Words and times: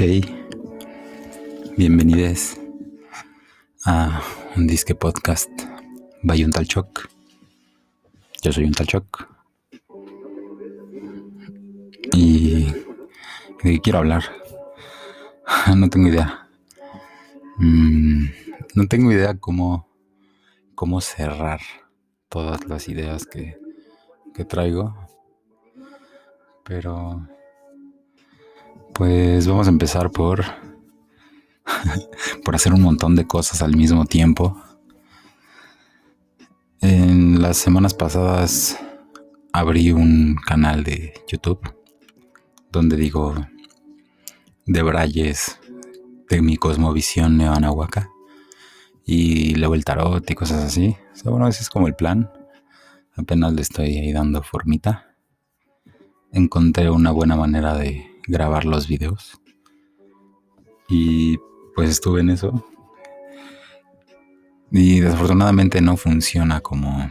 Hey, 0.00 0.22
bienvenidos 1.76 2.56
a 3.84 4.22
un 4.54 4.68
disque 4.68 4.94
podcast 4.94 5.50
by 6.22 6.44
un 6.44 6.52
tal 6.52 6.68
Choc. 6.68 7.08
Yo 8.40 8.52
soy 8.52 8.66
un 8.66 8.74
tal 8.74 8.86
Choc. 8.86 9.28
Y 12.12 12.66
de 12.66 12.76
qué 13.60 13.80
quiero 13.80 13.98
hablar. 13.98 14.22
No 15.74 15.90
tengo 15.90 16.06
idea. 16.06 16.48
Mm, 17.56 18.26
no 18.74 18.86
tengo 18.86 19.10
idea 19.10 19.36
cómo, 19.40 19.88
cómo 20.76 21.00
cerrar 21.00 21.58
todas 22.28 22.68
las 22.68 22.88
ideas 22.88 23.26
que, 23.26 23.58
que 24.32 24.44
traigo. 24.44 24.94
Pero 26.62 27.26
pues 28.98 29.46
vamos 29.46 29.68
a 29.68 29.70
empezar 29.70 30.10
por 30.10 30.44
por 32.44 32.56
hacer 32.56 32.72
un 32.74 32.82
montón 32.82 33.14
de 33.14 33.26
cosas 33.26 33.62
al 33.62 33.76
mismo 33.76 34.04
tiempo. 34.04 34.60
En 36.80 37.40
las 37.40 37.56
semanas 37.56 37.94
pasadas 37.94 38.76
abrí 39.52 39.92
un 39.92 40.36
canal 40.44 40.82
de 40.82 41.14
YouTube 41.28 41.60
donde 42.72 42.96
digo 42.96 43.34
de 44.66 44.82
Brayes 44.82 45.60
de 46.28 46.42
mi 46.42 46.56
cosmovisión 46.56 47.38
neoanahuaca 47.38 48.10
y 49.06 49.54
luego 49.54 49.76
el 49.76 49.84
tarot 49.84 50.28
y 50.28 50.34
cosas 50.34 50.64
así. 50.64 50.96
bueno, 51.24 51.46
ese 51.46 51.62
es 51.62 51.70
como 51.70 51.86
el 51.86 51.94
plan. 51.94 52.30
Apenas 53.16 53.52
le 53.52 53.62
estoy 53.62 53.96
ahí 53.96 54.12
dando 54.12 54.42
formita 54.42 55.08
encontré 56.32 56.90
una 56.90 57.10
buena 57.10 57.36
manera 57.36 57.74
de 57.74 58.07
grabar 58.28 58.64
los 58.64 58.86
videos. 58.86 59.40
Y 60.88 61.38
pues 61.74 61.90
estuve 61.90 62.20
en 62.20 62.30
eso. 62.30 62.64
Y 64.70 65.00
desafortunadamente 65.00 65.80
no 65.80 65.96
funciona 65.96 66.60
como 66.60 67.10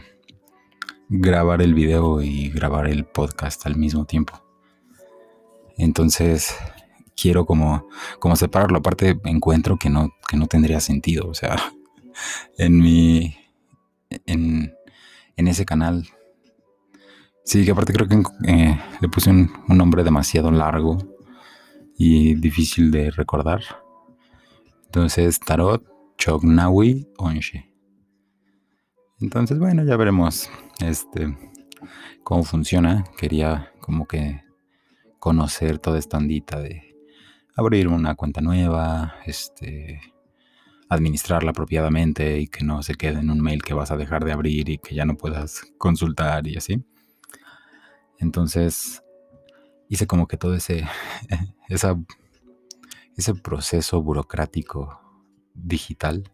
grabar 1.08 1.60
el 1.60 1.74
video 1.74 2.22
y 2.22 2.50
grabar 2.50 2.86
el 2.86 3.04
podcast 3.04 3.66
al 3.66 3.76
mismo 3.76 4.04
tiempo. 4.04 4.42
Entonces 5.76 6.56
quiero 7.20 7.44
como, 7.44 7.88
como 8.20 8.36
separarlo. 8.36 8.78
Aparte 8.78 9.20
encuentro 9.24 9.76
que 9.76 9.90
no, 9.90 10.10
que 10.28 10.36
no 10.36 10.46
tendría 10.46 10.80
sentido. 10.80 11.28
O 11.28 11.34
sea, 11.34 11.56
en 12.58 12.78
mi... 12.78 13.36
En, 14.24 14.74
en 15.36 15.48
ese 15.48 15.66
canal 15.66 16.08
Sí, 17.48 17.64
que 17.64 17.70
aparte 17.70 17.94
creo 17.94 18.06
que 18.06 18.22
eh, 18.46 18.78
le 19.00 19.08
puse 19.08 19.30
un, 19.30 19.50
nombre 19.68 20.04
demasiado 20.04 20.50
largo 20.50 20.98
y 21.96 22.34
difícil 22.34 22.90
de 22.90 23.10
recordar. 23.10 23.62
Entonces, 24.84 25.40
Tarot 25.40 25.82
Chognawi 26.18 27.08
Onche. 27.16 27.72
Entonces, 29.18 29.58
bueno, 29.58 29.82
ya 29.82 29.96
veremos 29.96 30.50
este 30.84 31.34
cómo 32.22 32.44
funciona. 32.44 33.04
Quería 33.16 33.72
como 33.80 34.06
que 34.06 34.42
conocer 35.18 35.78
toda 35.78 35.98
esta 35.98 36.18
andita 36.18 36.60
de 36.60 36.94
abrir 37.56 37.88
una 37.88 38.14
cuenta 38.14 38.42
nueva, 38.42 39.14
este 39.24 40.02
administrarla 40.90 41.52
apropiadamente 41.52 42.40
y 42.40 42.48
que 42.48 42.62
no 42.62 42.82
se 42.82 42.94
quede 42.94 43.20
en 43.20 43.30
un 43.30 43.40
mail 43.40 43.62
que 43.62 43.72
vas 43.72 43.90
a 43.90 43.96
dejar 43.96 44.26
de 44.26 44.32
abrir 44.32 44.68
y 44.68 44.76
que 44.76 44.94
ya 44.94 45.06
no 45.06 45.16
puedas 45.16 45.62
consultar 45.78 46.46
y 46.46 46.58
así. 46.58 46.84
Entonces 48.18 49.02
hice 49.88 50.06
como 50.06 50.26
que 50.26 50.36
todo 50.36 50.54
ese, 50.54 50.86
ese 53.16 53.34
proceso 53.34 54.02
burocrático 54.02 55.00
digital 55.54 56.30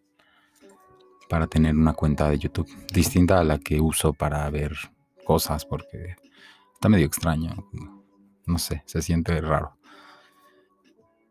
para 1.28 1.46
tener 1.46 1.74
una 1.74 1.94
cuenta 1.94 2.28
de 2.28 2.38
YouTube 2.38 2.68
distinta 2.92 3.40
a 3.40 3.44
la 3.44 3.58
que 3.58 3.80
uso 3.80 4.12
para 4.12 4.48
ver 4.50 4.76
cosas 5.24 5.64
porque 5.64 6.16
está 6.74 6.88
medio 6.88 7.06
extraño. 7.06 7.54
No 8.46 8.58
sé, 8.58 8.82
se 8.86 9.02
siente 9.02 9.40
raro. 9.40 9.76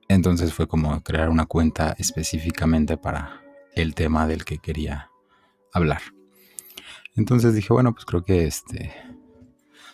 Entonces 0.08 0.54
fue 0.54 0.68
como 0.68 1.02
crear 1.02 1.30
una 1.30 1.46
cuenta 1.46 1.96
específicamente 1.98 2.98
para 2.98 3.42
el 3.76 3.96
tema 3.96 4.28
del 4.28 4.46
que 4.46 4.58
quería 4.58 5.10
hablar. 5.72 6.02
Entonces 7.16 7.54
dije, 7.54 7.72
bueno, 7.72 7.94
pues 7.94 8.06
creo 8.06 8.24
que 8.24 8.46
este 8.46 8.94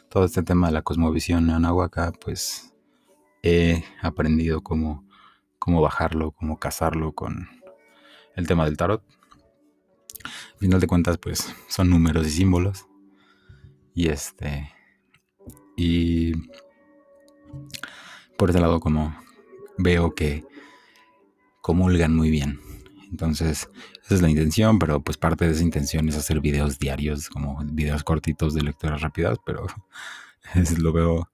todo 0.10 0.26
este 0.26 0.44
tema 0.44 0.68
de 0.68 0.74
la 0.74 0.82
cosmovisión 0.82 1.50
anahuaca, 1.50 2.12
pues 2.12 2.74
he 3.44 3.84
aprendido 4.02 4.62
cómo, 4.62 5.08
cómo 5.60 5.82
bajarlo, 5.82 6.32
cómo 6.32 6.60
casarlo 6.60 7.14
con 7.14 7.48
el 8.36 8.48
tema 8.48 8.66
del 8.66 8.78
tarot. 8.78 9.04
Al 10.26 10.60
final 10.60 10.80
de 10.80 10.88
cuentas, 10.88 11.18
pues 11.18 11.54
son 11.68 11.90
números 11.90 12.28
y 12.28 12.32
símbolos. 12.32 12.88
Y 13.94 14.10
este. 14.10 14.74
Y 15.78 16.34
por 18.38 18.50
ese 18.50 18.60
lado, 18.60 18.80
como 18.80 19.16
veo 19.78 20.16
que 20.16 20.44
comulgan 21.62 22.16
muy 22.16 22.30
bien. 22.30 22.60
Entonces, 23.12 23.70
esa 24.10 24.16
es 24.16 24.22
la 24.24 24.30
intención, 24.32 24.80
pero 24.80 25.02
pues 25.02 25.18
parte 25.18 25.46
de 25.46 25.52
esa 25.52 25.62
intención 25.62 26.10
es 26.10 26.18
hacer 26.18 26.40
videos 26.42 26.80
diarios, 26.80 27.30
como 27.30 27.64
videos 27.64 28.04
cortitos 28.04 28.56
de 28.56 28.64
lecturas 28.64 29.02
rápidas, 29.02 29.38
pero 29.46 29.68
lo 30.80 30.92
veo 30.92 31.30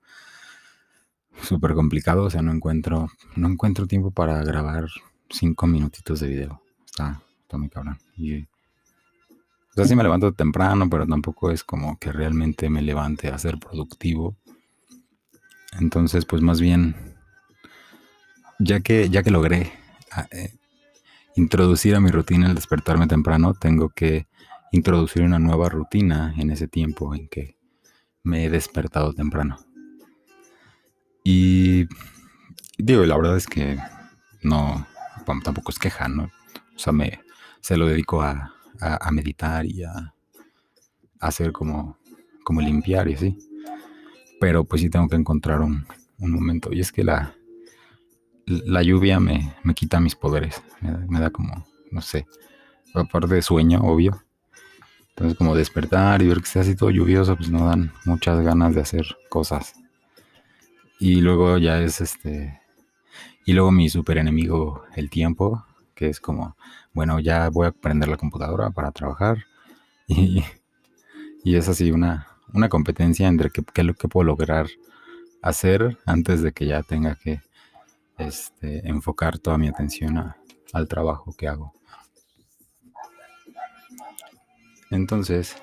súper 1.41 1.74
complicado, 1.74 2.24
o 2.24 2.30
sea, 2.30 2.41
no 2.41 2.52
encuentro, 2.52 3.08
no 3.38 3.47
encuentro 3.47 3.88
tiempo 3.88 4.12
para 4.12 4.44
grabar 4.44 4.88
cinco 5.30 5.68
minutitos 5.68 6.19
de 6.19 6.28
video. 6.28 6.62
Está, 6.86 7.22
está 7.44 7.58
muy 7.58 7.69
cabrón. 7.69 7.97
O 8.18 9.74
sea, 9.74 9.86
sí 9.86 9.96
me 9.96 10.03
levanto 10.03 10.34
temprano, 10.34 10.90
pero 10.90 11.07
tampoco 11.07 11.52
es 11.52 11.63
como 11.63 11.97
que 11.97 12.12
realmente 12.12 12.69
me 12.69 12.81
levante 12.81 13.30
a 13.30 13.38
ser 13.38 13.57
productivo. 13.57 14.36
Entonces, 15.80 16.25
pues 16.25 16.42
más 16.42 16.59
bien, 16.59 17.16
ya 18.59 18.81
que, 18.81 19.09
ya 19.09 19.24
que 19.24 19.31
logré 19.31 19.72
ah, 20.12 20.28
eh, 20.31 20.56
introducir 21.35 21.96
a 21.96 22.00
mi 22.00 22.09
rutina 22.09 22.47
el 22.47 22.56
despertarme 22.56 23.07
temprano, 23.07 23.53
tengo 23.53 23.90
que 23.90 24.28
introducir 24.72 25.23
una 25.23 25.40
nueva 25.40 25.69
rutina 25.69 26.34
en 26.38 26.50
ese 26.50 26.68
tiempo 26.68 27.13
en 27.13 27.28
que 27.28 27.57
me 28.23 28.46
he 28.46 28.50
despertado 28.50 29.13
temprano. 29.13 29.57
Y 31.24 31.88
digo, 32.78 33.03
la 33.06 33.18
verdad 33.18 33.38
es 33.38 33.47
que 33.47 33.78
no, 34.41 34.85
tampoco 35.25 35.72
es 35.72 35.79
queja, 35.79 36.07
¿no? 36.07 36.25
O 36.75 36.79
sea, 36.79 36.94
me, 36.94 37.22
se 37.62 37.78
lo 37.78 37.88
dedico 37.88 38.22
a, 38.22 38.51
meditar 39.12 39.66
y 39.66 39.84
a, 39.84 40.13
hacer 41.19 41.51
como, 41.51 41.97
como 42.44 42.62
limpiar 42.62 43.07
y 43.07 43.16
así. 43.16 43.38
Pero 44.40 44.66
pues 44.66 44.81
sí 44.81 44.90
tengo 44.90 45.07
que 45.07 45.16
encontrar 45.16 45.62
un, 45.62 45.85
un 46.19 46.31
momento. 46.31 46.72
Y 46.72 46.81
es 46.81 46.91
que 46.91 47.03
la, 47.03 47.34
la 48.45 48.83
lluvia 48.83 49.19
me, 49.19 49.53
quita 49.75 50.00
mis 50.00 50.16
poderes. 50.16 50.61
Me 50.81 51.19
da, 51.19 51.29
como, 51.29 51.66
no 51.91 52.01
sé, 52.01 52.25
aparte 52.94 53.35
de 53.35 53.41
sueño, 53.41 53.79
obvio. 53.81 54.22
Entonces 55.09 55.38
como 55.38 55.56
despertar 55.56 56.22
y 56.22 56.28
ver 56.28 56.39
que 56.39 56.44
está 56.44 56.59
así 56.59 56.75
todo 56.75 56.89
lluvioso, 56.89 57.35
pues 57.38 57.50
no 57.50 57.67
dan 57.67 57.94
muchas 58.03 58.41
ganas 58.41 58.75
de 58.75 58.81
hacer 58.81 59.06
cosas. 59.29 59.73
Y 61.00 61.22
luego 61.22 61.57
ya 61.57 61.81
es 61.81 62.01
este... 62.01 62.59
Y 63.45 63.53
luego 63.53 63.72
mi 63.72 63.89
super 63.89 64.17
enemigo, 64.17 64.83
el 64.95 65.09
tiempo, 65.09 65.63
que 65.94 66.09
es 66.09 66.19
como, 66.19 66.57
bueno, 66.94 67.19
ya 67.19 67.50
voy 67.50 67.67
a 67.67 67.72
prender 67.72 68.09
la 68.09 68.17
computadora 68.17 68.69
para 68.72 68.91
trabajar. 68.91 69.45
Y, 70.07 70.44
y 71.44 71.56
es 71.56 71.67
así 71.67 71.89
una, 71.89 72.27
una 72.53 72.69
competencia 72.69 73.27
entre 73.27 73.50
qué, 73.50 73.63
qué, 73.73 73.91
qué 74.00 74.07
puedo 74.07 74.23
lograr 74.23 74.67
hacer 75.41 75.98
antes 76.06 76.44
de 76.44 76.51
que 76.51 76.68
ya 76.68 76.83
tenga 76.83 77.15
que 77.15 77.41
este, 78.17 78.88
enfocar 78.88 79.39
toda 79.39 79.57
mi 79.57 79.67
atención 79.67 80.33
al 80.73 80.88
trabajo 80.88 81.33
que 81.38 81.47
hago. 81.47 81.73
Entonces, 84.91 85.56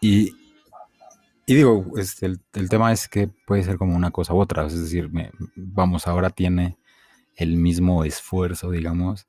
y, 0.00 0.34
digo, 1.46 1.92
este, 1.96 2.26
el, 2.26 2.68
tema 2.68 2.92
es 2.92 3.08
que 3.08 3.28
puede 3.28 3.62
ser 3.62 3.78
como 3.78 3.96
una 3.96 4.10
cosa 4.10 4.34
u 4.34 4.38
otra, 4.38 4.66
es 4.66 4.78
decir, 4.78 5.10
vamos, 5.56 6.06
ahora 6.06 6.30
tiene 6.30 6.78
el 7.36 7.56
mismo 7.56 8.04
esfuerzo, 8.04 8.70
digamos, 8.70 9.26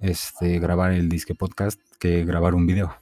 este, 0.00 0.58
grabar 0.58 0.92
el 0.92 1.08
disque 1.08 1.34
podcast 1.34 1.80
que 1.98 2.24
grabar 2.24 2.54
un 2.54 2.66
video. 2.66 2.94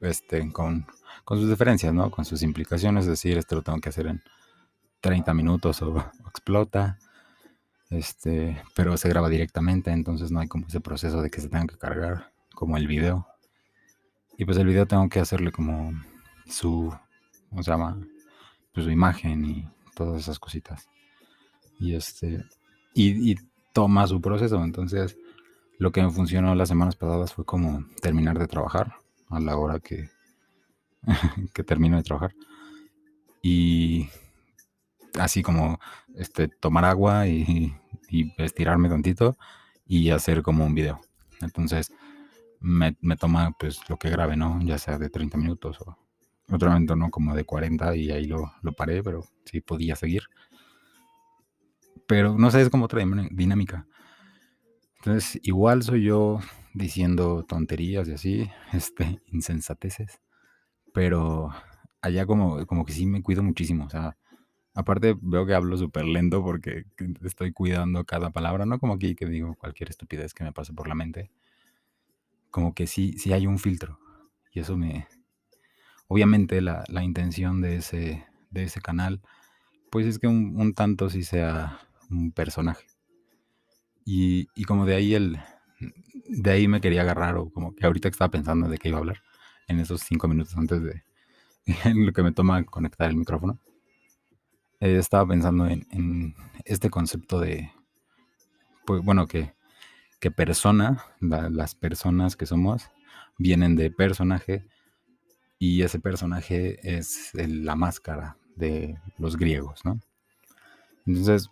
Este, 0.00 0.50
con, 0.52 0.86
con 1.24 1.38
sus 1.38 1.48
diferencias, 1.48 1.94
¿no? 1.94 2.10
Con 2.10 2.24
sus 2.24 2.42
implicaciones, 2.42 3.04
es 3.04 3.10
decir, 3.10 3.38
esto 3.38 3.54
lo 3.54 3.62
tengo 3.62 3.80
que 3.80 3.88
hacer 3.88 4.08
en 4.08 4.22
30 5.02 5.34
minutos 5.34 5.82
o, 5.82 5.98
explota. 6.28 6.98
Este, 7.90 8.62
pero 8.74 8.96
se 8.96 9.10
graba 9.10 9.28
directamente, 9.28 9.90
entonces 9.90 10.30
no 10.30 10.40
hay 10.40 10.48
como 10.48 10.66
ese 10.66 10.80
proceso 10.80 11.20
de 11.20 11.28
que 11.28 11.42
se 11.42 11.50
tenga 11.50 11.66
que 11.66 11.76
cargar 11.76 12.32
como 12.54 12.78
el 12.78 12.86
video. 12.86 13.26
Y 14.38 14.46
pues 14.46 14.56
el 14.56 14.66
video 14.66 14.86
tengo 14.86 15.10
que 15.10 15.20
hacerle 15.20 15.52
como 15.52 15.92
su, 16.46 16.90
¿cómo 17.50 17.62
se 17.62 17.70
llama? 17.70 18.00
Pues 18.72 18.84
su 18.84 18.90
imagen 18.90 19.44
y 19.44 19.68
todas 19.94 20.22
esas 20.22 20.38
cositas. 20.38 20.88
Y 21.78 21.94
este, 21.94 22.42
y, 22.94 23.36
toma 23.74 24.06
su 24.06 24.20
proceso. 24.20 24.62
Entonces, 24.64 25.16
lo 25.78 25.92
que 25.92 26.02
me 26.02 26.10
funcionó 26.10 26.54
las 26.54 26.68
semanas 26.68 26.96
pasadas 26.96 27.32
fue 27.32 27.44
como 27.44 27.84
terminar 28.00 28.38
de 28.38 28.46
trabajar 28.46 28.94
a 29.28 29.40
la 29.40 29.56
hora 29.56 29.80
que, 29.80 30.10
que 31.54 31.64
termino 31.64 31.96
de 31.96 32.02
trabajar. 32.02 32.34
Y 33.42 34.08
así 35.18 35.42
como 35.42 35.78
este, 36.14 36.48
tomar 36.48 36.84
agua 36.84 37.26
y, 37.26 37.74
y, 38.08 38.32
estirarme 38.38 38.88
tantito 38.88 39.36
y 39.86 40.10
hacer 40.10 40.42
como 40.42 40.64
un 40.64 40.74
video. 40.74 41.00
Entonces 41.40 41.92
me, 42.60 42.94
toma 43.18 43.54
pues 43.58 43.80
lo 43.88 43.98
que 43.98 44.10
grabe, 44.10 44.36
¿no? 44.36 44.60
Ya 44.62 44.78
sea 44.78 44.98
de 44.98 45.10
30 45.10 45.36
minutos 45.36 45.78
o 45.80 45.98
otro 46.50 46.70
momento, 46.70 46.96
¿no? 46.96 47.10
Como 47.10 47.34
de 47.34 47.44
40 47.44 47.96
y 47.96 48.10
ahí 48.10 48.26
lo, 48.26 48.52
lo 48.62 48.72
paré, 48.72 49.02
pero 49.02 49.24
sí 49.44 49.60
podía 49.60 49.96
seguir. 49.96 50.22
Pero 52.06 52.36
no 52.36 52.50
sé, 52.50 52.62
es 52.62 52.70
como 52.70 52.84
otra 52.84 53.02
dinámica. 53.30 53.86
Entonces, 54.98 55.40
igual 55.42 55.82
soy 55.82 56.04
yo 56.04 56.40
diciendo 56.74 57.44
tonterías 57.44 58.08
y 58.08 58.12
así, 58.12 58.50
este, 58.72 59.20
insensateces. 59.26 60.20
Pero 60.94 61.50
allá 62.00 62.26
como, 62.26 62.66
como 62.66 62.84
que 62.84 62.92
sí 62.92 63.06
me 63.06 63.22
cuido 63.22 63.42
muchísimo. 63.42 63.86
O 63.86 63.90
sea, 63.90 64.16
aparte 64.74 65.16
veo 65.20 65.46
que 65.46 65.54
hablo 65.54 65.76
súper 65.76 66.04
lento 66.04 66.42
porque 66.42 66.84
estoy 67.22 67.52
cuidando 67.52 68.04
cada 68.04 68.30
palabra, 68.30 68.66
no 68.66 68.78
como 68.78 68.94
aquí 68.94 69.14
que 69.14 69.26
digo 69.26 69.54
cualquier 69.54 69.90
estupidez 69.90 70.34
que 70.34 70.44
me 70.44 70.52
pase 70.52 70.72
por 70.72 70.88
la 70.88 70.94
mente. 70.94 71.30
Como 72.50 72.74
que 72.74 72.86
sí, 72.86 73.14
sí 73.18 73.32
hay 73.32 73.46
un 73.46 73.58
filtro. 73.58 73.98
Y 74.52 74.60
eso 74.60 74.76
me... 74.76 75.08
Obviamente 76.08 76.60
la, 76.60 76.84
la 76.88 77.02
intención 77.02 77.62
de 77.62 77.76
ese, 77.76 78.26
de 78.50 78.64
ese 78.64 78.80
canal, 78.80 79.22
pues 79.90 80.06
es 80.06 80.18
que 80.18 80.26
un, 80.26 80.60
un 80.60 80.74
tanto 80.74 81.08
sí 81.08 81.22
sea 81.22 81.80
un 82.10 82.32
personaje. 82.32 82.86
Y, 84.04 84.48
y, 84.54 84.64
como 84.64 84.84
de 84.84 84.94
ahí 84.94 85.14
el... 85.14 85.38
De 86.28 86.50
ahí 86.50 86.68
me 86.68 86.80
quería 86.80 87.02
agarrar 87.02 87.36
o 87.36 87.50
como 87.50 87.74
que 87.74 87.86
ahorita 87.86 88.08
estaba 88.08 88.30
pensando 88.30 88.68
de 88.68 88.78
qué 88.78 88.88
iba 88.88 88.98
a 88.98 89.00
hablar 89.00 89.22
en 89.68 89.80
esos 89.80 90.02
cinco 90.02 90.28
minutos 90.28 90.56
antes 90.56 90.82
de, 90.82 91.02
en 91.84 92.06
lo 92.06 92.12
que 92.12 92.22
me 92.22 92.32
toma 92.32 92.64
conectar 92.64 93.10
el 93.10 93.16
micrófono, 93.16 93.58
eh, 94.82 94.96
estaba 94.98 95.26
pensando 95.26 95.66
en, 95.66 96.34
este 96.64 96.90
concepto 96.90 97.40
de, 97.40 97.72
pues 98.86 99.02
bueno, 99.02 99.26
que, 99.26 99.54
persona, 100.36 101.04
las 101.20 101.74
personas 101.74 102.36
que 102.36 102.46
somos, 102.46 102.90
vienen 103.38 103.74
de 103.74 103.90
personaje 103.90 104.66
y 105.58 105.82
ese 105.82 105.98
personaje 105.98 106.78
es 106.82 107.30
la 107.34 107.74
máscara 107.74 108.36
de 108.54 108.98
los 109.18 109.36
griegos, 109.36 109.84
¿no? 109.84 109.98
Entonces, 111.06 111.48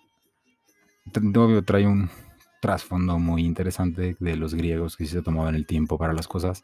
obvio 1.35 1.65
trae 1.65 1.87
un 1.87 2.09
trasfondo 2.61 3.19
muy 3.19 3.44
interesante 3.44 4.17
de 4.21 4.37
los 4.37 4.55
griegos 4.55 4.97
que 4.97 5.06
se 5.06 5.23
tomaban 5.23 5.56
el 5.56 5.67
tiempo 5.67 5.99
para 5.99 6.12
las 6.12 6.29
cosas 6.29 6.62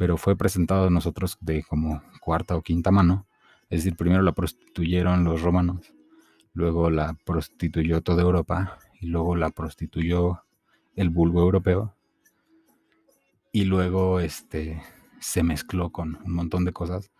pero 0.00 0.16
fue 0.16 0.34
presentado 0.34 0.86
a 0.86 0.90
nosotros 0.90 1.36
de 1.42 1.62
como 1.62 2.02
cuarta 2.22 2.56
o 2.56 2.62
quinta 2.62 2.90
mano. 2.90 3.26
Es 3.70 3.84
decir, 3.84 3.96
primero 3.96 4.22
la 4.22 4.32
prostituyeron 4.32 5.24
los 5.24 5.42
romanos, 5.42 5.94
luego 6.52 6.90
la 6.90 7.14
prostituyó 7.24 8.02
toda 8.02 8.22
Europa 8.22 8.78
y 9.00 9.06
luego 9.06 9.36
la 9.36 9.50
prostituyó 9.50 10.42
el 10.96 11.08
vulgo 11.08 11.40
europeo 11.40 11.94
y 13.52 13.64
luego 13.64 14.20
este 14.20 14.82
se 15.20 15.42
mezcló 15.42 15.90
con 15.90 16.18
un 16.24 16.34
montón 16.34 16.64
de 16.64 16.72
cosas 16.72 17.10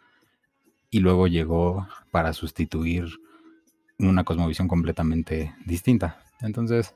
y 0.90 1.00
luego 1.00 1.28
llegó 1.28 1.86
para 2.10 2.32
sustituir 2.32 3.06
una 3.98 4.24
cosmovisión 4.24 4.66
completamente 4.66 5.54
distinta. 5.64 6.22
Entonces, 6.40 6.94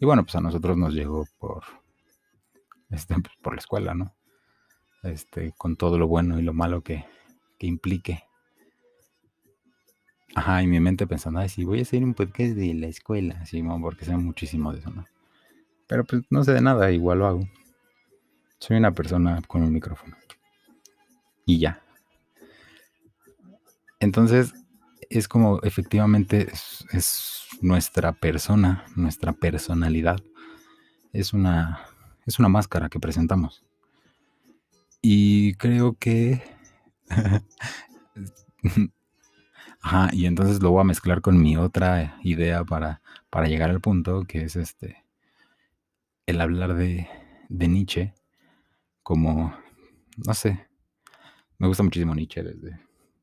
y 0.00 0.06
bueno, 0.06 0.24
pues 0.24 0.34
a 0.34 0.40
nosotros 0.40 0.76
nos 0.76 0.94
llegó 0.94 1.26
por 1.38 1.62
este, 2.90 3.14
por 3.40 3.54
la 3.54 3.60
escuela, 3.60 3.94
¿no? 3.94 4.14
este, 5.02 5.52
con 5.56 5.76
todo 5.76 5.98
lo 5.98 6.08
bueno 6.08 6.38
y 6.38 6.42
lo 6.42 6.52
malo 6.52 6.82
que, 6.82 7.04
que 7.58 7.66
implique. 7.66 8.24
Ajá, 10.34 10.62
y 10.62 10.66
mi 10.66 10.78
mente 10.80 11.06
pensando, 11.06 11.40
ay, 11.40 11.48
sí, 11.48 11.64
voy 11.64 11.80
a 11.80 11.82
hacer 11.82 12.04
un 12.04 12.14
podcast 12.14 12.52
de 12.52 12.74
la 12.74 12.86
escuela, 12.86 13.44
sí, 13.46 13.62
porque 13.80 14.04
sé 14.04 14.16
muchísimo 14.16 14.72
de 14.72 14.78
eso, 14.78 14.90
¿no? 14.90 15.04
Pero 15.88 16.04
pues 16.04 16.22
no 16.30 16.44
sé 16.44 16.52
de 16.52 16.60
nada, 16.60 16.92
igual 16.92 17.18
lo 17.18 17.26
hago. 17.26 17.48
Soy 18.58 18.76
una 18.76 18.92
persona 18.92 19.42
con 19.48 19.62
un 19.62 19.72
micrófono. 19.72 20.16
Y 21.46 21.58
ya. 21.58 21.82
Entonces, 23.98 24.54
es 25.08 25.26
como 25.26 25.60
efectivamente 25.62 26.48
es, 26.52 26.86
es, 26.92 27.36
nuestra 27.60 28.12
persona, 28.12 28.84
nuestra 28.94 29.32
personalidad. 29.32 30.20
Es 31.12 31.32
una, 31.32 31.80
es 32.24 32.38
una 32.38 32.48
máscara 32.48 32.88
que 32.88 33.00
presentamos. 33.00 33.64
Y 35.02 35.54
creo 35.54 35.94
que... 35.98 36.42
Ajá, 39.82 40.10
y 40.12 40.26
entonces 40.26 40.62
lo 40.62 40.70
voy 40.70 40.82
a 40.82 40.84
mezclar 40.84 41.20
con 41.22 41.40
mi 41.40 41.56
otra 41.56 42.18
idea 42.22 42.64
para, 42.64 43.02
para 43.30 43.48
llegar 43.48 43.70
al 43.70 43.80
punto, 43.80 44.24
que 44.24 44.42
es 44.42 44.56
este, 44.56 45.04
el 46.26 46.40
hablar 46.40 46.74
de, 46.74 47.08
de 47.48 47.68
Nietzsche 47.68 48.14
como, 49.02 49.54
no 50.16 50.34
sé, 50.34 50.68
me 51.58 51.66
gusta 51.66 51.82
muchísimo 51.82 52.14
Nietzsche 52.14 52.42
desde 52.42 52.80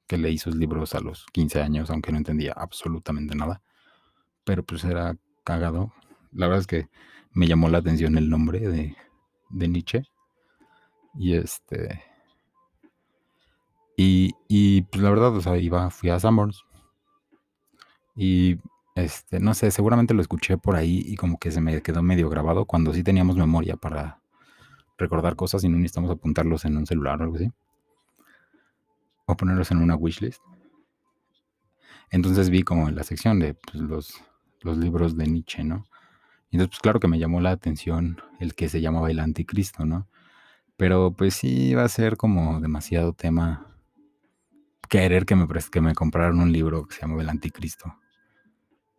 que 0.08 0.18
leí 0.18 0.38
sus 0.38 0.56
libros 0.56 0.96
a 0.96 1.02
los 1.02 1.26
15 1.34 1.62
años, 1.62 1.90
aunque 1.90 2.12
no 2.12 2.18
entendía 2.18 2.54
absolutamente 2.54 3.36
nada, 3.36 3.62
pero 4.44 4.64
pues 4.64 4.84
era 4.84 5.18
cagado. 5.44 5.94
La 6.32 6.48
verdad 6.48 6.62
es 6.62 6.68
que 6.68 6.90
me 7.32 7.48
llamó 7.48 7.70
la 7.70 7.80
atención 7.80 8.18
el 8.18 8.30
nombre 8.30 8.60
de, 8.60 8.96
de 9.50 9.68
Nietzsche 9.68 10.04
y 11.16 11.36
este. 11.36 12.04
Y, 13.98 14.36
y 14.48 14.84
pues 14.84 15.04
la 15.04 15.10
verdad, 15.10 15.36
o 15.36 15.42
sea, 15.42 15.58
iba, 15.58 15.90
fui 15.90 16.10
a 16.10 16.20
Sanborns. 16.20 16.64
Y 18.16 18.60
este, 18.96 19.40
no 19.40 19.54
sé, 19.54 19.72
seguramente 19.72 20.14
lo 20.14 20.22
escuché 20.22 20.58
por 20.58 20.76
ahí 20.76 21.04
y 21.06 21.16
como 21.18 21.40
que 21.40 21.52
se 21.52 21.62
me 21.62 21.82
quedó 21.82 22.02
medio 22.04 22.30
grabado 22.30 22.66
cuando 22.66 22.94
sí 22.94 23.04
teníamos 23.04 23.36
memoria 23.36 23.76
para 23.76 24.22
recordar 24.98 25.36
cosas 25.36 25.64
y 25.64 25.70
no 25.70 25.78
necesitamos 25.78 26.12
apuntarlos 26.12 26.64
en 26.66 26.78
un 26.78 26.86
celular 26.86 27.20
o 27.20 27.24
algo 27.24 27.36
así. 27.36 27.52
O 29.26 29.36
ponerlos 29.36 29.72
en 29.72 29.80
una 29.80 29.96
wishlist. 29.96 30.42
Entonces 32.12 32.50
vi 32.50 32.64
como 32.64 32.88
en 32.88 32.96
la 32.96 33.04
sección 33.04 33.40
de 33.40 33.56
pues, 33.56 33.76
los, 33.76 34.22
los 34.62 34.78
libros 34.78 35.18
de 35.18 35.28
Nietzsche, 35.28 35.64
¿no? 35.64 35.86
Y 36.50 36.56
entonces, 36.56 36.70
pues 36.70 36.80
claro 36.80 37.00
que 37.00 37.10
me 37.10 37.20
llamó 37.20 37.42
la 37.42 37.52
atención 37.52 38.22
el 38.40 38.56
que 38.56 38.70
se 38.70 38.80
llamaba 38.80 39.12
el 39.12 39.20
anticristo, 39.20 39.86
¿no? 39.86 40.08
Pero 40.78 41.12
pues 41.12 41.34
sí 41.34 41.74
va 41.74 41.84
a 41.84 41.90
ser 41.90 42.16
como 42.16 42.62
demasiado 42.62 43.14
tema 43.14 43.77
querer 44.88 45.26
que 45.26 45.36
me, 45.36 45.48
que 45.72 45.82
me 45.82 45.94
compraran 45.94 46.40
un 46.40 46.52
libro 46.52 46.86
que 46.86 46.96
se 46.96 47.02
llama 47.02 47.22
El 47.22 47.30
Anticristo. 47.30 47.98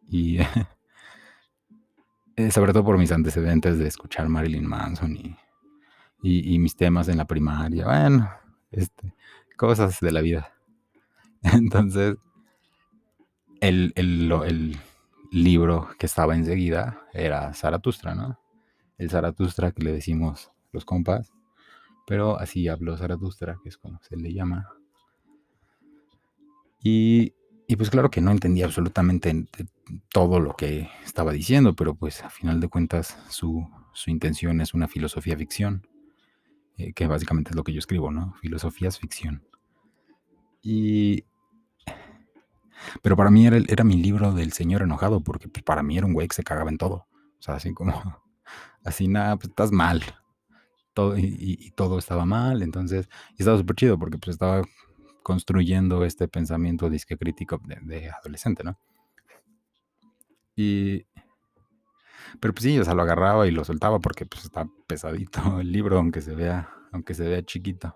Y 0.08 0.38
eh, 2.36 2.50
sobre 2.50 2.72
todo 2.72 2.84
por 2.84 2.98
mis 2.98 3.12
antecedentes 3.12 3.78
de 3.78 3.86
escuchar 3.86 4.28
Marilyn 4.28 4.66
Manson 4.66 5.16
y, 5.16 5.36
y, 6.22 6.58
mis 6.58 6.76
temas 6.76 7.08
en 7.08 7.18
la 7.18 7.26
primaria. 7.26 7.86
Bueno, 7.86 8.30
este, 8.70 9.14
cosas 9.56 10.00
de 10.00 10.12
la 10.12 10.20
vida. 10.20 10.52
Entonces, 11.42 12.16
el, 13.60 13.92
el, 13.96 14.30
el 14.30 14.76
libro 15.30 15.88
que 15.98 16.06
estaba 16.06 16.34
enseguida 16.34 17.02
era 17.12 17.52
Zaratustra, 17.54 18.14
¿no? 18.14 18.40
El 18.96 19.10
Zaratustra 19.10 19.72
que 19.72 19.82
le 19.82 19.92
decimos 19.92 20.50
los 20.72 20.84
compas 20.84 21.32
pero 22.08 22.38
así 22.38 22.68
habló 22.68 22.96
Zaratustra, 22.96 23.58
que 23.62 23.68
es 23.68 23.76
como 23.76 24.00
se 24.00 24.16
le 24.16 24.32
llama. 24.32 24.66
Y, 26.82 27.34
pues 27.76 27.90
claro 27.90 28.10
que 28.10 28.20
no 28.20 28.30
entendía 28.30 28.64
absolutamente 28.64 29.46
todo 30.10 30.40
lo 30.40 30.54
que 30.54 30.88
estaba 31.04 31.32
diciendo, 31.32 31.74
pero 31.74 31.94
pues 31.94 32.22
a 32.22 32.30
final 32.30 32.60
de 32.60 32.68
cuentas 32.68 33.18
su, 33.28 33.68
intención 34.06 34.60
es 34.60 34.74
una 34.74 34.88
filosofía 34.88 35.36
ficción, 35.36 35.86
eh, 36.76 36.92
que 36.92 37.06
básicamente 37.06 37.50
es 37.50 37.56
lo 37.56 37.64
que 37.64 37.72
yo 37.72 37.78
escribo, 37.80 38.10
¿no? 38.10 38.34
Filosofía 38.40 38.88
es 38.88 38.98
ficción. 38.98 39.44
Y... 40.62 41.24
Pero 43.02 43.16
para 43.16 43.30
mí 43.30 43.46
era, 43.46 43.56
era 43.56 43.82
mi 43.82 43.96
libro 43.96 44.32
del 44.32 44.52
señor 44.52 44.82
enojado, 44.82 45.20
porque 45.20 45.48
pues, 45.48 45.64
para 45.64 45.82
mí 45.82 45.98
era 45.98 46.06
un 46.06 46.12
güey 46.12 46.28
que 46.28 46.36
se 46.36 46.44
cagaba 46.44 46.70
en 46.70 46.78
todo. 46.78 47.06
O 47.38 47.42
sea, 47.42 47.56
así 47.56 47.74
como, 47.74 48.22
así 48.84 49.08
nada, 49.08 49.36
pues 49.36 49.48
estás 49.48 49.72
mal 49.72 50.02
y, 51.16 51.70
todo 51.72 51.98
estaba 51.98 52.24
mal, 52.24 52.62
entonces, 52.62 53.08
y 53.36 53.42
estaba 53.42 53.58
súper 53.58 53.76
chido 53.76 53.98
porque 53.98 54.18
pues 54.18 54.34
estaba 54.34 54.62
construyendo 55.28 56.06
este 56.06 56.26
pensamiento 56.26 56.88
disque 56.88 57.18
crítico 57.18 57.60
de, 57.66 58.08
adolescente, 58.08 58.64
¿no? 58.64 58.78
Y, 60.56 61.04
pero 62.40 62.54
pues 62.54 62.62
sí, 62.62 62.78
o 62.78 62.84
sea, 62.84 62.94
lo 62.94 63.02
agarraba 63.02 63.46
y 63.46 63.50
lo 63.50 63.62
soltaba 63.62 63.98
porque 63.98 64.24
pues 64.24 64.46
está 64.46 64.66
pesadito 64.86 65.38
el 65.60 65.70
libro, 65.70 65.98
aunque 65.98 66.22
se 66.22 66.34
vea, 66.34 66.70
aunque 66.92 67.12
se 67.12 67.28
vea 67.28 67.42
chiquito. 67.42 67.94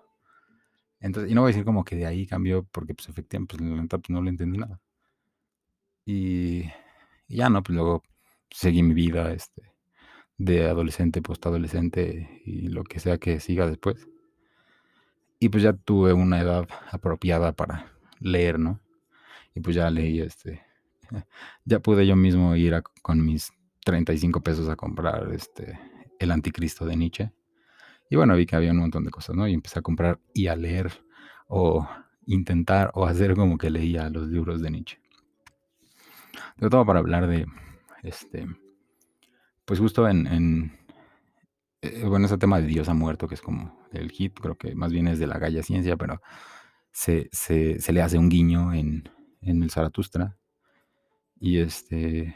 Entonces, 0.99 1.31
y 1.31 1.33
no 1.33 1.41
voy 1.41 1.49
a 1.49 1.53
decir 1.53 1.65
como 1.65 1.83
que 1.83 1.95
de 1.95 2.05
ahí 2.05 2.27
cambió 2.27 2.65
porque 2.71 2.93
pues 2.93 3.09
efectivamente, 3.09 3.57
pues, 3.57 3.87
pues 3.89 4.09
no 4.09 4.21
le 4.21 4.29
entendí 4.29 4.59
nada. 4.59 4.79
Y, 6.05 6.65
y 7.27 7.37
ya, 7.37 7.49
¿no? 7.49 7.63
Pues 7.63 7.75
luego 7.75 8.03
seguí 8.51 8.83
mi 8.83 8.93
vida, 8.93 9.33
este, 9.33 9.73
de 10.37 10.67
adolescente, 10.67 11.23
postadolescente 11.23 12.43
y 12.45 12.67
lo 12.67 12.83
que 12.83 12.99
sea 12.99 13.17
que 13.17 13.39
siga 13.39 13.65
después. 13.65 14.07
Y 15.43 15.49
pues 15.49 15.61
ya 15.61 15.73
tuve 15.73 16.13
una 16.13 16.39
edad 16.39 16.69
apropiada 16.89 17.51
para 17.51 17.91
leer, 18.21 18.59
¿no? 18.59 18.79
Y 19.53 19.59
pues 19.59 19.75
ya 19.75 19.89
leí, 19.89 20.21
este, 20.21 20.63
ya 21.65 21.81
pude 21.81 22.07
yo 22.07 22.15
mismo 22.15 22.55
ir 22.55 22.81
con 23.01 23.25
mis 23.25 23.51
35 23.83 24.39
pesos 24.39 24.69
a 24.69 24.77
comprar, 24.77 25.33
este, 25.33 25.77
El 26.17 26.31
Anticristo 26.31 26.85
de 26.85 26.95
Nietzsche. 26.95 27.33
Y 28.09 28.15
bueno, 28.15 28.37
vi 28.37 28.45
que 28.45 28.55
había 28.55 28.71
un 28.71 28.77
montón 28.77 29.03
de 29.03 29.11
cosas, 29.11 29.35
¿no? 29.35 29.45
Y 29.45 29.53
empecé 29.53 29.79
a 29.79 29.81
comprar 29.81 30.17
y 30.33 30.47
a 30.47 30.55
leer 30.55 30.93
o 31.47 31.85
intentar 32.25 32.91
o 32.93 33.05
hacer 33.05 33.35
como 33.35 33.57
que 33.57 33.69
leía 33.69 34.09
los 34.09 34.29
libros 34.29 34.61
de 34.61 34.71
Nietzsche. 34.71 35.01
Sobre 36.55 36.69
todo 36.69 36.85
para 36.85 36.99
hablar 36.99 37.27
de, 37.27 37.47
este, 38.01 38.47
pues 39.65 39.77
justo 39.77 40.07
en, 40.07 40.25
en, 40.25 40.79
eh, 41.81 42.05
bueno, 42.05 42.27
ese 42.27 42.37
tema 42.37 42.61
de 42.61 42.67
Dios 42.67 42.87
ha 42.87 42.93
muerto, 42.93 43.27
que 43.27 43.35
es 43.35 43.41
como 43.41 43.82
el 43.93 44.11
hit, 44.11 44.39
creo 44.39 44.57
que 44.57 44.75
más 44.75 44.91
bien 44.91 45.07
es 45.07 45.19
de 45.19 45.27
la 45.27 45.39
Galla 45.39 45.63
Ciencia, 45.63 45.97
pero 45.97 46.21
se, 46.91 47.29
se, 47.31 47.79
le 47.93 48.01
hace 48.01 48.17
un 48.17 48.29
guiño 48.29 48.73
en, 48.73 49.09
en 49.41 49.63
el 49.63 49.71
Zaratustra. 49.71 50.37
Y 51.39 51.59
este, 51.59 52.35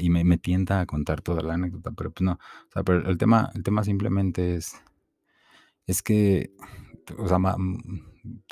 y 0.00 0.10
me, 0.10 0.38
tienta 0.38 0.80
a 0.80 0.86
contar 0.86 1.20
toda 1.20 1.42
la 1.42 1.54
anécdota, 1.54 1.90
pero 1.92 2.10
pues 2.12 2.22
no, 2.24 2.32
o 2.32 2.72
sea, 2.72 2.82
el 3.06 3.18
tema, 3.18 3.50
el 3.54 3.62
tema 3.62 3.84
simplemente 3.84 4.56
es, 4.56 4.74
es 5.86 6.02
que, 6.02 6.52
o 7.18 7.28
sea, 7.28 7.38
ma- 7.38 7.56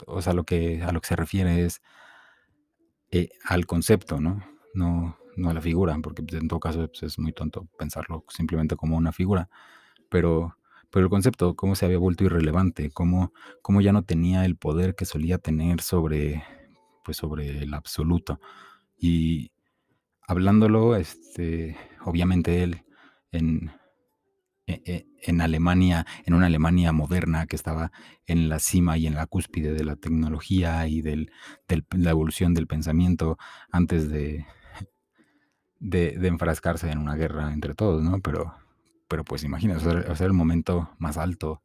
o 0.06 0.22
sea, 0.22 0.32
lo 0.32 0.44
que, 0.44 0.82
a 0.82 0.92
lo 0.92 1.00
que 1.00 1.08
se 1.08 1.16
refiere 1.16 1.64
es 1.64 1.80
eh, 3.10 3.30
al 3.44 3.66
concepto, 3.66 4.20
¿no? 4.20 4.42
No, 4.74 5.16
no 5.36 5.50
a 5.50 5.54
la 5.54 5.60
figura, 5.60 5.96
porque 6.02 6.22
pues, 6.22 6.40
en 6.40 6.48
todo 6.48 6.60
caso 6.60 6.86
pues, 6.88 7.02
es 7.02 7.18
muy 7.18 7.32
tonto 7.32 7.66
pensarlo 7.78 8.24
simplemente 8.28 8.76
como 8.76 8.96
una 8.96 9.12
figura, 9.12 9.48
pero, 10.10 10.56
pero 10.90 11.06
el 11.06 11.10
concepto, 11.10 11.54
cómo 11.56 11.74
se 11.74 11.86
había 11.86 11.98
vuelto 11.98 12.24
irrelevante, 12.24 12.90
cómo, 12.90 13.32
cómo 13.62 13.80
ya 13.80 13.92
no 13.92 14.04
tenía 14.04 14.44
el 14.44 14.56
poder 14.56 14.94
que 14.94 15.04
solía 15.06 15.38
tener 15.38 15.80
sobre, 15.82 16.42
pues, 17.04 17.16
sobre 17.18 17.62
el 17.62 17.74
absoluto. 17.74 18.40
Y 18.98 19.52
hablándolo, 20.28 20.96
este, 20.96 21.76
obviamente 22.04 22.62
él 22.64 22.84
en, 23.32 23.72
e- 24.66 24.82
e- 24.86 25.06
en 25.22 25.40
Alemania, 25.40 26.06
en 26.24 26.34
una 26.34 26.46
Alemania 26.46 26.92
moderna 26.92 27.46
que 27.46 27.56
estaba 27.56 27.92
en 28.26 28.48
la 28.48 28.58
cima 28.58 28.96
y 28.98 29.06
en 29.06 29.14
la 29.14 29.26
cúspide 29.26 29.72
de 29.72 29.84
la 29.84 29.96
tecnología 29.96 30.86
y 30.88 31.02
de 31.02 31.28
la 31.92 32.10
evolución 32.10 32.54
del 32.54 32.66
pensamiento 32.66 33.38
antes 33.70 34.08
de, 34.10 34.46
de, 35.78 36.16
de 36.18 36.28
enfrascarse 36.28 36.90
en 36.90 36.98
una 36.98 37.16
guerra 37.16 37.52
entre 37.52 37.74
todos, 37.74 38.02
¿no? 38.02 38.20
Pero, 38.20 38.54
pero 39.10 39.24
pues 39.24 39.44
imagínate, 39.44 39.82
sea, 39.82 40.12
o 40.12 40.16
sea, 40.16 40.26
el 40.28 40.34
momento 40.34 40.90
más 41.00 41.18
alto 41.18 41.62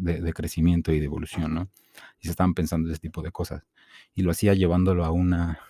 de, 0.00 0.32
crecimiento 0.34 0.92
y 0.92 1.00
de 1.00 1.06
evolución, 1.06 1.54
¿no? 1.54 1.70
Y 2.20 2.26
se 2.26 2.32
estaban 2.32 2.54
pensando 2.54 2.90
ese 2.90 3.00
tipo 3.00 3.22
de 3.22 3.32
cosas. 3.32 3.64
Y 4.14 4.22
lo 4.22 4.32
hacía 4.32 4.54
llevándolo 4.54 5.04
a 5.06 5.12
una, 5.12 5.60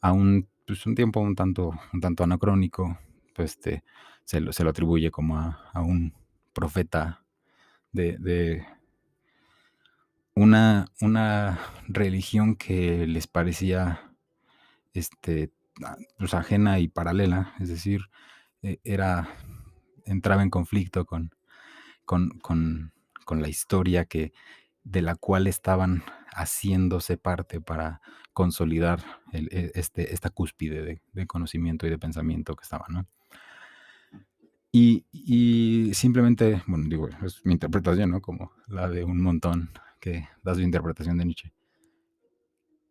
a 0.00 0.12
un, 0.12 0.48
pues 0.66 0.86
un 0.86 0.94
tiempo 0.94 1.20
un 1.20 1.34
tanto, 1.34 1.72
un 1.92 2.00
tanto 2.00 2.24
anacrónico, 2.24 2.98
pues 3.34 3.52
este, 3.52 3.84
se, 4.24 4.40
lo, 4.40 4.52
se 4.52 4.64
lo 4.64 4.70
atribuye 4.70 5.10
como 5.10 5.36
a, 5.38 5.70
a 5.72 5.82
un 5.82 6.12
profeta 6.52 7.24
de, 7.92 8.16
una, 10.34 10.86
una 11.00 11.58
religión 11.88 12.54
que 12.56 13.06
les 13.06 13.26
parecía 13.26 14.12
este, 14.94 15.52
a- 15.84 15.96
pues 16.18 16.34
ajena 16.34 16.80
y 16.80 16.88
paralela, 16.88 17.54
es 17.60 17.68
decir, 17.70 18.02
eh, 18.62 18.78
era, 18.84 19.28
entraba 20.10 20.42
en 20.42 20.50
conflicto 20.50 21.04
con, 21.06 21.30
con, 22.04 22.30
con, 22.40 22.92
con 23.24 23.42
la 23.42 23.48
historia 23.48 24.04
que, 24.06 24.32
de 24.84 25.02
la 25.02 25.16
cual 25.16 25.46
estaban 25.46 26.04
haciéndose 26.34 27.16
parte 27.18 27.60
para 27.60 28.00
consolidar 28.32 29.00
e- 29.32 29.72
este, 29.74 30.14
esta 30.14 30.30
cúspide 30.30 31.00
de, 31.12 31.26
conocimiento 31.26 31.86
y 31.86 31.90
de 31.90 31.98
pensamiento 31.98 32.56
que 32.56 32.62
estaba, 32.64 32.86
¿no? 32.88 33.06
Y, 34.70 35.06
y 35.12 35.92
simplemente, 35.94 36.62
bueno, 36.66 36.84
digo, 36.88 37.08
es 37.24 37.44
mi 37.44 37.54
interpretación, 37.54 38.10
¿no? 38.10 38.20
Como 38.20 38.52
la 38.66 38.88
de 38.88 39.04
un 39.04 39.22
montón 39.22 39.70
que 40.00 40.28
da 40.42 40.54
su 40.54 40.60
interpretación 40.60 41.16
de 41.18 41.24
Nietzsche. 41.24 41.52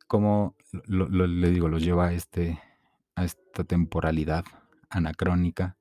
Como 0.07 0.55
lo, 0.85 1.07
lo- 1.09 1.27
le 1.27 1.49
digo, 1.51 1.67
los 1.67 1.83
lleva 1.83 2.07
a, 2.07 2.13
este, 2.13 2.59
a 3.15 3.25
esta 3.25 3.63
temporalidad 3.65 4.45
anacrónica 4.89 5.75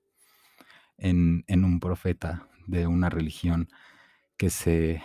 en, 0.98 1.44
un 1.48 1.80
profeta 1.80 2.48
de 2.66 2.86
una 2.86 3.10
religión 3.10 3.68
que 4.36 4.50
se, 4.50 5.02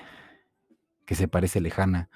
que 1.06 1.16
se 1.16 1.28
parece 1.28 1.62
lejana, 1.62 2.10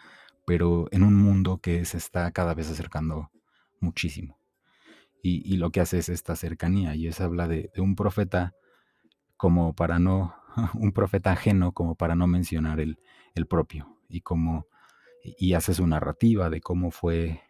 pero 0.45 0.87
en 0.91 1.03
un 1.03 1.15
mundo 1.15 1.59
que 1.59 1.85
se 1.85 1.97
está 1.97 2.31
cada 2.31 2.53
vez 2.53 2.69
acercando 2.69 3.31
muchísimo. 3.79 4.39
Y, 5.21 5.41
y 5.51 5.57
lo 5.57 5.71
que 5.71 5.81
hace 5.81 5.97
es 5.99 6.09
esta 6.09 6.35
cercanía, 6.35 6.95
y 6.95 7.07
es 7.07 7.19
habla 7.19 7.47
de, 7.47 7.71
de 7.73 7.81
un 7.81 7.95
profeta 7.95 8.53
como 9.37 9.73
para 9.73 9.99
no, 9.99 10.35
un 10.75 10.91
profeta 10.91 11.31
ajeno 11.31 11.71
como 11.71 11.95
para 11.95 12.15
no 12.15 12.27
mencionar 12.27 12.79
el, 12.79 12.99
el 13.33 13.47
propio, 13.47 13.99
y 14.07 14.21
como, 14.21 14.67
y 15.23 15.53
hace 15.53 15.73
su 15.73 15.87
narrativa 15.87 16.49
de 16.49 16.61
cómo 16.61 16.91
fue 16.91 17.41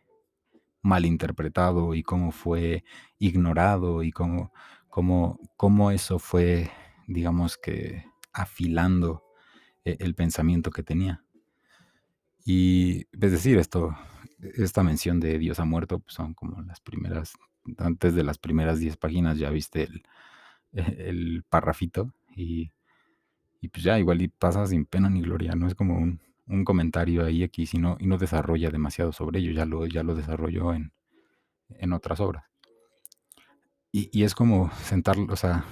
malinterpretado 0.81 1.95
y 1.95 2.03
cómo 2.03 2.31
fue 2.31 2.83
ignorado 3.17 4.03
y 4.03 4.11
cómo, 4.11 4.53
cómo, 4.95 5.41
cómo 5.57 5.91
eso 5.91 6.19
fue, 6.19 6.71
digamos 7.05 7.57
que, 7.57 8.05
afilando 8.31 9.25
e- 9.85 9.97
el 9.99 10.15
pensamiento 10.15 10.71
que 10.71 10.83
tenía. 10.83 11.25
Y 12.45 13.01
es 13.21 13.31
decir, 13.31 13.57
esto, 13.57 13.95
esta 14.39 14.83
mención 14.83 15.19
de 15.19 15.39
Dios 15.39 15.59
ha 15.59 15.65
muerto, 15.65 15.99
pues 15.99 16.13
son 16.15 16.33
como 16.33 16.61
las 16.61 16.79
primeras, 16.81 17.33
antes 17.77 18.13
de 18.15 18.23
las 18.23 18.37
primeras 18.37 18.79
10 18.79 18.97
páginas 18.97 19.37
ya 19.39 19.49
viste 19.49 19.83
el, 19.83 20.03
el 20.73 21.43
parrafito 21.49 22.13
y, 22.35 22.71
y 23.61 23.69
pues 23.69 23.83
ya 23.83 23.99
igual 23.99 24.21
y 24.21 24.29
pasa 24.29 24.67
sin 24.67 24.85
pena 24.85 25.09
ni 25.09 25.21
gloria, 25.21 25.55
no 25.55 25.67
es 25.67 25.75
como 25.75 25.97
un, 25.97 26.21
un 26.47 26.65
comentario 26.65 27.25
ahí 27.25 27.43
aquí, 27.43 27.65
sino, 27.67 27.97
y 27.99 28.07
no 28.07 28.17
desarrolla 28.19 28.71
demasiado 28.71 29.11
sobre 29.13 29.39
ello, 29.39 29.51
ya 29.53 29.65
lo, 29.65 29.85
ya 29.87 30.03
lo 30.03 30.15
desarrolló 30.15 30.73
en, 30.73 30.93
en 31.69 31.93
otras 31.93 32.19
obras. 32.21 32.45
Y, 33.95 34.09
y 34.11 34.25
es 34.25 34.35
como 34.35 34.69
sentar, 34.71 35.15
o 35.17 35.37
sea, 35.37 35.63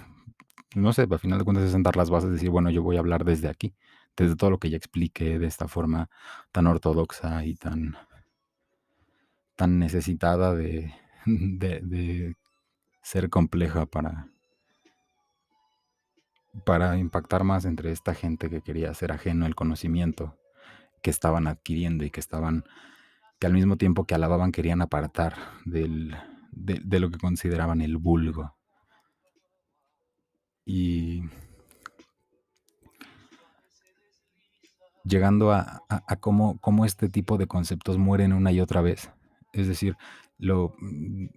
no 0.75 0.94
sé, 0.94 1.06
al 1.12 1.20
final 1.20 1.39
de 1.39 1.44
cuentas 1.44 1.65
es 1.65 1.74
sentar 1.74 1.98
las 1.98 2.10
bases, 2.10 2.32
decir, 2.32 2.50
bueno, 2.50 2.70
yo 2.70 2.82
voy 2.82 2.96
a 2.96 3.00
hablar 3.00 3.25
desde 3.25 3.50
aquí, 3.50 3.75
desde 4.15 4.38
todo 4.38 4.50
lo 4.50 4.60
que 4.60 4.70
ya 4.70 4.77
expliqué 4.77 5.39
de 5.39 5.46
esta 5.46 5.68
forma 5.68 6.10
tan 6.53 6.68
ortodoxa 6.68 7.44
y 7.44 7.56
tan, 7.56 7.98
tan 9.58 9.77
necesitada 9.77 10.56
de, 10.56 10.94
de, 11.25 12.38
ser 13.01 13.30
compleja 13.30 13.88
para, 13.88 14.30
para 16.65 16.98
impactar 16.98 17.44
más 17.44 17.65
entre 17.65 17.92
esta 17.92 18.13
gente 18.13 18.50
que 18.50 18.62
quería 18.62 18.94
ser 18.94 19.12
ajeno 19.12 19.46
al 19.46 19.56
conocimiento 19.56 20.38
que 21.01 21.10
estaban 21.10 21.46
adquiriendo 21.46 22.06
y 22.06 22.10
que 22.10 22.22
estaban, 22.22 22.63
que 23.38 23.48
al 23.48 23.53
mismo 23.53 23.75
tiempo 23.75 24.06
que 24.06 24.15
alababan 24.15 24.53
querían 24.53 24.82
apartar 24.82 25.36
del, 25.65 26.15
de, 26.55 27.00
lo 27.00 27.10
que 27.10 27.17
consideraban 27.17 27.81
el 27.81 27.98
vulgo. 27.98 28.55
Y 30.65 31.24
llegando 35.03 35.51
a, 35.51 35.83
a, 35.89 36.03
a 36.07 36.15
cómo, 36.17 36.60
cómo 36.60 36.86
este 36.86 37.10
tipo 37.10 37.38
de 37.38 37.48
conceptos 37.48 37.98
mueren 37.98 38.33
una 38.33 38.51
y 38.51 38.62
otra 38.62 38.81
vez. 38.81 39.12
Es 39.51 39.67
decir, 39.67 39.95
lo 40.38 40.74
mm, 40.79 41.27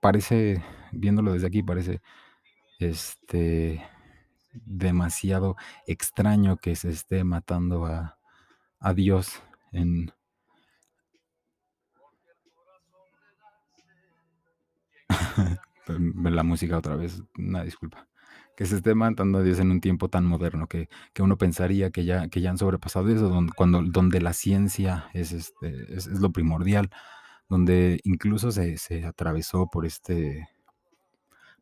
parece, 0.00 0.62
viéndolo 0.92 1.32
desde 1.32 1.46
aquí, 1.46 1.62
parece 1.62 2.00
este 2.78 3.82
demasiado 4.52 5.56
extraño 5.86 6.56
que 6.56 6.76
se 6.76 6.90
esté 6.90 7.24
matando 7.24 7.86
a, 7.86 8.18
a 8.80 8.94
Dios 8.94 9.42
en 9.72 10.12
la 15.88 16.42
música 16.42 16.78
otra 16.78 16.96
vez, 16.96 17.22
una 17.38 17.64
disculpa. 17.64 18.08
Que 18.56 18.66
se 18.66 18.76
esté 18.76 18.94
matando 18.94 19.38
a 19.38 19.42
Dios 19.42 19.58
en 19.60 19.70
un 19.70 19.80
tiempo 19.80 20.08
tan 20.08 20.26
moderno 20.26 20.66
que, 20.66 20.88
que 21.14 21.22
uno 21.22 21.38
pensaría 21.38 21.90
que 21.90 22.04
ya, 22.04 22.28
que 22.28 22.40
ya 22.40 22.50
han 22.50 22.58
sobrepasado 22.58 23.08
eso, 23.08 23.28
donde, 23.28 23.52
donde 23.90 24.20
la 24.20 24.34
ciencia 24.34 25.06
es, 25.14 25.32
este, 25.32 25.94
es, 25.94 26.06
es 26.06 26.20
lo 26.20 26.32
primordial, 26.32 26.90
donde 27.48 28.00
incluso 28.04 28.52
se, 28.52 28.76
se 28.76 29.04
atravesó 29.04 29.68
por 29.70 29.86
este 29.86 30.48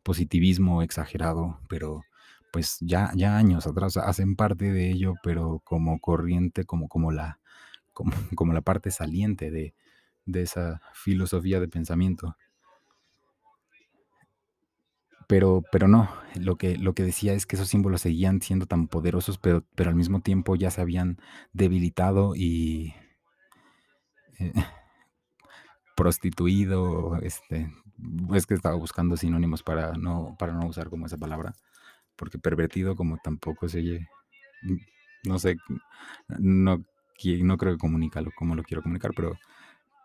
positivismo 0.03 0.81
exagerado, 0.81 1.59
pero 1.69 2.03
pues 2.51 2.77
ya, 2.81 3.11
ya 3.15 3.37
años 3.37 3.65
atrás 3.65 3.97
hacen 3.97 4.35
parte 4.35 4.71
de 4.71 4.91
ello, 4.91 5.13
pero 5.23 5.61
como 5.63 5.99
corriente, 5.99 6.65
como, 6.65 6.89
como, 6.89 7.11
la, 7.11 7.39
como, 7.93 8.11
como 8.35 8.53
la 8.53 8.61
parte 8.61 8.91
saliente 8.91 9.51
de, 9.51 9.73
de 10.25 10.41
esa 10.41 10.81
filosofía 10.93 11.59
de 11.59 11.67
pensamiento. 11.67 12.35
Pero, 15.31 15.63
pero 15.71 15.87
no, 15.87 16.09
lo 16.35 16.57
que, 16.57 16.77
lo 16.77 16.93
que 16.93 17.03
decía 17.03 17.31
es 17.31 17.45
que 17.45 17.55
esos 17.55 17.69
símbolos 17.69 18.01
seguían 18.01 18.41
siendo 18.41 18.65
tan 18.65 18.89
poderosos, 18.89 19.37
pero, 19.37 19.63
pero 19.75 19.89
al 19.89 19.95
mismo 19.95 20.19
tiempo 20.19 20.57
ya 20.57 20.71
se 20.71 20.81
habían 20.81 21.19
debilitado 21.53 22.35
y 22.35 22.93
eh, 24.39 24.51
prostituido, 25.95 27.15
este, 27.21 27.71
es 28.33 28.45
que 28.45 28.55
estaba 28.55 28.75
buscando 28.75 29.15
sinónimos 29.15 29.63
para 29.63 29.93
no, 29.93 30.35
para 30.37 30.51
no 30.51 30.67
usar 30.67 30.89
como 30.89 31.05
esa 31.05 31.17
palabra, 31.17 31.53
porque 32.17 32.37
pervertido 32.37 32.97
como 32.97 33.17
tampoco 33.23 33.69
se 33.69 33.77
oye, 33.77 34.09
no 35.23 35.39
sé, 35.39 35.55
no, 36.27 36.83
no 37.23 37.57
creo 37.57 37.73
que 37.73 37.79
comunica 37.79 38.21
como 38.35 38.53
lo 38.55 38.63
quiero 38.63 38.83
comunicar, 38.83 39.11
pero, 39.15 39.37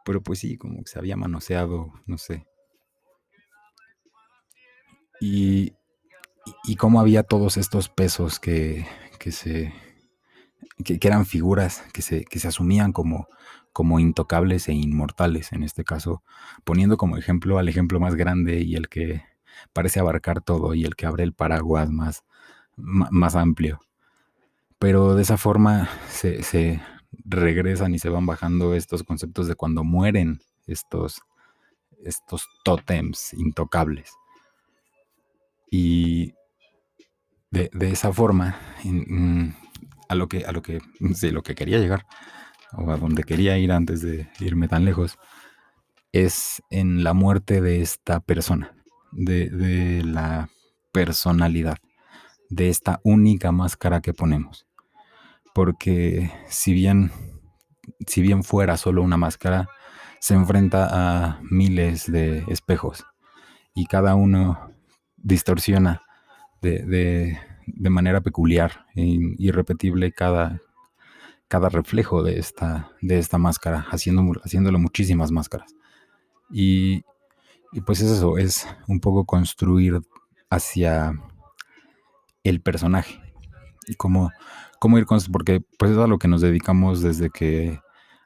pero 0.05 0.23
pues 0.23 0.39
sí, 0.39 0.57
como 0.57 0.85
que 0.85 0.91
se 0.91 1.01
había 1.01 1.17
manoseado, 1.17 1.93
no 2.07 2.17
sé. 2.17 2.47
Y, 5.21 5.73
cómo 6.79 7.01
había 7.01 7.23
todos 7.23 7.57
estos 7.57 7.89
pesos 7.89 8.39
que, 8.39 8.87
que 9.19 9.33
se 9.33 9.73
que, 10.85 10.99
eran 11.03 11.27
figuras 11.27 11.83
que 11.93 12.03
se, 12.03 12.25
que 12.25 12.39
se 12.39 12.49
asumían 12.49 12.93
como, 12.93 13.29
como 13.73 13.99
intocables 13.99 14.69
e 14.69 14.73
inmortales, 14.73 15.53
en 15.53 15.63
este 15.63 15.85
caso, 15.85 16.23
poniendo 16.65 16.97
como 16.97 17.17
ejemplo 17.17 17.59
al 17.59 17.69
ejemplo 17.69 18.01
más 18.01 18.15
grande 18.15 18.61
y 18.61 18.75
el 18.75 18.89
que 18.89 19.23
parece 19.73 20.01
abarcar 20.01 20.41
todo 20.41 20.75
y 20.75 20.85
el 20.85 20.97
que 20.97 21.07
abre 21.07 21.25
el 21.25 21.33
paraguas 21.33 21.91
más, 21.91 22.25
más 22.77 23.37
amplio. 23.37 23.81
Pero 24.79 25.15
de 25.15 25.23
esa 25.23 25.39
forma 25.39 25.89
se, 26.11 26.43
se 26.43 26.83
regresan 27.25 27.95
y 27.95 27.99
se 27.99 28.11
van 28.11 28.27
bajando 28.27 28.75
estos 28.75 29.03
conceptos 29.03 29.49
de 29.49 29.55
cuando 29.55 29.85
mueren 29.85 30.41
estos, 30.67 31.23
estos 32.05 32.47
tótems 32.65 33.33
intocables. 33.33 34.13
Y 35.71 36.35
de, 37.51 37.71
esa 37.81 38.13
forma, 38.13 38.59
a 40.09 40.15
lo 40.15 40.29
que, 40.29 40.45
a 40.45 40.53
lo 40.53 40.63
que, 40.63 40.81
lo 41.33 41.43
que 41.43 41.55
quería 41.55 41.79
llegar, 41.79 42.07
o 42.73 42.91
a 42.91 42.97
donde 42.97 43.25
quería 43.25 43.59
ir 43.59 43.73
antes 43.73 44.03
de 44.03 44.29
irme 44.41 44.69
tan 44.69 44.85
lejos, 44.85 45.19
es 46.13 46.63
en 46.71 47.05
la 47.05 47.15
muerte 47.15 47.61
de 47.61 47.83
esta 47.83 48.21
persona, 48.21 48.75
de, 49.13 49.49
de 49.51 50.05
la 50.05 50.49
personalidad, 50.93 51.79
de 52.51 52.69
esta 52.69 53.01
única 53.03 53.53
máscara 53.53 54.01
que 54.01 54.15
ponemos. 54.15 54.67
Porque 55.55 56.31
si 56.49 56.73
bien, 56.73 57.11
si 58.07 58.21
bien 58.21 58.45
fuera 58.45 58.77
solo 58.77 59.03
una 59.03 59.17
máscara, 59.17 59.69
se 60.21 60.35
enfrenta 60.35 60.89
a 60.91 61.41
miles 61.43 62.11
de 62.11 62.45
espejos 62.49 63.05
y 63.75 63.87
cada 63.87 64.15
uno 64.15 64.76
distorsiona 65.27 66.03
de, 66.63 67.37
manera 67.91 68.21
peculiar 68.21 68.87
e 68.95 69.03
irrepetible 69.39 70.13
cada, 70.13 70.61
cada 71.49 71.69
reflejo 71.69 72.23
de 72.23 72.39
esta, 72.39 72.93
de 73.03 73.19
esta 73.19 73.37
máscara, 73.37 73.87
haciendo, 73.91 74.23
haciéndolo 74.45 74.79
muchísimas 74.79 75.33
máscaras. 75.33 75.75
Y, 76.51 77.03
pues 77.85 78.01
es 78.01 78.11
eso, 78.11 78.39
es 78.39 78.67
un 78.87 79.01
poco 79.01 79.25
construir 79.25 80.01
hacia 80.49 81.13
el 82.45 82.61
personaje. 82.61 83.21
Y 83.89 83.95
cómo, 83.95 84.31
cómo 84.79 84.97
ir 84.99 85.07
con 85.07 85.19
porque 85.33 85.61
pues 85.79 85.91
es 85.91 85.99
a 85.99 86.07
lo 86.07 86.19
que 86.19 86.29
nos 86.29 86.41
dedicamos 86.41 87.03
desde 87.03 87.31
que 87.31 87.81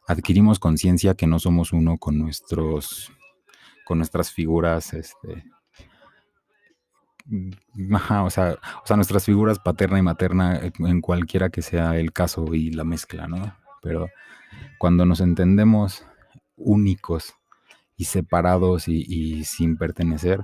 adquirimos 0.06 0.58
conciencia 0.58 1.14
que 1.14 1.26
no 1.26 1.38
somos 1.38 1.72
uno 1.72 1.96
con 1.98 2.18
nuestros 2.18 3.12
con 3.84 3.98
nuestras 3.98 4.30
figuras 4.32 4.94
este, 4.94 5.44
ajá, 7.92 8.24
o 8.24 8.30
sea, 8.30 8.56
nuestras 8.96 9.24
figuras 9.24 9.58
paterna 9.58 9.98
y 9.98 10.02
materna, 10.02 10.56
eh, 10.56 10.72
en 10.78 11.00
cualquiera 11.00 11.50
que 11.50 11.62
sea 11.62 11.96
el 11.96 12.12
caso 12.12 12.54
y 12.54 12.70
la 12.70 12.84
mezcla, 12.84 13.26
¿no? 13.26 13.56
Pero 13.82 14.08
cuando 14.78 15.04
nos 15.06 15.20
entendemos 15.20 16.06
únicos 16.56 17.34
y 17.96 18.04
separados 18.04 18.88
y, 18.88 19.44
sin 19.44 19.76
pertenecer, 19.76 20.40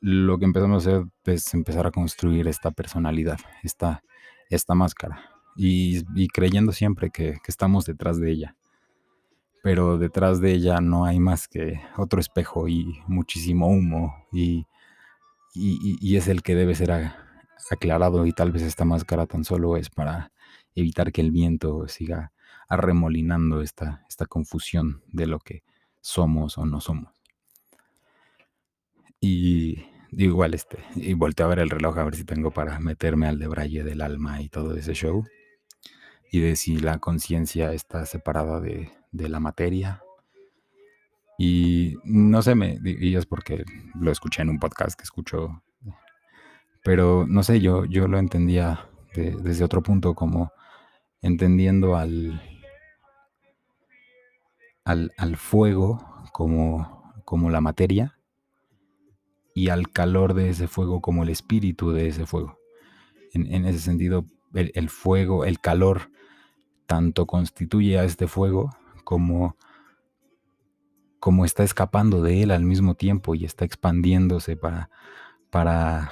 lo 0.00 0.38
que 0.38 0.44
empezamos 0.44 0.86
a 0.86 0.90
hacer 0.90 1.06
es 1.24 1.54
empezar 1.54 1.86
a 1.86 1.90
construir 1.90 2.46
esta 2.46 2.70
personalidad, 2.70 3.38
esta, 3.62 4.02
esta 4.50 4.74
máscara, 4.74 5.30
y, 5.56 6.28
creyendo 6.28 6.72
siempre 6.72 7.10
que 7.10 7.38
estamos 7.46 7.86
detrás 7.86 8.20
de 8.20 8.30
ella. 8.30 8.56
Pero 9.62 9.96
detrás 9.96 10.42
de 10.42 10.52
ella 10.52 10.80
no 10.82 11.06
hay 11.06 11.18
más 11.18 11.48
que 11.48 11.80
otro 11.96 12.20
espejo 12.20 12.68
y 12.68 13.00
muchísimo 13.06 13.66
humo 13.68 14.14
y 14.30 14.66
y, 15.54 16.16
es 16.16 16.28
el 16.28 16.42
que 16.42 16.54
debe 16.54 16.74
ser 16.74 16.90
aclarado 17.70 18.26
y 18.26 18.32
tal 18.32 18.52
vez 18.52 18.62
esta 18.62 18.84
máscara 18.84 19.26
tan 19.26 19.44
solo 19.44 19.76
es 19.76 19.88
para 19.88 20.32
evitar 20.74 21.12
que 21.12 21.20
el 21.20 21.30
viento 21.30 21.86
siga 21.88 22.32
arremolinando 22.68 23.62
esta, 23.62 24.04
esta 24.08 24.26
confusión 24.26 25.02
de 25.06 25.26
lo 25.26 25.38
que 25.38 25.62
somos 26.00 26.58
o 26.58 26.66
no 26.66 26.80
somos. 26.80 27.12
Y 29.20 29.86
igual 30.10 30.54
este, 30.54 30.78
y 30.96 31.14
volteo 31.14 31.46
a 31.46 31.50
ver 31.50 31.60
el 31.60 31.70
reloj 31.70 31.98
a 31.98 32.04
ver 32.04 32.16
si 32.16 32.24
tengo 32.24 32.50
para 32.50 32.78
meterme 32.80 33.26
al 33.26 33.38
de 33.38 33.48
Braille 33.48 33.84
del 33.84 34.02
alma 34.02 34.42
y 34.42 34.48
todo 34.48 34.76
ese 34.76 34.94
show. 34.94 35.24
Y 36.30 36.40
de 36.40 36.56
si 36.56 36.78
la 36.78 36.98
conciencia 36.98 37.72
está 37.72 38.06
separada 38.06 38.60
de, 38.60 38.90
de 39.12 39.28
la 39.28 39.38
materia 39.38 40.03
y 41.38 41.96
no 42.04 42.42
sé, 42.42 42.54
me, 42.54 42.78
y 42.84 43.16
es 43.16 43.26
porque 43.26 43.64
lo 43.94 44.10
escuché 44.12 44.42
en 44.42 44.50
un 44.50 44.58
podcast 44.58 44.96
que 44.96 45.04
escucho, 45.04 45.62
pero 46.82 47.26
no 47.26 47.42
sé, 47.42 47.60
yo, 47.60 47.84
yo 47.84 48.08
lo 48.08 48.18
entendía 48.18 48.88
desde 49.14 49.64
otro 49.64 49.82
punto, 49.82 50.14
como 50.14 50.52
entendiendo 51.22 51.96
al, 51.96 52.40
al, 54.84 55.36
fuego 55.36 56.04
como, 56.32 57.14
como 57.24 57.50
la 57.50 57.60
materia 57.60 58.18
y 59.54 59.68
al 59.68 59.90
calor 59.90 60.34
de 60.34 60.50
ese 60.50 60.68
fuego 60.68 61.00
como 61.00 61.22
el 61.22 61.30
espíritu 61.30 61.92
de 61.92 62.08
ese 62.08 62.26
fuego. 62.26 62.58
En, 63.32 63.64
ese 63.64 63.80
sentido, 63.80 64.26
el, 64.52 64.88
fuego, 64.90 65.44
el 65.44 65.60
calor, 65.60 66.10
tanto 66.86 67.26
constituye 67.26 67.98
a 67.98 68.04
este 68.04 68.28
fuego 68.28 68.70
como 69.02 69.56
como 71.24 71.46
está 71.46 71.64
escapando 71.64 72.20
de 72.20 72.42
él 72.42 72.50
al 72.50 72.64
mismo 72.64 72.96
tiempo 72.96 73.34
y 73.34 73.46
está 73.46 73.64
expandiéndose 73.64 74.58
para, 74.58 74.90
para 75.48 76.10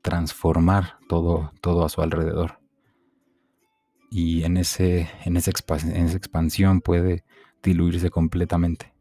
transformar 0.00 0.96
todo, 1.10 1.52
todo 1.60 1.84
a 1.84 1.90
su 1.90 2.00
alrededor. 2.00 2.58
Y 4.10 4.44
en, 4.44 4.56
ese, 4.56 5.10
en, 5.26 5.36
esa 5.36 5.50
expansión 5.50 6.80
puede 6.80 7.22
diluirse 7.62 8.08
completamente. 8.08 8.94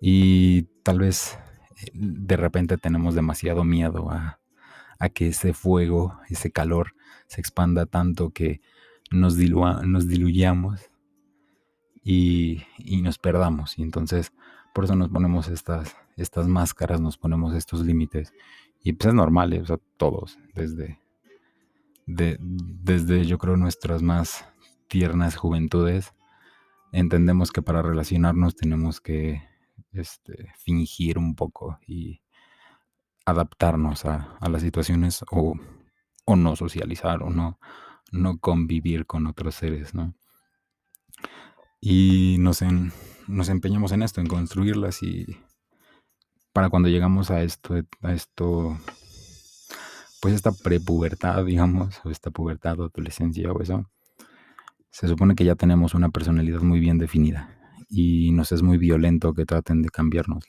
Y 0.00 0.68
tal 0.84 1.00
vez 1.00 1.36
eh, 1.76 1.90
de 1.92 2.36
repente 2.36 2.78
tenemos 2.78 3.16
demasiado 3.16 3.64
miedo 3.64 4.08
a, 4.12 4.38
a 5.00 5.08
que 5.08 5.26
ese 5.26 5.52
fuego, 5.52 6.20
ese 6.28 6.52
calor, 6.52 6.94
se 7.26 7.40
expanda 7.40 7.86
tanto 7.86 8.30
que 8.30 8.60
nos, 9.10 9.36
nos 9.36 10.06
diluyamos 10.06 10.92
y, 12.04 12.62
y, 12.78 13.02
nos 13.02 13.18
perdamos. 13.18 13.76
Y 13.76 13.82
entonces 13.82 14.32
por 14.72 14.84
eso 14.84 14.94
nos 14.94 15.08
ponemos 15.08 15.48
estas, 15.48 15.96
estas 16.16 16.48
máscaras, 16.48 17.00
nos 17.00 17.18
ponemos 17.18 17.54
estos 17.54 17.84
límites. 17.84 18.32
Y 18.82 18.92
pues 18.92 19.08
es 19.08 19.14
normal, 19.14 19.52
¿eh? 19.52 19.60
o 19.60 19.66
sea, 19.66 19.78
todos, 19.96 20.38
desde, 20.54 20.98
desde 22.06 23.24
yo 23.24 23.38
creo 23.38 23.56
nuestras 23.56 24.02
más 24.02 24.46
tiernas 24.88 25.36
juventudes, 25.36 26.14
entendemos 26.92 27.52
que 27.52 27.62
para 27.62 27.82
relacionarnos 27.82 28.56
tenemos 28.56 29.00
que 29.00 29.42
este, 29.92 30.52
fingir 30.56 31.18
un 31.18 31.34
poco 31.34 31.78
y 31.86 32.22
adaptarnos 33.26 34.04
a, 34.04 34.38
las 34.48 34.62
situaciones 34.62 35.24
o, 35.30 35.54
o, 36.24 36.36
no 36.36 36.56
socializar 36.56 37.22
o 37.22 37.30
no, 37.30 37.58
no 38.12 38.38
convivir 38.38 39.06
con 39.06 39.26
otros 39.26 39.54
seres, 39.54 39.94
¿no? 39.94 40.14
Y 41.80 42.36
nos, 42.38 42.62
en, 42.62 42.92
nos 43.26 43.48
empeñamos 43.48 43.92
en 43.92 44.02
esto, 44.02 44.20
en 44.20 44.26
construirlas 44.26 45.02
y 45.02 45.38
para 46.52 46.68
cuando 46.68 46.88
llegamos 46.88 47.30
a 47.30 47.42
esto, 47.42 47.74
a 48.02 48.12
esto, 48.12 48.78
pues 50.20 50.34
esta 50.34 50.52
prepubertad, 50.52 51.44
digamos, 51.44 52.00
o 52.04 52.10
esta 52.10 52.30
pubertad 52.30 52.80
o 52.80 52.84
adolescencia 52.84 53.50
o 53.52 53.60
eso, 53.62 53.88
se 54.90 55.08
supone 55.08 55.34
que 55.34 55.44
ya 55.44 55.54
tenemos 55.54 55.94
una 55.94 56.10
personalidad 56.10 56.60
muy 56.60 56.80
bien 56.80 56.98
definida 56.98 57.56
y 57.88 58.32
nos 58.32 58.52
es 58.52 58.62
muy 58.62 58.78
violento 58.78 59.34
que 59.34 59.46
traten 59.46 59.82
de 59.82 59.88
cambiarnos. 59.88 60.44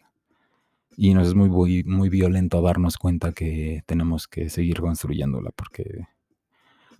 Y 0.97 1.13
nos 1.13 1.29
es 1.29 1.35
muy, 1.35 1.49
muy, 1.85 2.09
violento 2.09 2.61
darnos 2.61 2.97
cuenta 2.97 3.31
que 3.31 3.81
tenemos 3.85 4.27
que 4.27 4.49
seguir 4.49 4.81
construyéndola 4.81 5.51
porque, 5.55 6.07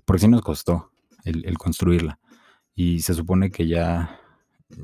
porque 0.06 0.22
sí 0.22 0.28
nos 0.30 0.42
costó 0.42 0.92
el, 1.26 1.46
el 1.46 1.58
construirla. 1.58 2.20
Y 2.74 3.02
se 3.02 3.14
supone 3.14 3.52
que 3.52 3.68
ya 3.68 4.21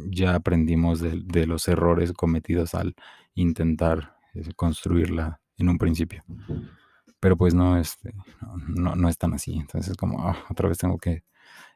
ya 0.09 0.35
aprendimos 0.35 0.99
de, 1.01 1.45
los 1.45 1.67
errores 1.67 2.13
cometidos 2.13 2.75
al 2.75 2.95
intentar 3.35 4.15
eh, 4.33 4.49
construirla 4.55 5.39
en 5.57 5.69
un 5.69 5.77
principio. 5.77 6.23
Pero 7.19 7.37
pues 7.37 7.53
no, 7.53 7.77
este, 7.77 8.13
no, 8.67 8.95
no 8.95 9.09
es 9.09 9.17
tan 9.17 9.33
así. 9.33 9.55
Entonces 9.55 9.97
como, 9.97 10.27
ah, 10.27 10.37
otra 10.49 10.69
vez 10.69 10.77
tengo 10.77 10.97
que 10.97 11.23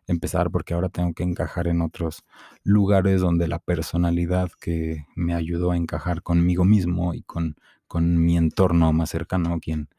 empezar 0.07 0.51
porque 0.51 0.73
ahora 0.73 0.89
tengo 0.89 1.13
que 1.13 1.23
encajar 1.23 1.67
en 1.67 1.81
otros 1.81 2.23
lugares 2.63 3.21
donde 3.21 3.47
la 3.47 3.59
personalidad 3.59 4.51
que 4.59 5.05
me 5.15 5.33
ayudó 5.33 5.71
a 5.71 5.77
encajar 5.77 6.21
conmigo 6.21 6.65
mismo 6.65 7.13
y 7.13 7.23
con, 7.23 7.55
con 7.87 8.23
mi 8.23 8.37
entorno 8.37 8.93
más 8.93 9.09
cercano, 9.09 9.59
quien 9.59 9.89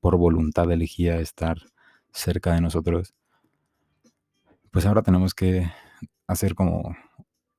por 0.00 0.16
voluntad 0.16 0.70
elegía 0.70 1.18
estar 1.20 1.58
cerca 2.12 2.54
de 2.54 2.60
nosotros, 2.60 3.14
pues 4.70 4.86
ahora 4.86 5.02
tenemos 5.02 5.34
que 5.34 5.70
hacer 6.26 6.54
como 6.54 6.96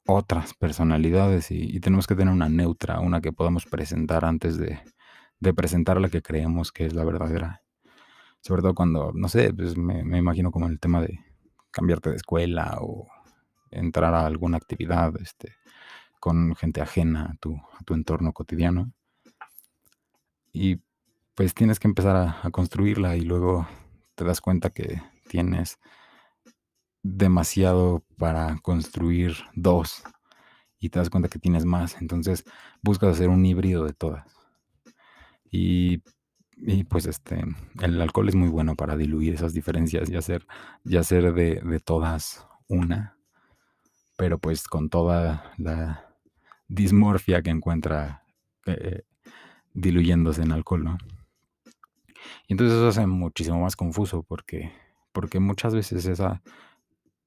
otras 0.05 0.53
personalidades 0.53 1.51
y, 1.51 1.79
tenemos 1.79 2.07
que 2.07 2.15
tener 2.15 2.33
una 2.33 2.49
neutra, 2.49 2.99
una 2.99 3.21
que 3.21 3.31
podamos 3.31 3.65
presentar 3.65 4.25
antes 4.25 4.57
de, 4.57 4.79
presentar 5.55 5.99
la 6.01 6.09
que 6.09 6.21
creemos 6.21 6.71
que 6.71 6.85
es 6.85 6.93
la 6.93 7.03
verdadera. 7.03 7.63
Sobre 8.41 8.61
todo 8.61 8.75
cuando, 8.75 9.11
no 9.13 9.27
sé, 9.27 9.53
pues 9.53 9.77
me, 9.77 10.17
imagino 10.17 10.51
como 10.51 10.67
el 10.67 10.79
tema 10.79 11.01
de 11.01 11.19
cambiarte 11.71 12.11
de 12.11 12.15
escuela 12.15 12.77
o 12.81 13.07
entrar 13.71 14.13
a 14.13 14.25
alguna 14.25 14.57
actividad 14.57 15.13
este, 15.19 15.55
con 16.19 16.55
gente 16.55 16.81
ajena 16.81 17.31
a 17.33 17.35
tu, 17.37 17.59
entorno 17.93 18.33
cotidiano. 18.33 18.91
Y 20.53 20.81
pues 21.35 21.53
tienes 21.53 21.79
que 21.79 21.87
empezar 21.87 22.15
a, 22.15 22.49
construirla 22.51 23.15
y 23.17 23.21
luego 23.21 23.67
te 24.15 24.23
das 24.23 24.41
cuenta 24.41 24.69
que 24.69 25.01
tienes 25.27 25.79
demasiado 27.07 28.03
para 28.17 28.57
construir 28.61 29.35
dos 29.53 30.03
y 30.79 30.89
te 30.89 30.99
das 30.99 31.09
cuenta 31.09 31.29
que 31.29 31.39
tienes 31.39 31.65
más. 31.65 32.01
Entonces 32.01 32.43
buscas 32.81 33.15
hacer 33.15 33.29
un 33.29 33.45
híbrido 33.45 33.85
de 33.85 33.93
todas. 33.93 34.25
Y 35.51 36.01
y 36.57 36.85
pues 36.85 37.05
este, 37.05 37.43
el 37.81 38.01
alcohol 38.01 38.29
es 38.29 38.35
muy 38.35 38.47
bueno 38.47 38.75
para 38.75 38.95
diluir 38.95 39.33
esas 39.33 39.53
diferencias 39.53 40.09
y 40.09 40.15
hacer, 40.15 40.47
y 40.83 40.97
hacer 40.97 41.33
de, 41.33 41.79
todas 41.83 42.47
una, 42.67 43.17
pero 44.17 44.39
pues 44.39 44.67
con 44.67 44.89
toda 44.89 45.53
la 45.57 46.15
dismorfia 46.67 47.41
que 47.41 47.49
encuentra 47.49 48.23
eh, 48.65 49.03
diluyéndose 49.73 50.43
en 50.43 50.53
alcohol, 50.53 50.83
¿no? 50.83 50.97
Y 52.47 52.53
entonces 52.53 52.77
eso 52.77 52.87
hace 52.87 53.05
muchísimo 53.05 53.59
más 53.59 53.75
confuso 53.75 54.23
porque, 54.23 54.71
porque 55.11 55.39
muchas 55.39 55.75
veces 55.75 56.05
esa, 56.05 56.41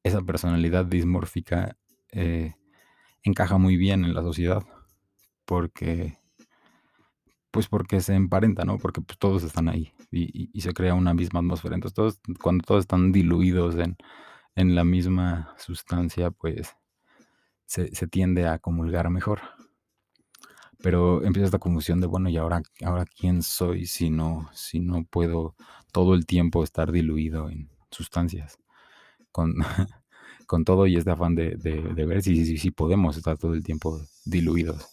esa 0.03 0.23
personalidad 0.23 0.85
dismórfica 0.87 1.77
eh, 2.13 2.55
encaja 3.23 3.59
muy 3.59 3.77
bien 3.77 4.05
en 4.05 4.15
la 4.15 4.23
sociedad 4.23 4.63
porque 5.45 6.19
pues 7.51 7.67
porque 7.69 8.01
se 8.01 8.15
emparenta, 8.15 8.65
¿no? 8.65 8.79
Porque 8.79 9.01
pues, 9.01 9.19
todos 9.19 9.43
están 9.43 9.69
ahí 9.69 9.93
y, 10.11 10.61
se 10.61 10.73
crea 10.73 10.95
una 10.95 11.15
misma 11.15 11.41
atmósfera. 11.41 11.75
Entonces, 11.75 11.95
todos, 11.95 12.21
cuando 12.43 12.63
todos 12.65 12.81
están 12.83 13.13
diluidos 13.13 13.77
en, 13.77 13.97
la 14.75 14.85
misma 14.85 15.55
sustancia, 15.57 16.31
pues 16.31 16.77
se, 17.67 17.89
tiende 18.09 18.47
a 18.47 18.59
comulgar 18.59 19.09
mejor. 19.11 19.41
Pero 20.83 21.25
empieza 21.25 21.47
esta 21.47 21.59
confusión 21.59 22.01
de, 22.01 22.07
bueno, 22.07 22.29
¿y 22.29 22.37
ahora, 22.37 22.63
ahora 22.85 23.05
quién 23.07 23.43
soy 23.43 23.87
si 23.87 24.11
no, 24.11 24.49
si 24.53 24.81
no 24.81 25.05
puedo 25.05 25.55
todo 25.93 26.15
el 26.15 26.27
tiempo 26.27 26.63
estar 26.63 26.93
diluido 26.93 27.51
en 27.51 27.71
sustancias? 27.91 28.59
Con, 29.39 29.55
con 30.49 30.65
todo 30.65 30.89
y 30.89 30.97
este 30.97 31.13
afán 31.13 31.37
de, 31.37 31.55
ver 31.95 32.23
si, 32.23 32.45
si, 32.45 32.59
si 32.59 32.73
podemos 32.73 33.17
estar 33.17 33.39
todo 33.39 33.55
el 33.55 33.63
tiempo 33.63 34.01
diluidos. 34.25 34.85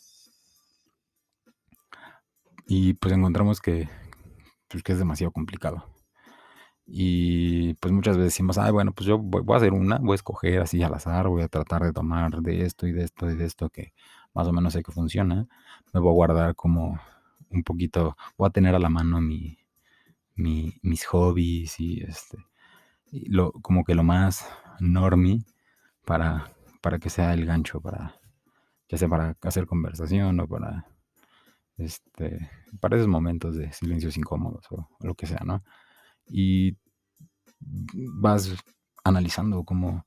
Y 2.67 2.93
pues 2.93 3.11
encontramos 3.15 3.59
que, 3.59 3.89
pues, 4.67 4.83
que 4.83 4.91
es 4.91 4.99
demasiado 4.99 5.31
complicado. 5.31 5.83
Y 6.85 7.73
pues 7.75 7.91
muchas 7.91 8.17
veces 8.17 8.33
decimos, 8.33 8.59
ay, 8.59 8.71
bueno, 8.71 8.93
pues 8.93 9.07
yo 9.07 9.17
voy, 9.17 9.41
a 9.51 9.57
hacer 9.57 9.73
una, 9.73 9.97
voy 9.97 10.11
a 10.11 10.15
escoger 10.15 10.61
así 10.61 10.83
al 10.83 10.93
azar, 10.93 11.27
voy 11.27 11.41
a 11.41 11.47
tratar 11.47 11.81
de 11.81 11.91
tomar 11.91 12.41
de 12.43 12.65
esto 12.65 12.85
y 12.85 12.91
de 12.91 13.05
esto 13.05 13.31
y 13.31 13.35
de 13.35 13.45
esto 13.45 13.71
que 13.71 13.93
más 14.35 14.47
o 14.47 14.53
menos 14.53 14.73
sé 14.73 14.83
que 14.83 14.91
funciona. 14.91 15.47
Me 15.91 15.99
voy 15.99 16.11
a 16.11 16.13
guardar 16.13 16.55
como 16.55 16.99
un 17.49 17.63
poquito, 17.63 18.15
voy 18.37 18.47
a 18.47 18.51
tener 18.51 18.75
a 18.75 18.79
la 18.79 18.89
mano 18.89 19.21
mi, 19.21 19.57
mis 20.35 21.05
hobbies 21.07 21.79
y 21.79 22.01
este, 22.03 22.37
lo, 23.27 23.51
como 23.51 23.83
que 23.83 23.95
lo 23.95 24.03
más 24.03 24.47
normie 24.79 25.45
para, 26.05 26.53
para 26.81 26.99
que 26.99 27.09
sea 27.09 27.33
el 27.33 27.45
gancho, 27.45 27.81
para, 27.81 28.19
ya 28.89 28.97
sea 28.97 29.07
para 29.07 29.37
hacer 29.41 29.65
conversación 29.65 30.39
o 30.39 30.47
para 30.47 30.85
este, 31.77 32.49
para 32.79 32.95
esos 32.95 33.07
momentos 33.07 33.55
de 33.55 33.71
silencios 33.73 34.17
incómodos 34.17 34.65
o, 34.71 34.89
lo 35.01 35.15
que 35.15 35.27
sea, 35.27 35.41
¿no? 35.45 35.63
Y 36.27 36.77
vas 37.59 38.55
analizando 39.03 39.63
cómo, 39.63 40.05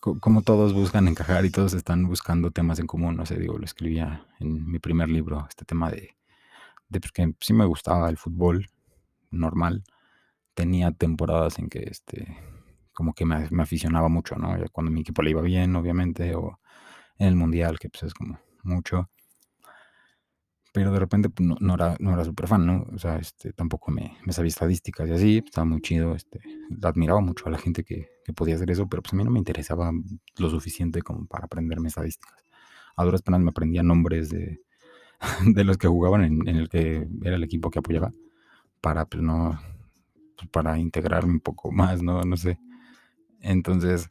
cómo 0.00 0.42
todos 0.42 0.72
buscan 0.72 1.08
encajar 1.08 1.44
y 1.44 1.50
todos 1.50 1.74
están 1.74 2.06
buscando 2.06 2.50
temas 2.50 2.78
en 2.78 2.86
común, 2.86 3.16
no 3.16 3.26
sé, 3.26 3.38
digo, 3.38 3.58
lo 3.58 3.64
escribía 3.64 4.26
en 4.38 4.70
mi 4.70 4.78
primer 4.78 5.08
libro, 5.08 5.46
este 5.48 5.64
tema 5.64 5.90
de, 5.90 6.16
de 6.88 7.00
pues, 7.00 7.12
que 7.12 7.34
sí 7.40 7.52
me 7.52 7.66
gustaba 7.66 8.08
el 8.08 8.16
fútbol 8.16 8.68
normal, 9.30 9.84
tenía 10.58 10.90
temporadas 10.90 11.58
en 11.60 11.68
que 11.68 11.84
este 11.90 12.36
como 12.92 13.14
que 13.14 13.24
me, 13.24 13.48
me 13.50 13.62
aficionaba 13.62 14.08
mucho, 14.08 14.34
¿no? 14.36 14.56
Cuando 14.72 14.90
mi 14.90 15.02
equipo 15.02 15.22
le 15.22 15.30
iba 15.30 15.40
bien, 15.42 15.76
obviamente, 15.76 16.34
o 16.34 16.58
en 17.18 17.28
el 17.28 17.36
mundial, 17.36 17.78
que 17.78 17.88
pues 17.88 18.02
es 18.04 18.14
como 18.14 18.40
mucho 18.64 19.08
pero 20.72 20.92
de 20.92 20.98
repente 21.00 21.28
pues, 21.30 21.48
no, 21.60 21.74
era, 21.74 21.96
no 21.98 22.12
era 22.12 22.24
súper 22.24 22.46
fan, 22.46 22.66
¿no? 22.66 22.86
O 22.94 22.98
sea, 22.98 23.16
este, 23.16 23.52
tampoco 23.52 23.90
me, 23.90 24.16
me 24.24 24.32
sabía 24.32 24.48
estadísticas 24.48 25.08
y 25.08 25.12
así, 25.12 25.42
estaba 25.44 25.64
muy 25.64 25.80
chido, 25.80 26.14
este, 26.14 26.40
admiraba 26.82 27.20
mucho 27.20 27.48
a 27.48 27.50
la 27.50 27.58
gente 27.58 27.82
que, 27.84 28.08
que, 28.24 28.32
podía 28.32 28.54
hacer 28.54 28.70
eso, 28.70 28.88
pero 28.88 29.02
pues 29.02 29.12
a 29.12 29.16
mí 29.16 29.24
no 29.24 29.30
me 29.30 29.40
interesaba 29.40 29.90
lo 30.36 30.50
suficiente 30.50 31.02
como 31.02 31.26
para 31.26 31.46
aprenderme 31.46 31.88
estadísticas. 31.88 32.44
A 32.96 33.04
duras 33.04 33.22
penas 33.22 33.40
me 33.40 33.50
aprendía 33.50 33.82
nombres 33.82 34.28
de, 34.28 34.60
de 35.46 35.64
los 35.64 35.78
que 35.78 35.88
jugaban 35.88 36.22
en, 36.22 36.46
en, 36.48 36.56
el 36.56 36.68
que 36.68 37.08
era 37.22 37.36
el 37.36 37.44
equipo 37.44 37.70
que 37.70 37.80
apoyaba, 37.80 38.12
para, 38.80 39.06
pues 39.06 39.22
no, 39.22 39.58
pues, 40.38 40.48
para 40.50 40.78
integrarme 40.78 41.32
un 41.32 41.40
poco 41.40 41.72
más, 41.72 42.02
¿no? 42.02 42.22
No 42.22 42.36
sé. 42.36 42.58
Entonces, 43.40 44.08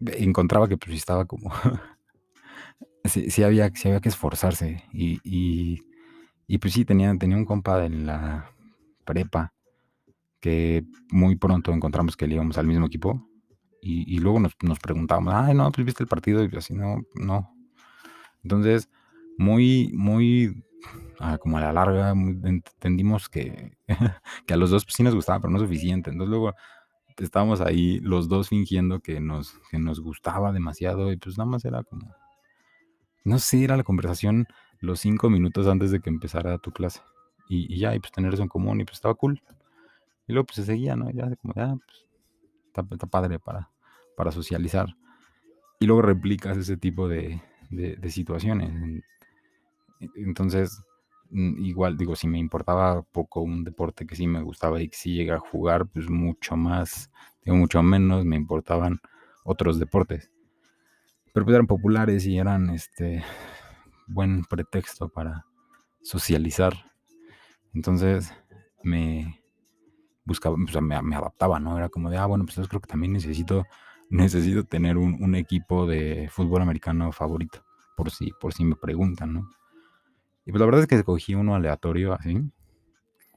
encontraba 0.00 0.68
que 0.68 0.76
pues 0.76 0.96
estaba 0.96 1.24
como 1.24 1.50
sí, 3.04 3.42
había, 3.42 3.70
que 3.70 4.08
esforzarse. 4.08 4.84
Y, 4.92 5.80
pues 6.58 6.74
sí, 6.74 6.84
tenía, 6.84 7.16
tenía 7.18 7.36
un 7.36 7.44
compa 7.44 7.84
en 7.84 8.06
la 8.06 8.50
prepa 9.04 9.52
que 10.40 10.84
muy 11.10 11.36
pronto 11.36 11.72
encontramos 11.72 12.16
que 12.16 12.26
le 12.26 12.34
íbamos 12.34 12.58
al 12.58 12.66
mismo 12.66 12.86
equipo. 12.86 13.28
Y, 13.82 14.18
luego 14.18 14.40
nos, 14.40 14.80
preguntábamos, 14.80 15.32
ay, 15.34 15.54
no, 15.54 15.70
pues 15.70 15.84
viste 15.84 16.02
el 16.02 16.08
partido. 16.08 16.44
Y 16.44 16.56
así, 16.56 16.74
no, 16.74 17.02
no. 17.14 17.54
Entonces, 18.42 18.88
muy, 19.38 19.92
muy, 19.94 20.64
ah, 21.20 21.38
como 21.38 21.58
a 21.58 21.60
la 21.60 21.72
larga, 21.72 22.10
entendimos 22.10 23.28
que, 23.28 23.76
que 24.46 24.54
a 24.54 24.56
los 24.56 24.70
dos 24.70 24.84
pues, 24.84 24.94
sí 24.94 25.02
nos 25.02 25.14
gustaba, 25.14 25.40
pero 25.40 25.52
no 25.52 25.58
suficiente. 25.58 26.10
Entonces 26.10 26.30
luego 26.30 26.54
estábamos 27.16 27.60
ahí 27.60 28.00
los 28.00 28.28
dos 28.28 28.48
fingiendo 28.48 29.00
que 29.00 29.20
nos, 29.20 29.58
que 29.70 29.78
nos 29.78 30.00
gustaba 30.00 30.52
demasiado 30.52 31.12
y 31.12 31.16
pues 31.16 31.38
nada 31.38 31.50
más 31.50 31.64
era 31.64 31.82
como 31.82 32.14
no 33.26 33.40
sé, 33.40 33.64
era 33.64 33.76
la 33.76 33.82
conversación 33.82 34.46
los 34.78 35.00
cinco 35.00 35.28
minutos 35.30 35.66
antes 35.66 35.90
de 35.90 36.00
que 36.00 36.10
empezara 36.10 36.58
tu 36.58 36.70
clase. 36.70 37.00
Y, 37.48 37.76
ya, 37.76 37.92
y 37.94 37.98
pues 37.98 38.12
tener 38.12 38.32
eso 38.32 38.42
en 38.42 38.48
común, 38.48 38.80
y 38.80 38.84
pues 38.84 38.98
estaba 38.98 39.14
cool. 39.14 39.42
Y 40.28 40.32
luego 40.32 40.46
pues 40.46 40.56
se 40.56 40.64
seguía, 40.64 40.94
¿no? 40.94 41.10
Ya 41.10 41.34
como, 41.42 41.52
ya, 41.54 41.74
pues 41.74 42.06
está, 42.92 43.06
padre 43.08 43.40
para, 43.40 43.68
para 44.16 44.30
socializar. 44.30 44.96
Y 45.80 45.86
luego 45.86 46.02
replicas 46.02 46.56
ese 46.56 46.76
tipo 46.76 47.08
de, 47.08 47.42
de, 47.70 48.10
situaciones. 48.10 49.02
Entonces, 50.14 50.80
mm, 50.80 50.95
igual 51.32 51.96
digo, 51.96 52.16
si 52.16 52.28
me 52.28 52.38
importaba 52.38 53.02
poco 53.02 53.40
un 53.40 53.64
deporte 53.64 54.06
que 54.06 54.16
sí 54.16 54.26
me 54.26 54.42
gustaba 54.42 54.80
y 54.80 54.88
que 54.88 54.96
sí 54.96 55.14
llega 55.14 55.36
a 55.36 55.40
jugar, 55.40 55.86
pues 55.86 56.08
mucho 56.10 56.56
más, 56.56 57.10
digo, 57.44 57.56
mucho 57.56 57.82
menos 57.82 58.24
me 58.24 58.36
importaban 58.36 59.00
otros 59.44 59.78
deportes 59.78 60.30
pero 61.36 61.44
pues 61.44 61.54
eran 61.54 61.66
populares 61.66 62.24
y 62.24 62.38
eran 62.38 62.70
este 62.70 63.22
buen 64.06 64.46
pretexto 64.46 65.10
para 65.10 65.44
socializar. 66.00 66.72
Entonces 67.74 68.32
me 68.82 69.42
buscaba, 70.24 70.56
o 70.56 70.72
sea, 70.72 70.80
me, 70.80 70.94
adaptaba, 70.94 71.60
¿no? 71.60 71.76
Era 71.76 71.90
como 71.90 72.08
de, 72.08 72.16
ah, 72.16 72.24
bueno, 72.24 72.46
pues 72.46 72.56
yo 72.56 72.66
creo 72.66 72.80
que 72.80 72.88
también 72.88 73.12
necesito, 73.12 73.66
necesito 74.08 74.64
tener 74.64 74.96
un, 74.96 75.34
equipo 75.34 75.86
de 75.86 76.30
fútbol 76.32 76.62
americano 76.62 77.12
favorito, 77.12 77.62
por 77.98 78.10
si, 78.10 78.32
por 78.40 78.54
si 78.54 78.64
me 78.64 78.76
preguntan, 78.76 79.34
¿no? 79.34 79.50
Y 80.46 80.52
pues 80.52 80.60
la 80.60 80.66
verdad 80.66 80.82
es 80.82 80.86
que 80.86 80.94
escogí 80.94 81.34
uno 81.34 81.54
aleatorio 81.54 82.14
así. 82.14 82.40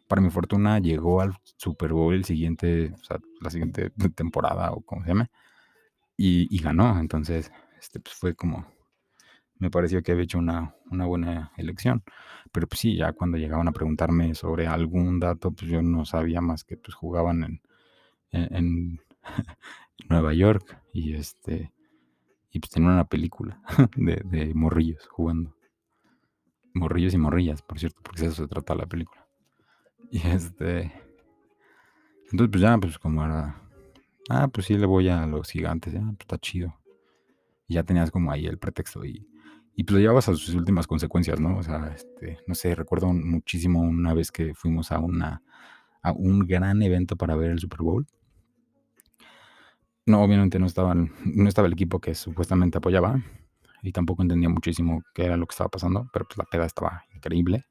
Para 0.08 0.22
mi 0.22 0.30
fortuna 0.30 0.80
llegó 0.80 1.22
al 1.22 1.34
Super 1.58 1.91
Bowl 1.93 2.13
el 2.13 2.26
siguiente, 2.26 2.93
o 2.93 3.04
sea, 3.04 3.17
la 3.41 3.50
siguiente 3.50 3.91
temporada 4.15 4.72
o 4.72 4.82
como 4.82 5.04
se 5.04 5.10
llame, 5.10 5.30
y, 6.17 6.48
y 6.56 6.62
ganó. 6.62 7.00
Entonces, 7.00 7.52
este, 7.80 8.00
pues 8.00 8.15
fue 8.15 8.36
como 8.36 8.65
me 9.60 9.69
pareció 9.69 10.02
que 10.02 10.13
había 10.13 10.24
hecho 10.24 10.39
una, 10.39 10.74
una 10.89 11.06
buena 11.06 11.52
elección. 11.58 12.04
Pero 12.52 12.67
pues 12.67 12.80
sí, 12.80 12.95
ya 12.95 13.13
cuando 13.13 13.38
llegaban 13.38 13.67
a 13.67 13.74
preguntarme 13.74 14.34
sobre 14.34 14.67
algún 14.67 15.19
dato, 15.19 15.52
pues 15.52 15.69
yo 15.69 15.82
no 15.82 16.06
sabía 16.06 16.41
más 16.41 16.63
que 16.63 16.78
pues 16.78 16.95
jugaban 16.95 17.43
en, 17.43 17.62
en, 18.32 19.02
Nueva 20.10 20.34
York 20.34 20.82
y 20.93 21.13
este 21.13 21.74
y 22.52 22.60
pues 22.60 22.72
tenían 22.72 22.93
una 22.93 23.06
película 23.06 23.62
de, 23.98 24.22
de, 24.26 24.54
morrillos 24.56 25.08
jugando. 25.10 25.56
Morrillos 26.73 27.13
y 27.13 27.17
morrillas, 27.17 27.62
por 27.62 27.79
cierto, 27.79 28.01
porque 28.03 28.25
eso 28.25 28.43
se 28.43 28.47
trata 28.47 28.75
la 28.75 28.86
película. 28.86 29.25
Y 30.12 30.25
este 30.27 30.91
entonces 32.32 32.49
pues 32.51 32.62
ya 32.62 32.77
pues 32.77 32.97
como 32.99 33.23
era 33.23 33.62
ah, 34.29 34.47
pues 34.47 34.67
sí 34.67 34.77
le 34.77 34.86
voy 34.86 35.10
a 35.10 35.25
los 35.25 35.49
gigantes, 35.49 35.93
ya, 35.93 36.01
pues 36.01 36.19
está 36.21 36.38
chido. 36.38 36.75
Y 37.67 37.75
ya 37.75 37.84
tenías 37.84 38.12
como 38.12 38.32
ahí 38.32 38.45
el 38.45 38.58
pretexto 38.58 39.05
y 39.05 39.27
y 39.75 39.86
pues 39.86 39.93
lo 39.93 39.99
llevabas 40.01 40.27
a 40.27 40.36
sus 40.36 40.55
últimas 40.55 40.88
consecuencias, 40.88 41.39
¿no? 41.39 41.58
O 41.58 41.63
sea, 41.63 41.93
este, 41.95 42.39
no 42.47 42.53
sé, 42.53 42.75
recuerdo 42.75 43.13
muchísimo 43.13 43.79
una 43.79 44.13
vez 44.13 44.29
que 44.29 44.53
fuimos 44.53 44.91
a 44.91 44.99
una 44.99 45.41
a 46.01 46.12
un 46.12 46.39
gran 46.39 46.82
evento 46.82 47.15
para 47.15 47.36
ver 47.36 47.51
el 47.51 47.60
Super 47.60 47.82
Bowl. 47.82 48.05
No, 50.05 50.21
obviamente 50.23 50.60
no 50.60 50.65
estaban, 50.65 51.13
no 51.23 51.47
estaba 51.47 51.67
el 51.67 51.73
equipo 51.73 51.99
que 52.01 52.15
supuestamente 52.15 52.77
apoyaba 52.77 53.21
y 53.82 53.92
tampoco 53.92 54.22
entendía 54.22 54.50
muchísimo 54.50 55.04
qué 55.13 55.26
era 55.26 55.38
lo 55.38 55.46
que 55.46 55.54
estaba 55.54 55.70
pasando, 55.70 56.10
pero 56.12 56.26
pues 56.26 56.38
la 56.38 56.46
peda 56.46 56.65
estaba 56.65 57.04
increíble. 57.13 57.65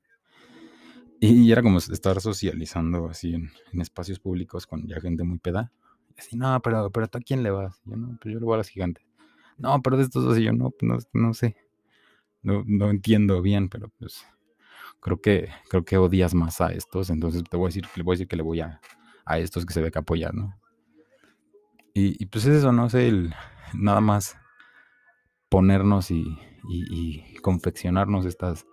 Y 1.21 1.51
era 1.51 1.63
como 1.63 1.79
estar 1.79 2.21
socializando 2.21 3.09
así 3.09 3.35
en, 3.35 3.51
espacios 3.81 4.21
públicos 4.21 4.67
con 4.67 4.87
ya 4.87 5.01
gente 5.01 5.25
muy 5.25 5.39
peda. 5.39 5.73
Y 6.17 6.21
así, 6.21 6.37
no, 6.37 6.61
pero, 6.63 6.91
pero 6.91 7.09
¿tú 7.09 7.19
a 7.19 7.21
quién 7.21 7.43
le 7.43 7.51
vas? 7.51 7.81
Yo 7.85 7.97
no, 7.97 8.17
pues 8.21 8.33
yo 8.33 8.39
le 8.39 8.47
voy 8.47 8.55
a 8.55 8.59
las 8.59 8.69
gigantes. 8.69 9.05
No, 9.57 9.83
pero 9.83 9.97
de 9.97 10.05
estos 10.05 10.25
dos 10.25 10.39
y 10.39 10.45
yo 10.45 10.53
no, 10.53 10.73
no, 10.81 10.99
no 11.13 11.35
sé 11.35 11.57
no, 12.43 12.65
no 12.67 12.91
entiendo 12.91 13.43
bien, 13.43 13.69
pero 13.69 13.91
pues 13.99 14.27
creo 15.01 15.21
que, 15.21 15.49
creo 15.69 15.85
que 15.85 15.99
odias 15.99 16.35
más 16.35 16.61
a 16.61 16.73
estos, 16.73 17.11
entonces 17.11 17.45
te 17.49 17.57
voy 17.57 17.67
a 17.67 17.69
decir, 17.69 17.87
le 17.97 18.03
voy 18.03 18.13
a 18.13 18.17
decir 18.17 18.29
que 18.29 18.37
le 18.37 18.43
voy 18.43 18.61
a, 18.61 18.81
a 19.25 19.39
estos 19.39 19.67
que 19.67 19.75
se 19.75 19.83
ve 19.83 19.91
que 19.91 19.99
apoyan, 19.99 20.35
¿no? 20.35 20.55
Y, 21.95 22.27
pues 22.27 22.45
es 22.45 22.59
eso, 22.59 22.71
no 22.71 22.89
sé, 22.89 23.09
el, 23.09 23.35
nada 23.75 24.01
más 24.01 24.37
ponernos 25.49 26.11
y, 26.11 26.39
confeccionarnos 27.43 28.27
estas, 28.27 28.67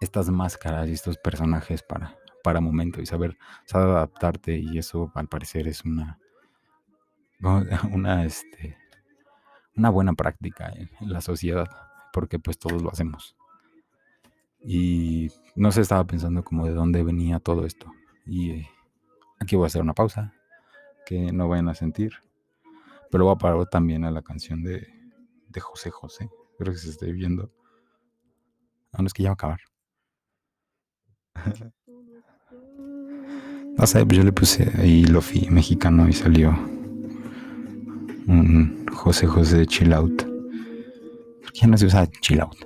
estas 0.00 0.28
máscaras 0.28 0.88
y 0.88 0.92
estos 0.92 1.16
personajes 1.16 1.82
para, 1.82 2.18
para 2.42 2.60
momento 2.60 3.00
y 3.00 3.06
saber, 3.06 3.38
saber 3.64 3.88
adaptarte 3.88 4.58
y 4.58 4.76
eso 4.76 5.10
al 5.14 5.28
parecer 5.28 5.66
es 5.66 5.84
una, 5.84 6.18
una, 7.92 8.24
este, 8.24 8.76
una 9.76 9.90
buena 9.90 10.12
práctica 10.12 10.72
en 10.74 10.90
la 11.00 11.20
sociedad 11.20 11.68
porque 12.12 12.38
pues 12.38 12.58
todos 12.58 12.82
lo 12.82 12.90
hacemos. 12.90 13.36
Y 14.60 15.28
no 15.56 15.72
se 15.72 15.82
estaba 15.82 16.04
pensando 16.04 16.42
como 16.42 16.64
de 16.64 16.72
dónde 16.72 17.02
venía 17.02 17.38
todo 17.40 17.66
esto. 17.66 17.92
Y 18.24 18.52
eh, 18.52 18.68
aquí 19.38 19.56
voy 19.56 19.64
a 19.64 19.66
hacer 19.66 19.82
una 19.82 19.92
pausa, 19.92 20.32
que 21.04 21.32
no 21.32 21.48
vayan 21.48 21.68
a 21.68 21.74
sentir. 21.74 22.14
Pero 23.10 23.24
voy 23.24 23.34
a 23.34 23.38
parar 23.38 23.66
también 23.66 24.04
a 24.04 24.10
la 24.10 24.22
canción 24.22 24.62
de, 24.62 24.86
de 25.54 25.60
José 25.60 25.90
José. 25.90 26.28
Espero 26.50 26.72
que 26.72 26.78
se 26.78 26.90
esté 26.90 27.10
viendo. 27.12 27.50
Ah, 28.92 29.00
no, 29.00 29.06
es 29.06 29.14
que 29.14 29.22
ya 29.22 29.30
va 29.30 29.32
a 29.32 29.34
acabar. 29.34 29.60
no 33.78 33.86
sé, 33.86 34.04
pues 34.04 34.18
yo 34.18 34.24
le 34.24 34.32
puse 34.32 34.70
ahí 34.78 35.04
Lofi 35.04 35.48
mexicano 35.50 36.08
y 36.08 36.12
salió 36.12 36.50
un 38.26 38.86
José 38.92 39.26
José 39.26 39.58
de 39.58 39.66
Chill 39.66 39.92
Out 39.92 40.34
ya 41.54 41.68
no 41.68 41.78
se 41.78 41.86
usa 41.86 42.06
chill 42.20 42.40
out. 42.40 42.56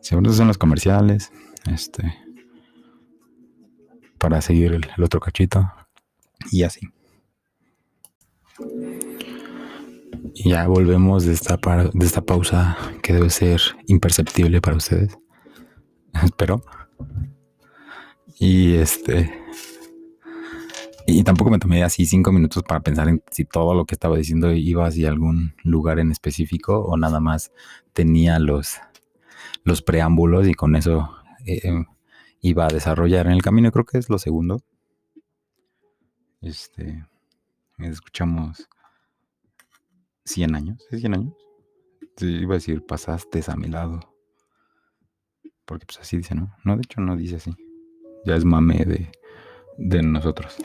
Seguro 0.00 0.32
son 0.32 0.48
los 0.48 0.58
comerciales. 0.58 1.32
Este. 1.70 2.14
Para 4.18 4.40
seguir 4.40 4.72
el, 4.72 5.02
otro 5.02 5.20
cachito. 5.20 5.70
Y 6.50 6.62
así. 6.62 6.88
Ya 10.34 10.66
volvemos 10.66 11.24
de 11.24 11.32
esta, 11.32 11.56
de 11.56 12.06
esta 12.06 12.22
pausa 12.22 12.76
que 13.02 13.12
debe 13.12 13.30
ser 13.30 13.60
imperceptible 13.86 14.60
para 14.60 14.76
ustedes. 14.76 15.18
Espero. 16.24 16.62
Y 18.38 18.74
este. 18.74 19.32
Y 21.06 21.24
tampoco 21.24 21.50
me 21.50 21.58
tomé 21.58 21.82
así 21.82 22.04
cinco 22.04 22.32
minutos 22.32 22.62
para 22.62 22.80
pensar 22.80 23.08
en 23.08 23.22
si 23.30 23.44
todo 23.44 23.74
lo 23.74 23.86
que 23.86 23.94
estaba 23.94 24.16
diciendo 24.16 24.52
iba 24.52 24.86
hacia 24.86 25.08
algún 25.08 25.54
lugar 25.62 25.98
en 26.00 26.12
específico 26.12 26.80
o 26.80 26.96
nada 26.98 27.18
más 27.18 27.50
tenía 27.94 28.38
los, 28.38 28.76
los 29.64 29.80
preámbulos 29.80 30.46
y 30.46 30.54
con 30.54 30.76
eso 30.76 31.10
eh, 31.46 31.84
iba 32.42 32.66
a 32.66 32.68
desarrollar 32.68 33.26
en 33.26 33.32
el 33.32 33.42
camino. 33.42 33.72
Creo 33.72 33.86
que 33.86 33.98
es 33.98 34.10
lo 34.10 34.18
segundo. 34.18 34.60
Este, 36.42 37.06
escuchamos 37.78 38.68
100 40.30 40.54
años. 40.54 40.86
¿Es 40.90 41.00
100 41.00 41.14
años? 41.14 41.34
iba 42.20 42.54
a 42.54 42.58
decir, 42.58 42.84
pasaste 42.84 43.42
a 43.46 43.56
mi 43.56 43.68
lado. 43.68 44.00
Porque 45.64 45.86
pues 45.86 45.98
así 46.00 46.16
dice, 46.16 46.34
¿no? 46.34 46.54
No, 46.64 46.76
de 46.76 46.82
hecho 46.82 47.00
no 47.00 47.16
dice 47.16 47.36
así. 47.36 47.54
Ya 48.24 48.34
es 48.34 48.44
mame 48.44 48.84
de, 48.84 49.12
de 49.76 50.02
nosotros. 50.02 50.56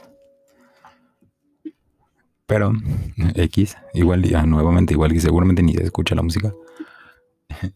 Pero 2.45 2.73
X, 3.35 3.77
igual 3.93 4.23
ya 4.23 4.45
nuevamente, 4.45 4.93
igual 4.93 5.13
que 5.13 5.21
seguramente 5.21 5.63
ni 5.63 5.73
se 5.73 5.83
escucha 5.83 6.15
la 6.15 6.23
música. 6.23 6.53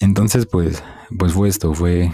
Entonces, 0.00 0.46
pues, 0.46 0.82
pues 1.18 1.32
fue 1.32 1.48
esto, 1.48 1.74
fue 1.74 2.10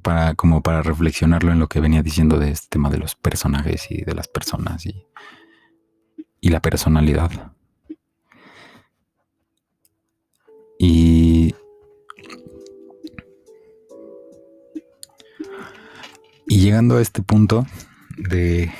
para 0.00 0.34
como 0.34 0.62
para 0.62 0.82
reflexionarlo 0.82 1.52
en 1.52 1.58
lo 1.58 1.68
que 1.68 1.80
venía 1.80 2.02
diciendo 2.02 2.38
de 2.38 2.50
este 2.50 2.68
tema 2.70 2.90
de 2.90 2.98
los 2.98 3.14
personajes 3.14 3.90
y 3.90 4.02
de 4.02 4.14
las 4.14 4.28
personas 4.28 4.86
y, 4.86 5.06
y 6.40 6.50
la 6.50 6.60
personalidad. 6.60 7.52
Y 10.78 11.54
y 16.50 16.58
llegando 16.58 16.96
a 16.96 17.00
este 17.00 17.22
punto, 17.22 17.64
de, 18.16 18.72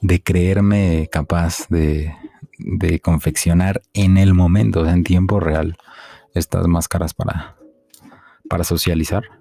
de 0.00 0.22
creerme 0.22 1.08
capaz 1.12 1.68
de, 1.68 2.14
de 2.58 3.00
confeccionar 3.00 3.82
en 3.92 4.16
el 4.16 4.32
momento, 4.32 4.88
en 4.88 5.04
tiempo 5.04 5.40
real, 5.40 5.76
estas 6.34 6.66
máscaras 6.66 7.12
para, 7.12 7.56
para 8.48 8.64
socializar. 8.64 9.37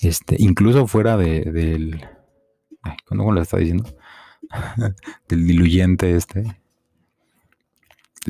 Este, 0.00 0.36
incluso 0.38 0.86
fuera 0.86 1.16
de, 1.16 1.42
del. 1.42 2.06
¿Cómo 3.06 3.32
lo 3.32 3.42
está 3.42 3.58
diciendo? 3.58 3.84
del 5.28 5.46
diluyente 5.46 6.16
este. 6.16 6.60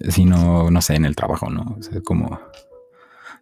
Sino, 0.08 0.70
no 0.70 0.82
sé, 0.82 0.94
en 0.94 1.04
el 1.04 1.16
trabajo, 1.16 1.50
¿no? 1.50 1.78
O 1.78 2.02
como. 2.02 2.40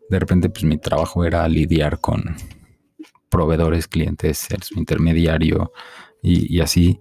De 0.08 0.18
repente, 0.18 0.48
pues 0.48 0.64
mi 0.64 0.78
trabajo 0.78 1.24
era 1.24 1.46
lidiar 1.48 2.00
con 2.00 2.36
proveedores, 3.28 3.88
clientes, 3.88 4.48
intermediario 4.74 5.72
y, 6.22 6.60
así, 6.60 7.00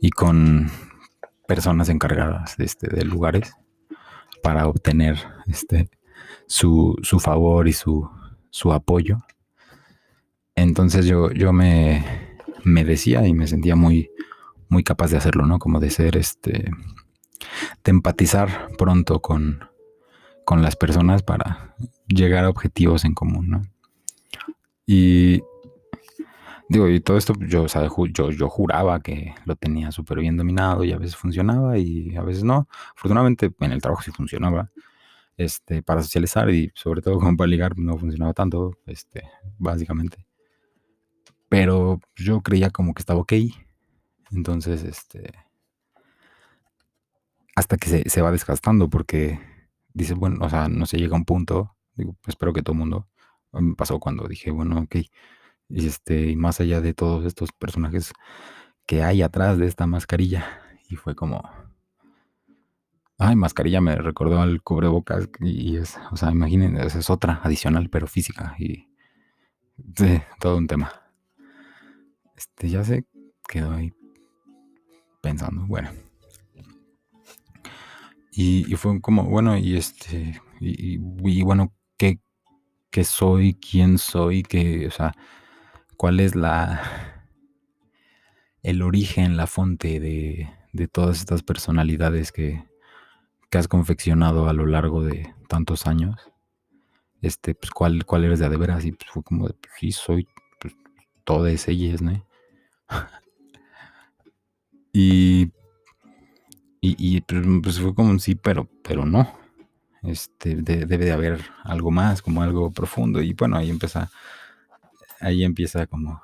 y 0.00 0.10
con 0.10 0.70
personas 1.46 1.88
encargadas 1.88 2.58
este, 2.58 2.88
de 2.88 3.04
lugares 3.04 3.54
para 4.42 4.66
obtener 4.66 5.18
este, 5.46 5.88
su, 6.46 6.96
su 7.02 7.20
favor 7.20 7.68
y 7.68 7.72
su, 7.72 8.08
su, 8.50 8.72
apoyo. 8.72 9.18
Entonces 10.54 11.06
yo, 11.06 11.30
yo 11.32 11.52
me, 11.52 12.04
me, 12.64 12.84
decía 12.84 13.26
y 13.26 13.34
me 13.34 13.46
sentía 13.46 13.76
muy, 13.76 14.10
muy 14.68 14.84
capaz 14.84 15.10
de 15.10 15.16
hacerlo, 15.16 15.46
¿no? 15.46 15.58
Como 15.58 15.80
de 15.80 15.90
ser 15.90 16.16
este, 16.16 16.70
de 17.84 17.90
empatizar 17.90 18.68
pronto 18.78 19.20
con, 19.20 19.68
con 20.44 20.62
las 20.62 20.76
personas 20.76 21.22
para 21.22 21.74
llegar 22.06 22.44
a 22.44 22.50
objetivos 22.50 23.04
en 23.04 23.14
común, 23.14 23.50
¿no? 23.50 23.62
Y 24.86 25.42
Digo, 26.72 26.88
y 26.88 27.00
todo 27.00 27.18
esto 27.18 27.34
yo, 27.38 27.66
yo, 27.66 28.30
yo 28.30 28.48
juraba 28.48 29.00
que 29.00 29.34
lo 29.44 29.56
tenía 29.56 29.92
súper 29.92 30.20
bien 30.20 30.38
dominado 30.38 30.84
y 30.84 30.92
a 30.92 30.96
veces 30.96 31.16
funcionaba 31.16 31.76
y 31.76 32.16
a 32.16 32.22
veces 32.22 32.44
no. 32.44 32.66
Afortunadamente 32.96 33.52
en 33.60 33.72
el 33.72 33.82
trabajo 33.82 34.02
sí 34.02 34.10
funcionaba. 34.10 34.70
Este, 35.36 35.82
para 35.82 36.02
socializar 36.02 36.48
y 36.50 36.70
sobre 36.74 37.02
todo 37.02 37.18
como 37.18 37.36
para 37.36 37.48
ligar 37.48 37.78
no 37.78 37.98
funcionaba 37.98 38.32
tanto, 38.32 38.78
este, 38.86 39.22
básicamente. 39.58 40.26
Pero 41.52 42.00
yo 42.16 42.40
creía 42.40 42.70
como 42.70 42.94
que 42.94 43.02
estaba 43.02 43.20
ok. 43.20 43.34
Entonces, 44.30 44.82
este, 44.84 45.34
hasta 47.54 47.76
que 47.76 47.90
se, 47.90 48.08
se 48.08 48.22
va 48.22 48.32
desgastando 48.32 48.88
porque 48.88 49.38
dices, 49.92 50.16
bueno, 50.16 50.38
o 50.40 50.48
sea, 50.48 50.70
no 50.70 50.86
se 50.86 50.96
llega 50.96 51.14
a 51.14 51.18
un 51.18 51.26
punto, 51.26 51.76
digo, 51.94 52.16
espero 52.26 52.54
que 52.54 52.62
todo 52.62 52.72
el 52.72 52.78
mundo, 52.78 53.06
me 53.52 53.74
pasó 53.74 54.00
cuando 54.00 54.26
dije, 54.26 54.50
bueno, 54.50 54.80
ok, 54.80 54.96
y 55.68 55.86
este, 55.86 56.30
y 56.30 56.36
más 56.36 56.58
allá 56.62 56.80
de 56.80 56.94
todos 56.94 57.26
estos 57.26 57.52
personajes 57.52 58.14
que 58.86 59.02
hay 59.02 59.20
atrás 59.20 59.58
de 59.58 59.66
esta 59.66 59.86
mascarilla. 59.86 60.46
Y 60.88 60.96
fue 60.96 61.14
como, 61.14 61.42
Ay, 63.18 63.36
mascarilla 63.36 63.82
me 63.82 63.96
recordó 63.96 64.40
al 64.40 64.62
cubrebocas 64.62 65.28
y 65.40 65.76
es, 65.76 65.98
o 66.12 66.16
sea, 66.16 66.30
imaginen, 66.30 66.78
esa 66.78 66.98
es 66.98 67.10
otra 67.10 67.40
adicional, 67.44 67.90
pero 67.90 68.06
física 68.06 68.56
y 68.58 68.88
sí, 69.96 70.22
todo 70.40 70.56
un 70.56 70.66
tema. 70.66 71.01
Este, 72.36 72.68
ya 72.68 72.84
se 72.84 73.04
quedó 73.48 73.72
ahí 73.72 73.92
pensando, 75.20 75.66
bueno. 75.66 75.90
Y, 78.34 78.64
fue 78.76 79.00
como, 79.00 79.24
bueno, 79.24 79.58
y 79.58 79.76
este, 79.76 80.40
y, 80.58 80.96
bueno, 81.42 81.74
¿qué, 81.98 82.18
¿qué, 82.90 83.04
soy? 83.04 83.54
¿Quién 83.54 83.98
soy? 83.98 84.42
¿Qué, 84.42 84.86
o 84.86 84.90
sea, 84.90 85.12
cuál 85.98 86.18
es 86.18 86.34
la, 86.34 87.26
el 88.62 88.80
origen, 88.80 89.36
la 89.36 89.46
fuente 89.46 90.00
de, 90.00 90.50
de 90.72 90.88
todas 90.88 91.18
estas 91.18 91.42
personalidades 91.42 92.32
que, 92.32 92.64
que 93.52 93.58
has 93.58 93.68
confeccionado 93.68 94.48
a 94.48 94.54
lo 94.54 94.64
largo 94.64 95.04
de 95.04 95.34
tantos 95.46 95.86
años, 95.86 96.16
este, 97.20 97.54
pues, 97.54 97.70
¿cuál, 97.70 98.06
cuál 98.06 98.24
eres 98.24 98.38
de, 98.38 98.48
veras? 98.48 98.84
Y 98.86 98.92
pues, 98.92 99.10
fue 99.10 99.22
como, 99.22 99.44
pues, 99.44 99.58
sí, 99.78 99.92
soy 99.92 100.26
todas 101.24 101.68
ellas, 101.68 102.02
¿no? 102.02 102.24
y, 104.92 105.50
y, 106.80 107.20
pues, 107.22 107.78
fue 107.80 107.94
como 107.94 108.10
un 108.10 108.20
sí, 108.20 108.34
pero, 108.34 108.68
pero 108.82 109.06
no. 109.06 109.32
Este, 110.02 110.56
debe 110.56 111.04
de 111.04 111.12
haber 111.12 111.40
algo 111.64 111.90
más, 111.90 112.22
como 112.22 112.42
algo 112.42 112.72
profundo. 112.72 113.22
Y 113.22 113.34
bueno, 113.34 113.56
ahí 113.56 113.70
empieza, 113.70 114.10
ahí 115.20 115.44
empieza 115.44 115.86
como 115.86 116.22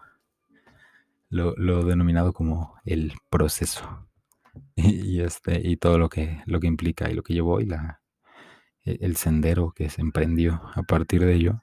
lo, 1.30 1.54
lo 1.56 1.84
denominado 1.84 2.32
como 2.32 2.74
el 2.84 3.12
proceso. 3.30 4.06
y, 4.76 5.20
este, 5.20 5.60
y 5.66 5.76
todo 5.76 5.98
lo 5.98 6.08
que, 6.08 6.42
lo 6.46 6.60
que 6.60 6.66
implica 6.66 7.10
y 7.10 7.14
lo 7.14 7.22
que 7.22 7.34
llevó 7.34 7.60
y 7.60 7.66
la, 7.66 8.00
e, 8.84 8.98
el 9.00 9.16
sendero 9.16 9.72
que 9.72 9.90
se 9.90 10.00
emprendió 10.00 10.62
a 10.74 10.82
partir 10.82 11.24
de 11.24 11.34
ello. 11.34 11.62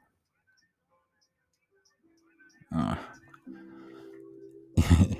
Ah. 2.72 3.15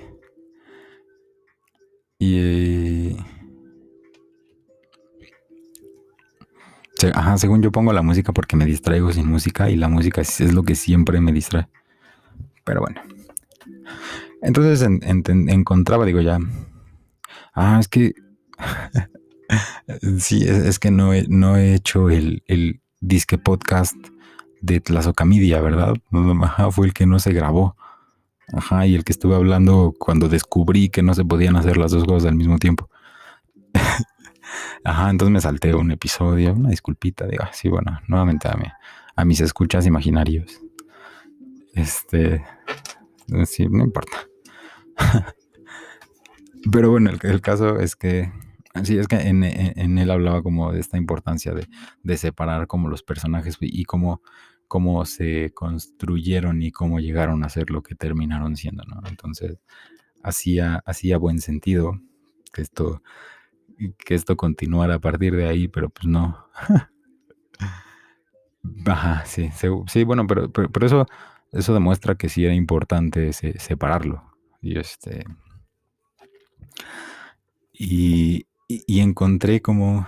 y 2.18 3.16
ajá, 7.14 7.38
según 7.38 7.62
yo 7.62 7.70
pongo 7.70 7.92
la 7.92 8.02
música 8.02 8.32
porque 8.32 8.56
me 8.56 8.64
distraigo 8.64 9.12
sin 9.12 9.28
música 9.28 9.70
y 9.70 9.76
la 9.76 9.88
música 9.88 10.20
es, 10.20 10.52
lo 10.52 10.62
que 10.62 10.74
siempre 10.74 11.20
me 11.20 11.32
distrae. 11.32 11.68
Pero 12.64 12.80
bueno. 12.80 13.00
Entonces 14.42 14.82
encontraba, 14.82 16.04
digo 16.04 16.20
ya, 16.20 16.38
Ah, 17.56 17.78
es 17.80 17.88
que. 17.88 18.14
sí, 20.18 20.46
es, 20.46 20.78
que 20.78 20.90
no 20.90 21.14
he, 21.14 21.26
no 21.28 21.56
he 21.56 21.74
hecho 21.74 22.10
el, 22.10 22.42
el 22.46 22.82
disque 23.00 23.38
podcast 23.38 23.96
de 24.60 24.80
Tlazocamidia, 24.80 25.60
¿verdad? 25.62 25.94
Ajá, 26.42 26.70
fue 26.70 26.86
el 26.86 26.92
que 26.92 27.06
no 27.06 27.18
se 27.18 27.32
grabó. 27.32 27.76
Ajá, 28.52 28.86
y 28.86 28.94
el 28.94 29.04
que 29.04 29.12
estuve 29.12 29.34
hablando 29.34 29.94
cuando 29.98 30.28
descubrí 30.28 30.88
que 30.88 31.02
no 31.02 31.14
se 31.14 31.24
podían 31.24 31.56
hacer 31.56 31.76
las 31.76 31.90
dos 31.90 32.04
cosas 32.04 32.28
al 32.28 32.36
mismo 32.36 32.58
tiempo. 32.58 32.88
Ajá, 34.84 35.10
entonces 35.10 35.32
me 35.32 35.40
salté 35.40 35.74
un 35.74 35.90
episodio, 35.90 36.52
una 36.52 36.70
disculpita, 36.70 37.26
digo, 37.26 37.44
sí, 37.52 37.68
bueno, 37.68 38.00
nuevamente 38.06 38.48
a, 38.48 38.54
mí, 38.54 38.66
a 39.16 39.24
mis 39.24 39.40
escuchas 39.40 39.86
imaginarios. 39.86 40.60
Este, 41.74 42.44
sí, 43.46 43.66
no 43.68 43.84
importa. 43.84 44.16
Pero 46.72 46.90
bueno, 46.90 47.10
el, 47.10 47.40
caso 47.40 47.78
es 47.78 47.96
que, 47.96 48.32
sí, 48.82 48.98
es 48.98 49.08
que 49.08 49.16
en, 49.16 49.44
él 49.44 50.10
hablaba 50.10 50.42
como 50.42 50.72
de 50.72 50.80
esta 50.80 50.96
importancia 50.96 51.52
de, 51.52 52.16
separar 52.16 52.66
como 52.66 52.88
los 52.88 53.02
personajes 53.02 53.58
y 53.60 53.84
cómo, 53.84 54.22
cómo 54.68 55.04
se 55.04 55.52
construyeron 55.54 56.62
y 56.62 56.70
cómo 56.72 57.00
llegaron 57.00 57.44
a 57.44 57.48
ser 57.48 57.70
lo 57.70 57.82
que 57.82 57.94
terminaron 57.94 58.56
siendo, 58.56 58.84
¿no? 58.84 59.00
Entonces, 59.08 59.58
hacía, 60.22 60.82
hacía 60.86 61.18
buen 61.18 61.40
sentido 61.40 62.00
que 62.52 62.62
esto, 62.62 63.02
que 63.98 64.14
esto 64.14 64.36
continuara 64.36 64.94
a 64.94 65.00
partir 65.00 65.36
de 65.36 65.46
ahí, 65.46 65.68
pero 65.68 65.90
pues 65.90 66.06
no. 66.06 66.46
Ajá, 68.86 69.24
sí, 69.26 69.50
sí, 69.86 70.04
bueno, 70.04 70.26
pero, 70.26 70.50
pero, 70.50 70.86
eso, 70.86 71.06
eso 71.52 71.74
demuestra 71.74 72.16
que 72.16 72.28
sí 72.28 72.44
era 72.44 72.54
importante 72.54 73.32
separarlo. 73.32 74.22
Y 74.60 74.78
este, 74.78 75.24
y, 77.78 78.46
encontré 78.88 79.60
como, 79.60 80.06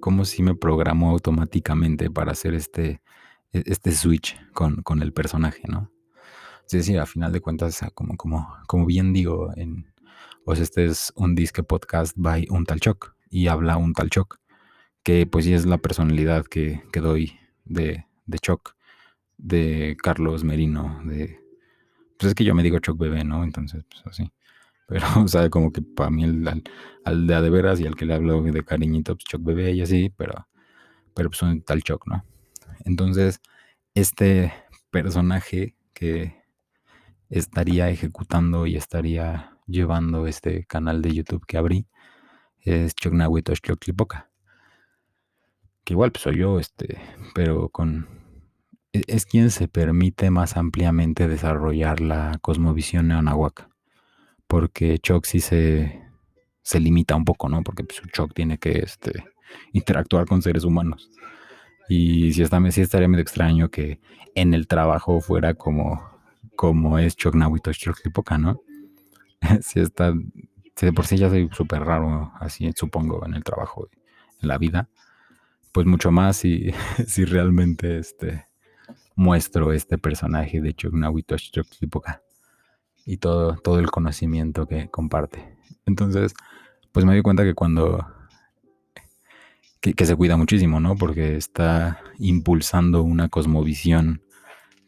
como 0.00 0.24
si 0.24 0.42
me 0.42 0.54
programó 0.54 1.10
automáticamente 1.10 2.10
para 2.10 2.32
hacer 2.32 2.54
este, 2.54 3.00
este 3.52 3.92
switch 3.92 4.38
con, 4.52 5.02
el 5.02 5.12
personaje, 5.12 5.62
¿no? 5.68 5.90
Es 6.66 6.72
decir, 6.72 6.98
a 6.98 7.06
final 7.06 7.32
de 7.32 7.40
cuentas, 7.40 7.80
como, 7.94 8.16
como, 8.16 8.56
como 8.66 8.86
bien 8.86 9.12
digo, 9.12 9.52
en, 9.56 9.92
pues 10.44 10.60
este 10.60 10.86
es 10.86 11.12
un 11.16 11.34
disque 11.34 11.62
podcast 11.62 12.14
by 12.16 12.46
un 12.50 12.64
tal 12.64 12.80
Choc 12.80 13.14
y 13.30 13.48
habla 13.48 13.76
un 13.76 13.92
tal 13.92 14.10
Choc, 14.10 14.38
que 15.02 15.26
pues 15.26 15.44
sí 15.44 15.52
es 15.52 15.66
la 15.66 15.78
personalidad 15.78 16.44
que, 16.46 16.82
que 16.92 17.00
doy 17.00 17.38
de, 17.64 18.06
de 18.26 18.38
Choc, 18.38 18.76
de 19.36 19.96
Carlos 20.02 20.44
Merino, 20.44 21.00
de... 21.04 21.38
Pues 22.18 22.30
es 22.30 22.34
que 22.34 22.44
yo 22.44 22.54
me 22.54 22.62
digo 22.62 22.78
Choc 22.78 22.98
bebé, 22.98 23.24
¿no? 23.24 23.42
Entonces, 23.42 23.84
pues 23.90 24.02
así. 24.06 24.32
Pero, 24.86 25.06
o 25.24 25.28
sea, 25.28 25.50
como 25.50 25.72
que 25.72 25.82
para 25.82 26.10
mí 26.10 26.24
al, 26.24 26.62
al, 27.04 27.26
de 27.26 27.34
a 27.34 27.42
de 27.42 27.50
veras 27.50 27.80
y 27.80 27.86
al 27.86 27.96
que 27.96 28.06
le 28.06 28.14
hablo 28.14 28.42
de 28.42 28.64
cariñito, 28.64 29.14
pues 29.16 29.24
Choc 29.24 29.42
bebé 29.42 29.72
y 29.72 29.82
así, 29.82 30.12
pero, 30.16 30.46
pero 31.14 31.30
pues 31.30 31.42
un 31.42 31.62
tal 31.62 31.82
Choc, 31.82 32.06
¿no? 32.06 32.24
Entonces, 32.84 33.40
este 33.94 34.52
personaje 34.90 35.76
que 35.92 36.42
estaría 37.28 37.88
ejecutando 37.90 38.66
y 38.66 38.76
estaría 38.76 39.58
llevando 39.66 40.26
este 40.26 40.64
canal 40.66 41.02
de 41.02 41.14
YouTube 41.14 41.46
que 41.46 41.56
abrí 41.56 41.86
es 42.60 42.94
Chocnahuito 42.94 43.52
Clipoca. 43.80 44.30
Que 45.84 45.94
igual 45.94 46.12
pues 46.12 46.22
soy 46.22 46.38
yo, 46.38 46.58
este, 46.60 47.00
pero 47.34 47.68
con 47.68 48.08
e, 48.92 49.02
es 49.08 49.26
quien 49.26 49.50
se 49.50 49.68
permite 49.68 50.30
más 50.30 50.56
ampliamente 50.56 51.28
desarrollar 51.28 52.00
la 52.00 52.38
cosmovisión 52.40 53.08
neonahuaca 53.08 53.72
porque 54.52 54.98
Chuck 54.98 55.24
sí 55.24 55.40
se, 55.40 55.98
se 56.60 56.78
limita 56.78 57.16
un 57.16 57.24
poco, 57.24 57.48
¿no? 57.48 57.62
Porque 57.62 57.84
pues, 57.84 58.02
Chuck 58.12 58.34
tiene 58.34 58.58
que 58.58 58.80
este, 58.80 59.24
interactuar 59.72 60.26
con 60.26 60.42
seres 60.42 60.64
humanos. 60.64 61.10
Y 61.88 62.32
sí, 62.32 62.42
está, 62.42 62.60
sí 62.70 62.80
estaría 62.80 63.08
medio 63.08 63.22
extraño 63.22 63.70
que 63.70 64.00
en 64.34 64.54
el 64.54 64.66
trabajo 64.66 65.20
fuera 65.20 65.54
como, 65.54 66.02
como 66.56 66.98
es 66.98 67.16
Chuck 67.16 67.34
Nahuito 67.34 67.70
Poca, 68.12 68.38
¿no? 68.38 68.60
sí 69.60 69.80
está, 69.80 70.14
de 70.80 70.92
por 70.92 71.06
sí 71.06 71.16
ya 71.16 71.28
soy 71.28 71.48
súper 71.52 71.82
raro, 71.82 72.32
así 72.40 72.70
supongo, 72.74 73.24
en 73.26 73.34
el 73.34 73.44
trabajo, 73.44 73.88
en 74.40 74.48
la 74.48 74.58
vida. 74.58 74.88
Pues 75.72 75.86
mucho 75.86 76.10
más 76.10 76.36
si, 76.36 76.72
si 77.06 77.24
realmente 77.24 77.98
este, 77.98 78.46
muestro 79.14 79.72
este 79.72 79.98
personaje 79.98 80.60
de 80.60 80.74
Chuck 80.74 80.94
Nahuito 80.94 81.36
Poca 81.90 82.22
y 83.04 83.18
todo, 83.18 83.56
todo 83.56 83.78
el 83.78 83.90
conocimiento 83.90 84.66
que 84.66 84.88
comparte. 84.90 85.56
Entonces, 85.86 86.34
pues 86.92 87.04
me 87.04 87.14
di 87.14 87.22
cuenta 87.22 87.44
que 87.44 87.54
cuando... 87.54 88.06
Que, 89.82 90.06
se 90.06 90.16
cuida 90.16 90.36
muchísimo, 90.36 90.78
¿no? 90.78 90.96
Porque 90.96 91.36
está 91.36 92.00
impulsando 92.18 93.02
una 93.02 93.28
cosmovisión 93.28 94.22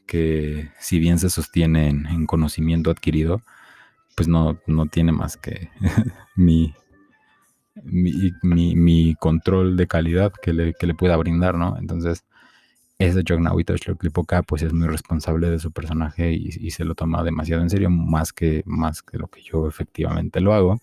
que 0.06 0.70
si 0.78 1.00
bien 1.00 1.18
se 1.18 1.30
sostiene 1.30 1.88
en, 1.88 2.26
conocimiento 2.26 2.90
adquirido, 2.90 3.42
pues 4.16 4.28
no, 4.28 4.58
no 4.68 4.86
tiene 4.86 5.10
más 5.10 5.36
que 5.36 5.70
mi, 6.36 6.72
mi, 7.82 8.76
mi, 8.76 9.16
control 9.16 9.76
de 9.76 9.88
calidad 9.88 10.32
que 10.40 10.52
le, 10.52 10.74
que 10.74 10.86
le 10.86 10.94
pueda 10.94 11.16
brindar, 11.16 11.56
¿no? 11.56 11.76
Entonces, 11.76 12.24
ese 12.98 13.22
Jognawito 13.26 13.74
Clipoca 13.98 14.42
pues 14.42 14.62
es 14.62 14.72
muy 14.72 14.86
responsable 14.86 15.50
de 15.50 15.58
su 15.58 15.72
personaje 15.72 16.32
y, 16.32 16.70
se 16.70 16.84
lo 16.84 16.94
toma 16.94 17.24
demasiado 17.24 17.62
en 17.62 17.70
serio, 17.70 17.90
más 17.90 18.32
que, 18.32 18.62
más 18.66 19.02
que 19.02 19.18
lo 19.18 19.28
que 19.28 19.42
yo 19.42 19.66
efectivamente 19.66 20.40
lo 20.40 20.54
hago. 20.54 20.80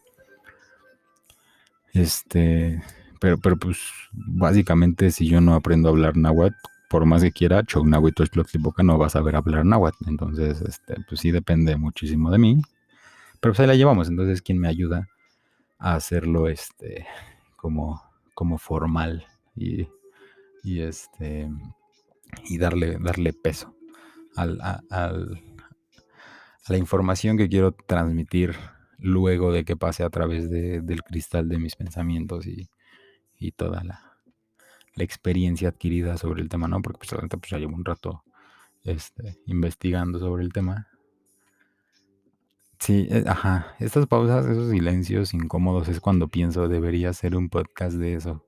Este, 1.94 2.82
pero, 3.22 3.38
pero 3.38 3.56
pues 3.56 3.78
básicamente 4.12 5.12
si 5.12 5.28
yo 5.28 5.42
no 5.42 5.54
aprendo 5.54 5.88
a 5.88 5.92
hablar 5.92 6.18
náhuatl, 6.18 6.56
por 6.90 7.06
más 7.06 7.22
que 7.22 7.32
quiera, 7.32 7.64
Chognawito 7.64 8.24
Clipoca 8.26 8.82
no 8.82 8.98
va 8.98 9.06
a 9.06 9.10
saber 9.10 9.36
hablar 9.36 9.64
náhuatl. 9.64 10.10
Entonces, 10.10 10.60
este, 10.62 10.96
pues 11.08 11.22
sí 11.22 11.30
depende 11.30 11.78
muchísimo 11.78 12.32
de 12.32 12.40
mí. 12.40 12.62
Pero 13.40 13.52
pues 13.54 13.60
ahí 13.60 13.68
la 13.68 13.76
llevamos. 13.76 14.10
Entonces, 14.10 14.42
¿quién 14.42 14.58
me 14.58 14.68
ayuda 14.68 15.08
a 15.78 15.94
hacerlo 15.94 16.50
este 16.50 17.06
como, 17.56 18.02
como 18.34 18.58
formal 18.58 19.24
y, 19.56 19.88
y 20.64 20.82
este 20.82 21.48
y 22.46 22.58
darle, 22.58 22.98
darle 23.00 23.34
peso 23.34 23.76
al, 24.36 24.60
a, 24.62 24.82
la 26.68 26.78
información 26.78 27.38
que 27.38 27.50
quiero 27.50 27.72
transmitir 27.74 28.56
luego 28.98 29.52
de 29.52 29.64
que 29.64 29.78
pase 29.78 30.04
a 30.04 30.10
través 30.10 30.50
del 30.50 31.04
cristal 31.04 31.50
de 31.50 31.60
mis 31.60 31.76
pensamientos 31.76 32.48
y, 32.48 32.68
y 33.42 33.52
toda 33.52 33.84
la, 33.84 34.08
experiencia 34.98 35.70
adquirida 35.70 36.16
sobre 36.18 36.44
el 36.44 36.50
tema, 36.50 36.68
¿no? 36.68 36.82
Porque 36.82 37.00
pues, 37.00 37.22
pues 37.30 37.50
ya 37.50 37.58
llevo 37.58 37.76
un 37.76 37.84
rato 37.84 38.24
este, 38.84 39.40
investigando 39.48 40.20
sobre 40.20 40.44
el 40.44 40.54
tema. 40.54 40.88
Sí, 42.78 43.08
eh, 43.10 43.24
ajá, 43.26 43.76
estas 43.80 44.06
pausas, 44.06 44.46
esos 44.46 44.70
silencios 44.70 45.34
incómodos 45.34 45.88
es 45.88 46.00
cuando 46.00 46.28
pienso 46.28 46.68
debería 46.68 47.10
hacer 47.10 47.36
un 47.36 47.50
podcast 47.50 47.96
de 47.96 48.14
eso. 48.14 48.46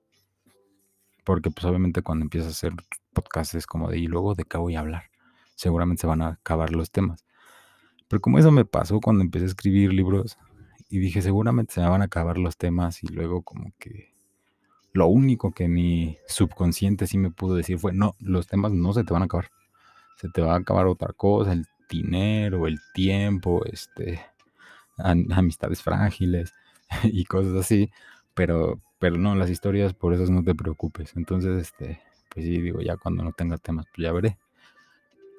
Porque 1.24 1.50
pues 1.50 1.64
obviamente 1.64 2.02
cuando 2.02 2.24
empiezas 2.24 2.48
a 2.48 2.52
hacer 2.52 2.72
podcast 3.12 3.54
es 3.54 3.66
como 3.66 3.90
de 3.90 3.98
y 3.98 4.06
luego 4.06 4.34
de 4.34 4.44
qué 4.44 4.56
voy 4.56 4.76
a 4.76 4.80
hablar. 4.80 5.04
Seguramente 5.56 6.02
se 6.02 6.06
van 6.06 6.22
a 6.22 6.28
acabar 6.28 6.70
los 6.70 6.92
temas. 6.92 7.24
Pero 8.06 8.20
como 8.20 8.38
eso 8.38 8.52
me 8.52 8.64
pasó 8.64 9.00
cuando 9.00 9.22
empecé 9.22 9.46
a 9.46 9.48
escribir 9.48 9.92
libros 9.92 10.38
y 10.88 10.98
dije 10.98 11.20
seguramente 11.20 11.74
se 11.74 11.80
me 11.80 11.88
van 11.88 12.02
a 12.02 12.04
acabar 12.04 12.38
los 12.38 12.56
temas 12.56 13.02
y 13.02 13.08
luego 13.08 13.42
como 13.42 13.72
que 13.78 14.13
lo 14.94 15.08
único 15.08 15.50
que 15.50 15.68
mi 15.68 16.16
subconsciente 16.28 17.08
sí 17.08 17.18
me 17.18 17.30
pudo 17.30 17.56
decir 17.56 17.78
fue 17.78 17.92
no, 17.92 18.14
los 18.20 18.46
temas 18.46 18.72
no 18.72 18.92
se 18.92 19.02
te 19.02 19.12
van 19.12 19.22
a 19.22 19.24
acabar. 19.26 19.50
Se 20.16 20.28
te 20.28 20.40
va 20.40 20.54
a 20.54 20.58
acabar 20.58 20.86
otra 20.86 21.12
cosa, 21.12 21.52
el 21.52 21.66
dinero, 21.90 22.68
el 22.68 22.78
tiempo, 22.94 23.64
este, 23.66 24.20
amistades 24.96 25.82
frágiles 25.82 26.54
y 27.02 27.24
cosas 27.24 27.54
así. 27.54 27.90
Pero, 28.34 28.80
pero 29.00 29.18
no, 29.18 29.34
las 29.34 29.50
historias, 29.50 29.94
por 29.94 30.14
eso 30.14 30.30
no 30.32 30.44
te 30.44 30.54
preocupes. 30.54 31.16
Entonces, 31.16 31.60
este, 31.60 32.00
pues 32.32 32.46
sí, 32.46 32.60
digo, 32.60 32.80
ya 32.80 32.96
cuando 32.96 33.24
no 33.24 33.32
tenga 33.32 33.58
temas, 33.58 33.86
pues 33.86 34.04
ya 34.06 34.12
veré. 34.12 34.38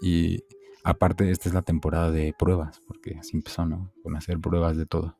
Y 0.01 0.43
aparte, 0.83 1.31
esta 1.31 1.47
es 1.47 1.55
la 1.55 1.61
temporada 1.61 2.11
de 2.11 2.35
pruebas, 2.37 2.81
porque 2.85 3.17
así 3.19 3.37
empezó, 3.37 3.65
¿no? 3.65 3.93
Con 4.03 4.17
hacer 4.17 4.37
pruebas 4.39 4.75
de 4.75 4.85
todo. 4.85 5.17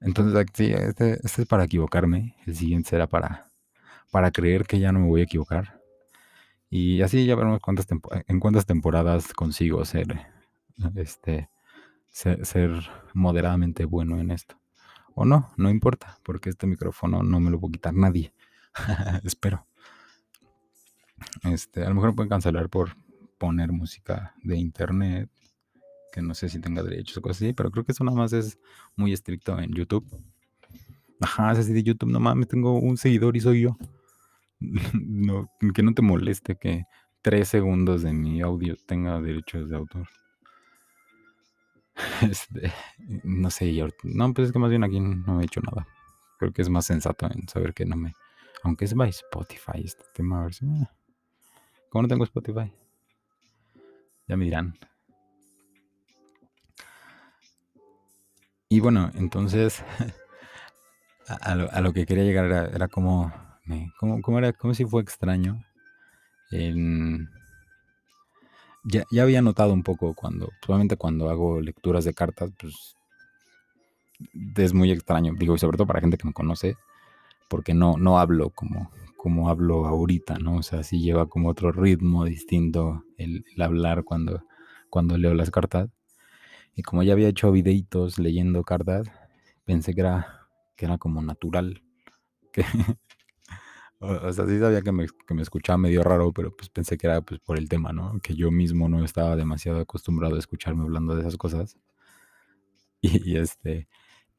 Entonces, 0.00 0.46
sí, 0.52 0.72
este, 0.72 1.20
este, 1.24 1.42
es 1.42 1.48
para 1.48 1.64
equivocarme. 1.64 2.36
El 2.46 2.54
siguiente 2.54 2.90
será 2.90 3.06
para, 3.06 3.45
para 4.10 4.30
creer 4.30 4.66
que 4.66 4.78
ya 4.78 4.92
no 4.92 5.00
me 5.00 5.08
voy 5.08 5.20
a 5.20 5.24
equivocar. 5.24 5.80
Y 6.68 7.02
así 7.02 7.26
ya 7.26 7.36
veremos 7.36 7.60
cuántas 7.60 7.86
en 8.26 8.40
cuántas 8.40 8.66
temporadas 8.66 9.32
consigo 9.32 9.84
ser, 9.84 10.26
este, 10.96 11.48
ser 12.10 12.70
moderadamente 13.14 13.84
bueno 13.84 14.18
en 14.18 14.30
esto. 14.30 14.58
O 15.14 15.24
no, 15.24 15.50
no 15.56 15.70
importa, 15.70 16.18
porque 16.22 16.50
este 16.50 16.66
micrófono 16.66 17.22
no 17.22 17.40
me 17.40 17.50
lo 17.50 17.58
puede 17.58 17.72
quitar 17.72 17.94
nadie. 17.94 18.34
Espero. 19.24 19.66
Este, 21.44 21.84
a 21.84 21.88
lo 21.88 21.94
mejor 21.94 22.14
pueden 22.14 22.28
cancelar 22.28 22.68
por 22.68 22.96
poner 23.38 23.72
música 23.72 24.34
de 24.42 24.56
internet, 24.56 25.30
que 26.12 26.20
no 26.20 26.34
sé 26.34 26.48
si 26.48 26.60
tenga 26.60 26.82
derechos 26.82 27.16
o 27.16 27.22
cosas 27.22 27.38
así, 27.38 27.52
pero 27.52 27.70
creo 27.70 27.84
que 27.84 27.92
eso 27.92 28.04
nada 28.04 28.16
más 28.16 28.32
es 28.32 28.58
muy 28.96 29.12
estricto 29.12 29.58
en 29.58 29.72
YouTube. 29.72 30.06
Ajá, 31.20 31.52
es 31.52 31.60
así 31.60 31.72
de 31.72 31.82
YouTube, 31.82 32.10
no 32.10 32.20
mames, 32.20 32.48
tengo 32.48 32.78
un 32.78 32.96
seguidor 32.96 33.36
y 33.36 33.40
soy 33.40 33.62
yo. 33.62 33.78
No, 34.60 35.50
que 35.74 35.82
no 35.82 35.94
te 35.94 36.02
moleste 36.02 36.56
que 36.56 36.84
tres 37.22 37.48
segundos 37.48 38.02
de 38.02 38.12
mi 38.12 38.40
audio 38.40 38.76
tenga 38.86 39.20
derechos 39.20 39.68
de 39.68 39.76
autor. 39.76 40.08
Este, 42.22 42.72
no 43.24 43.50
sé, 43.50 43.74
yo, 43.74 43.88
no, 44.02 44.34
pues 44.34 44.48
es 44.48 44.52
que 44.52 44.58
más 44.58 44.68
bien 44.68 44.84
aquí 44.84 45.00
no 45.00 45.40
he 45.40 45.44
hecho 45.44 45.60
nada. 45.62 45.86
Creo 46.38 46.52
que 46.52 46.62
es 46.62 46.68
más 46.68 46.84
sensato 46.84 47.26
en 47.26 47.48
saber 47.48 47.72
que 47.72 47.86
no 47.86 47.96
me. 47.96 48.12
Aunque 48.62 48.84
es 48.84 48.94
by 48.94 49.08
Spotify 49.08 49.82
este 49.82 50.04
tema, 50.12 50.40
a 50.40 50.44
ver 50.44 50.54
si. 50.54 50.66
¿Cómo 51.88 52.02
no 52.02 52.08
tengo 52.08 52.24
Spotify? 52.24 52.72
Ya 54.28 54.36
me 54.36 54.44
dirán. 54.44 54.78
Y 58.68 58.80
bueno, 58.80 59.10
entonces. 59.14 59.82
a, 61.28 61.80
lo, 61.80 61.92
que 61.92 62.06
quería 62.06 62.24
llegar 62.24 62.70
era, 62.74 62.88
como. 62.88 63.32
Como, 63.98 64.38
era, 64.38 64.52
como 64.52 64.74
si 64.74 64.84
fue 64.84 65.02
extraño. 65.02 65.64
En 66.50 67.28
ya, 68.86 69.04
había 69.20 69.42
notado 69.42 69.72
un 69.72 69.82
poco 69.82 70.14
cuando, 70.14 70.52
solamente 70.64 70.96
cuando 70.96 71.28
hago 71.28 71.60
lecturas 71.60 72.04
de 72.04 72.14
cartas, 72.14 72.52
pues 72.58 72.96
es 74.56 74.72
muy 74.72 74.90
extraño, 74.92 75.34
digo, 75.36 75.54
y 75.54 75.58
sobre 75.58 75.76
todo 75.76 75.86
para 75.86 76.00
gente 76.00 76.16
que 76.16 76.26
me 76.26 76.32
conoce, 76.32 76.76
porque 77.48 77.74
no, 77.74 77.96
no 77.98 78.18
hablo 78.18 78.50
como, 78.50 78.90
como 79.16 79.48
hablo 79.48 79.86
ahorita, 79.86 80.38
¿no? 80.38 80.58
O 80.58 80.62
sea, 80.62 80.82
sí 80.84 81.00
lleva 81.00 81.28
como 81.28 81.48
otro 81.48 81.72
ritmo 81.72 82.24
distinto 82.24 83.04
el, 83.18 83.44
hablar 83.60 84.04
cuando, 84.04 84.44
cuando 84.88 85.18
leo 85.18 85.34
las 85.34 85.50
cartas. 85.50 85.90
Y 86.76 86.82
como 86.82 87.02
ya 87.02 87.14
había 87.14 87.28
hecho 87.28 87.50
videitos 87.50 88.18
leyendo 88.18 88.62
cartas, 88.62 89.08
pensé 89.64 89.94
que 89.94 90.02
era, 90.02 90.48
que 90.76 90.84
era 90.84 90.98
como 90.98 91.22
natural, 91.22 91.82
que, 92.52 92.64
o, 93.98 94.32
sea, 94.32 94.46
sí 94.46 94.58
sabía 94.58 94.82
que 94.82 94.92
me, 94.92 95.06
escuchaba 95.40 95.78
medio 95.78 96.02
raro, 96.02 96.32
pero 96.32 96.54
pues 96.54 96.68
pensé 96.68 96.98
que 96.98 97.06
era 97.06 97.22
pues 97.22 97.40
por 97.40 97.58
el 97.58 97.68
tema, 97.68 97.92
¿no? 97.92 98.18
Que 98.22 98.34
yo 98.34 98.50
mismo 98.50 98.88
no 98.88 99.04
estaba 99.04 99.36
demasiado 99.36 99.80
acostumbrado 99.80 100.36
a 100.36 100.38
escucharme 100.38 100.82
hablando 100.84 101.14
de 101.14 101.22
esas 101.22 101.36
cosas. 101.36 101.76
Y, 103.02 103.36
este, 103.36 103.88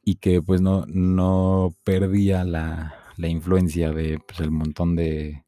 y 0.03 0.15
que 0.15 0.41
pues 0.41 0.61
no, 0.61 0.85
no 0.87 1.73
perdía 1.85 2.43
la, 2.43 2.95
influencia 3.17 3.91
de 3.91 4.19
pues, 4.19 4.41
el 4.41 4.51
montón 4.51 4.95
de 4.95 5.45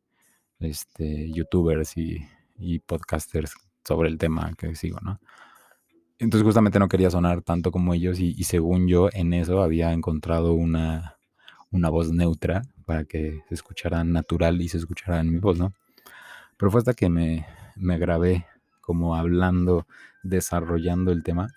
este, 0.60 1.30
youtubers 1.32 1.98
y, 1.98 2.20
podcasters 2.86 3.56
sobre 3.84 4.10
el 4.10 4.18
tema 4.18 4.54
que 4.58 4.76
sigo, 4.76 5.00
¿no? 5.02 5.20
Entonces 6.20 6.46
justamente 6.46 6.80
no 6.80 6.88
quería 6.88 7.10
sonar 7.12 7.42
tanto 7.42 7.72
como 7.72 7.94
ellos 7.94 8.20
y 8.20 8.44
según 8.44 8.88
yo 8.88 9.10
en 9.12 9.34
eso 9.34 9.62
había 9.62 9.92
encontrado 9.92 10.54
una, 10.54 11.18
una 11.72 11.90
voz 11.90 12.12
neutra 12.12 12.62
para 12.90 13.06
que 13.06 13.44
se 13.48 13.54
escuchara 13.54 14.04
natural 14.04 14.60
y 14.60 14.68
se 14.68 14.78
escuchara 14.78 15.20
en 15.20 15.32
mi 15.32 15.38
voz, 15.38 15.60
¿no? 15.60 15.76
Pero 16.58 16.72
fue 16.72 16.80
hasta 16.80 16.96
que 16.96 17.08
me, 17.08 17.46
grabé 17.78 18.48
como 18.82 19.16
hablando, 19.16 19.86
desarrollando 20.24 21.12
el 21.12 21.22
tema, 21.22 21.50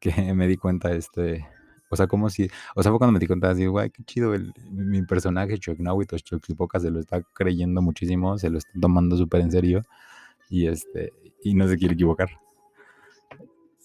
que 0.00 0.34
me 0.34 0.46
di 0.46 0.58
cuenta, 0.58 0.92
este, 0.92 1.48
o 1.88 1.96
sea, 1.96 2.08
como 2.08 2.28
si, 2.28 2.50
o 2.74 2.82
sea, 2.82 2.92
fue 2.92 2.98
cuando 2.98 3.12
me 3.12 3.20
di 3.20 3.26
cuenta, 3.26 3.48
así, 3.48 3.64
guay, 3.64 3.88
qué 3.88 4.04
chido, 4.04 4.34
el, 4.34 4.52
mi 4.70 5.00
personaje, 5.00 5.56
Chocnahuitos 5.56 6.22
Choclipoca, 6.22 6.78
se 6.78 6.90
lo 6.90 7.00
está 7.00 7.22
creyendo 7.22 7.80
muchísimo, 7.80 8.36
se 8.36 8.50
lo 8.50 8.58
está 8.58 8.70
tomando 8.78 9.16
súper 9.16 9.40
en 9.40 9.50
serio, 9.50 9.82
y 10.50 10.66
este, 10.66 11.10
y 11.42 11.54
no 11.54 11.66
se 11.68 11.78
quiere 11.78 11.94
equivocar. 11.94 12.43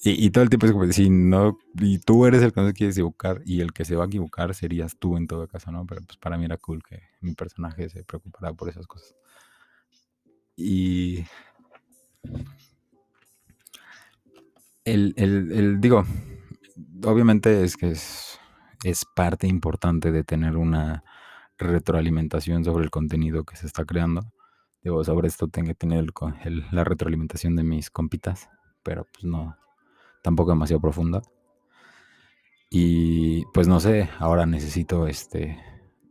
Y, 0.02 0.30
todo 0.30 0.44
el 0.46 0.50
tiempo 0.50 0.66
es 0.66 0.72
como 0.72 0.90
si 0.94 1.10
no, 1.10 1.58
y 1.76 2.00
tú 2.00 2.26
eres 2.26 2.42
el 2.42 2.54
que 2.54 2.62
no 2.62 2.68
se 2.68 2.74
quiere 2.74 2.92
equivocar, 2.92 3.42
y 3.46 3.60
el 3.60 3.74
que 3.74 3.84
se 3.84 3.98
va 3.98 4.06
a 4.06 4.08
equivocar 4.08 4.56
serías 4.56 4.96
tú 4.98 5.18
en 5.18 5.28
todo 5.28 5.46
caso, 5.48 5.74
¿no? 5.74 5.86
Pero 5.86 6.02
pues 6.04 6.18
para 6.18 6.38
mí 6.38 6.46
era 6.46 6.56
cool 6.56 6.82
que 6.82 7.02
mi 7.20 7.34
personaje 7.34 7.90
se 7.90 8.06
preocupara 8.06 8.54
por 8.54 8.70
esas 8.70 8.88
cosas. 8.88 9.14
Y 10.56 11.26
el, 14.86 15.14
el, 15.18 15.82
digo, 15.82 16.06
obviamente 17.04 17.64
es 17.66 17.76
que 17.76 17.92
es, 17.92 18.40
es 18.86 19.06
parte 19.16 19.48
importante 19.48 20.12
de 20.12 20.24
tener 20.24 20.56
una 20.56 21.04
retroalimentación 21.58 22.64
sobre 22.64 22.86
el 22.86 22.90
contenido 22.90 23.44
que 23.44 23.58
se 23.58 23.68
está 23.68 23.84
creando. 23.84 24.32
Digo, 24.82 25.04
sobre 25.04 25.28
esto 25.28 25.50
tengo 25.50 25.68
que 25.68 25.76
tener 25.76 26.06
la 26.72 26.84
retroalimentación 26.86 27.58
de 27.58 27.64
mis 27.64 27.90
compitas, 27.90 28.50
pero 28.82 29.06
pues 29.12 29.26
no, 29.26 29.58
tampoco 30.22 30.52
demasiado 30.52 30.82
profunda. 30.82 31.22
Y 32.70 33.46
pues 33.48 33.68
no 33.68 33.80
sé, 33.80 34.10
ahora 34.20 34.46
necesito 34.46 35.08
este, 35.08 35.58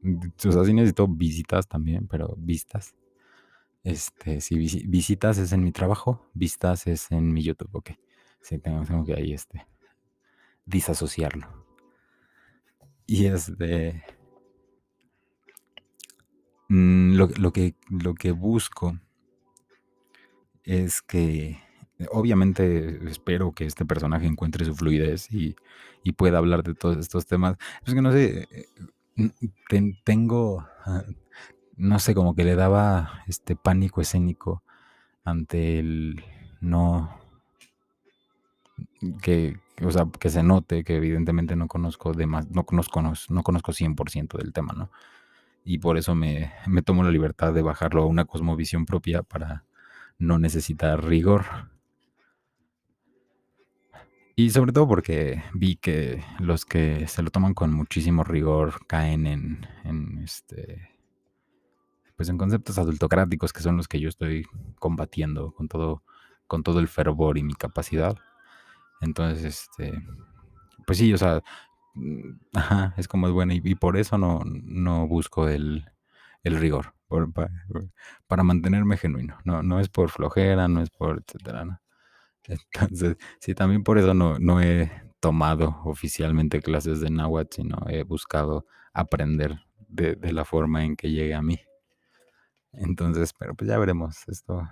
o 0.02 0.52
sea, 0.52 0.64
sí 0.64 0.74
necesito 0.74 1.06
visitas 1.06 1.68
también, 1.68 2.08
pero 2.08 2.34
vistas. 2.36 2.94
Este, 3.84 4.40
si 4.40 4.56
visitas 4.56 5.38
es 5.38 5.52
en 5.52 5.62
mi 5.62 5.72
trabajo, 5.72 6.28
vistas 6.34 6.86
es 6.86 7.10
en 7.10 7.32
mi 7.32 7.42
YouTube, 7.42 7.70
ok. 7.72 7.90
Sí, 8.40 8.58
tengo, 8.58 9.04
que 9.04 9.14
ahí 9.14 9.32
este, 9.32 9.66
disasociarlo. 10.66 11.66
Y 13.06 13.26
este, 13.26 14.04
mm, 16.68 17.14
lo, 17.14 17.28
lo, 17.28 17.52
que, 17.52 17.76
lo 17.88 18.14
que 18.14 18.32
busco 18.32 18.98
es 20.64 21.02
que 21.02 21.58
obviamente 22.12 23.08
espero 23.08 23.52
que 23.52 23.66
este 23.66 23.84
personaje 23.84 24.26
encuentre 24.26 24.64
su 24.64 24.74
fluidez 24.74 25.30
y, 25.32 25.56
pueda 26.16 26.38
hablar 26.38 26.62
de 26.62 26.74
todos 26.74 26.96
estos 26.96 27.26
temas. 27.26 27.58
Es 27.84 27.92
que 27.92 28.00
no 28.00 28.10
sé, 28.12 28.48
eh, 28.50 29.30
tengo, 30.04 30.66
ah, 30.86 31.02
no 31.76 31.98
sé, 31.98 32.14
como 32.14 32.34
que 32.34 32.44
le 32.44 32.54
daba 32.54 33.22
este 33.26 33.56
pánico 33.56 34.00
escénico 34.00 34.62
ante 35.22 35.78
el 35.78 36.24
no, 36.62 37.14
que, 39.22 39.58
o 39.82 39.90
sea, 39.90 40.06
que 40.18 40.30
se 40.30 40.42
note 40.42 40.82
que 40.82 40.96
evidentemente 40.96 41.56
no 41.56 41.68
conozco 41.68 42.14
de 42.14 42.26
más, 42.26 42.50
no 42.50 42.64
conozco, 42.64 43.02
no, 43.02 43.42
conozco 43.42 43.72
100% 43.72 44.38
del 44.38 44.54
tema, 44.54 44.72
¿no? 44.72 44.90
Y 45.64 45.78
por 45.78 45.98
eso 45.98 46.14
me, 46.14 46.52
me 46.66 46.80
tomo 46.82 47.02
la 47.02 47.10
libertad 47.10 47.52
de 47.52 47.62
bajarlo 47.62 48.02
a 48.02 48.06
una 48.06 48.24
cosmovisión 48.24 48.86
propia 48.86 49.22
para 49.22 49.64
no 50.18 50.38
necesitar 50.38 51.04
rigor 51.04 51.44
y 54.38 54.50
sobre 54.50 54.70
todo 54.70 54.86
porque 54.86 55.42
vi 55.52 55.74
que 55.74 56.22
los 56.38 56.64
que 56.64 57.08
se 57.08 57.24
lo 57.24 57.30
toman 57.30 57.54
con 57.54 57.72
muchísimo 57.72 58.22
rigor 58.22 58.86
caen 58.86 59.26
en, 59.26 60.22
este 60.22 60.96
pues 62.16 62.28
en 62.28 62.38
conceptos 62.38 62.78
adultocráticos 62.78 63.52
que 63.52 63.62
son 63.62 63.76
los 63.76 63.88
que 63.88 63.98
yo 63.98 64.08
estoy 64.08 64.46
combatiendo 64.78 65.50
con 65.50 65.66
todo, 65.66 66.04
con 66.46 66.62
todo 66.62 66.78
el 66.78 66.86
fervor 66.86 67.36
y 67.36 67.42
mi 67.42 67.54
capacidad. 67.54 68.16
Entonces, 69.00 69.44
este, 69.44 70.06
pues 70.86 70.98
sí, 70.98 71.12
o 71.12 71.18
sea, 71.18 71.42
mm, 71.94 72.30
ajá, 72.54 72.94
es 72.96 73.08
como 73.08 73.26
es 73.26 73.32
bueno 73.32 73.54
y, 73.54 73.74
por 73.74 73.96
eso 73.96 74.18
no, 74.18 74.42
no 74.44 75.08
busco 75.08 75.48
el, 75.48 75.84
el 76.44 76.60
rigor, 76.60 76.94
para, 78.28 78.44
mantenerme 78.44 78.98
genuino, 78.98 79.38
no, 79.44 79.64
no 79.64 79.80
es 79.80 79.88
por 79.88 80.10
flojera, 80.10 80.68
no 80.68 80.80
es 80.80 80.90
por 80.90 81.24
etcétera, 81.26 81.80
Entonces, 82.48 83.16
sí, 83.40 83.54
también 83.54 83.84
por 83.84 83.98
eso 83.98 84.14
no, 84.14 84.38
no 84.38 84.60
he 84.60 84.90
tomado 85.20 85.80
oficialmente 85.84 86.60
clases 86.60 87.00
de 87.00 87.10
náhuatl, 87.10 87.54
sino 87.56 87.78
he 87.88 88.02
buscado 88.02 88.66
aprender 88.92 89.60
de, 89.88 90.16
la 90.32 90.44
forma 90.44 90.84
en 90.84 90.96
que 90.96 91.10
llegue 91.10 91.34
a 91.34 91.42
mí. 91.42 91.58
Entonces, 92.72 93.32
pero 93.38 93.54
pues 93.54 93.68
ya 93.68 93.78
veremos 93.78 94.16
esto 94.28 94.62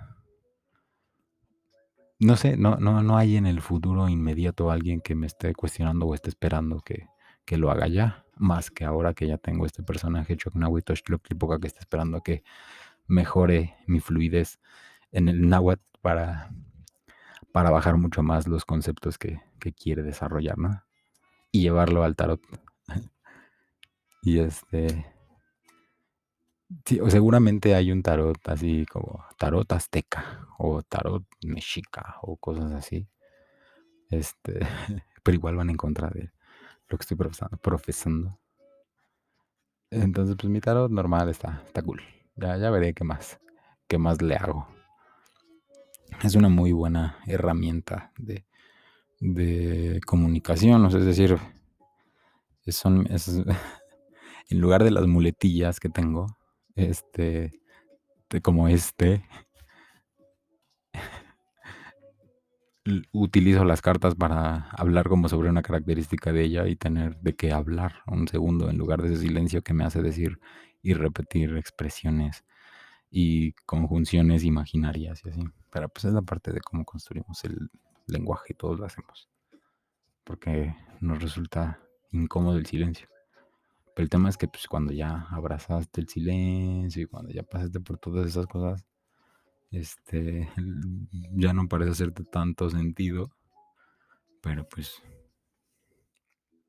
no 2.19 2.35
sé, 2.35 2.57
no, 2.57 2.77
no, 2.77 3.03
no 3.03 3.17
hay 3.17 3.37
en 3.37 3.45
el 3.45 3.61
futuro 3.61 4.09
inmediato 4.09 4.71
alguien 4.71 5.01
que 5.01 5.13
me 5.13 5.27
esté 5.27 5.53
cuestionando 5.53 6.07
o 6.07 6.15
esté 6.15 6.29
esperando 6.29 6.79
que, 6.79 7.07
que 7.45 7.57
lo 7.57 7.69
haga 7.69 7.87
ya, 7.87 8.25
más 8.37 8.71
que 8.71 8.85
ahora 8.85 9.13
que 9.13 9.27
ya 9.27 9.37
tengo 9.37 9.67
este 9.67 9.83
personaje 9.83 10.35
Chocnahui 10.35 10.81
Toshtloctlipoca 10.81 11.59
que 11.59 11.67
está 11.67 11.81
esperando 11.81 12.21
que 12.21 12.43
mejore 13.05 13.75
mi 13.85 13.99
fluidez 13.99 14.59
en 15.11 15.29
el 15.29 15.47
náhuatl 15.47 15.83
para, 16.01 16.51
para 17.57 17.71
bajar 17.71 17.97
mucho 17.97 18.21
más 18.21 18.47
los 18.47 18.65
conceptos 18.65 19.17
que, 19.17 19.41
quiere 19.75 20.03
desarrollar, 20.03 20.59
¿no? 20.59 20.83
Y 21.51 21.61
llevarlo 21.61 22.03
al 22.03 22.15
tarot. 22.15 22.39
y 24.21 24.37
este 24.37 25.07
Sí, 26.85 26.99
o 26.99 27.09
seguramente 27.09 27.73
hay 27.73 27.91
un 27.91 28.03
tarot 28.03 28.37
así 28.47 28.85
como 28.85 29.25
tarot 29.39 29.71
azteca 29.71 30.45
o 30.59 30.83
tarot 30.83 31.23
mexica 31.41 32.17
o 32.21 32.37
cosas 32.37 32.71
así. 32.73 33.09
Este, 34.11 34.59
pero 35.23 35.35
igual 35.35 35.55
van 35.55 35.71
en 35.71 35.77
contra 35.77 36.11
de 36.11 36.31
lo 36.89 36.97
que 36.99 37.01
estoy 37.01 37.17
profesando. 37.17 37.57
profesando. 37.57 38.39
Entonces, 39.89 40.35
pues 40.35 40.51
mi 40.51 40.61
tarot 40.61 40.91
normal 40.91 41.29
está, 41.29 41.63
está 41.65 41.81
cool. 41.81 42.03
Ya, 42.35 42.55
ya 42.57 42.69
veré 42.69 42.93
qué 42.93 43.03
más, 43.03 43.39
qué 43.87 43.97
más 43.97 44.21
le 44.21 44.35
hago. 44.35 44.76
Es 46.23 46.35
una 46.35 46.49
muy 46.49 46.71
buena 46.71 47.17
herramienta 47.27 48.11
de, 48.17 48.45
comunicación, 50.05 50.85
es 50.85 51.05
decir, 51.05 51.37
son, 52.67 53.07
en 54.49 54.59
lugar 54.59 54.83
de 54.83 54.91
las 54.91 55.07
muletillas 55.07 55.79
que 55.79 55.89
tengo, 55.89 56.37
este, 56.75 57.51
como 58.41 58.67
este, 58.67 59.23
utilizo 63.11 63.63
las 63.63 63.81
cartas 63.81 64.15
para 64.15 64.69
hablar 64.71 65.09
como 65.09 65.29
sobre 65.29 65.49
una 65.49 65.61
característica 65.61 66.31
de 66.31 66.43
ella 66.43 66.67
y 66.67 66.75
tener 66.75 67.17
de 67.19 67.35
qué 67.35 67.51
hablar 67.51 68.01
un 68.07 68.27
segundo 68.27 68.69
en 68.69 68.77
lugar 68.77 69.01
de 69.01 69.13
ese 69.13 69.23
silencio 69.23 69.61
que 69.61 69.73
me 69.73 69.83
hace 69.83 70.01
decir 70.01 70.39
y 70.81 70.93
repetir 70.93 71.57
expresiones 71.57 72.45
y 73.09 73.53
conjunciones 73.65 74.43
imaginarias 74.43 75.21
y 75.25 75.29
así. 75.29 75.41
Pero 75.71 75.89
pues 75.89 76.05
es 76.05 76.13
la 76.13 76.21
parte 76.21 76.51
de 76.51 76.61
cómo 76.61 76.85
construimos 76.85 77.43
el 77.43 77.69
lenguaje 78.07 78.53
y 78.53 78.55
todos 78.55 78.79
lo 78.79 78.85
hacemos. 78.85 79.29
Porque 80.23 80.75
nos 81.01 81.21
resulta 81.21 81.79
incómodo 82.11 82.57
el 82.57 82.65
silencio. 82.65 83.07
Pero 83.95 84.03
el 84.03 84.09
tema 84.09 84.29
es 84.29 84.37
que 84.37 84.47
pues, 84.47 84.67
cuando 84.67 84.93
ya 84.93 85.27
abrazaste 85.31 86.01
el 86.01 86.07
silencio 86.07 87.03
y 87.03 87.05
cuando 87.07 87.31
ya 87.31 87.43
pasaste 87.43 87.79
por 87.79 87.97
todas 87.97 88.27
esas 88.27 88.45
cosas, 88.47 88.85
este, 89.71 90.49
ya 91.33 91.53
no 91.53 91.67
parece 91.67 91.91
hacerte 91.91 92.23
tanto 92.23 92.69
sentido, 92.69 93.31
pero 94.41 94.67
pues, 94.69 95.01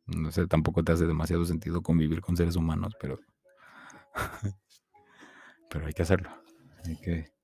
no 0.06 0.30
sé, 0.30 0.46
tampoco 0.46 0.82
te 0.82 0.92
hace 0.92 1.06
demasiado 1.06 1.44
sentido 1.44 1.82
convivir 1.82 2.20
con 2.20 2.36
seres 2.36 2.56
humanos, 2.56 2.94
pero, 2.98 3.20
pero 5.70 5.86
hay 5.86 5.92
que 5.92 6.02
hacerlo. 6.02 6.30
Hay 6.84 6.96
que 6.96 7.37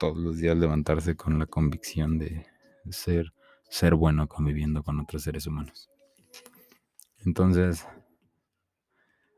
todos 0.00 0.16
los 0.16 0.38
días 0.38 0.56
levantarse 0.56 1.14
con 1.14 1.38
la 1.38 1.44
convicción 1.44 2.18
de 2.18 2.46
ser, 2.90 3.34
ser 3.68 3.94
bueno 3.94 4.26
conviviendo 4.28 4.82
con 4.82 4.98
otros 4.98 5.22
seres 5.22 5.46
humanos. 5.46 5.90
Entonces, 7.18 7.86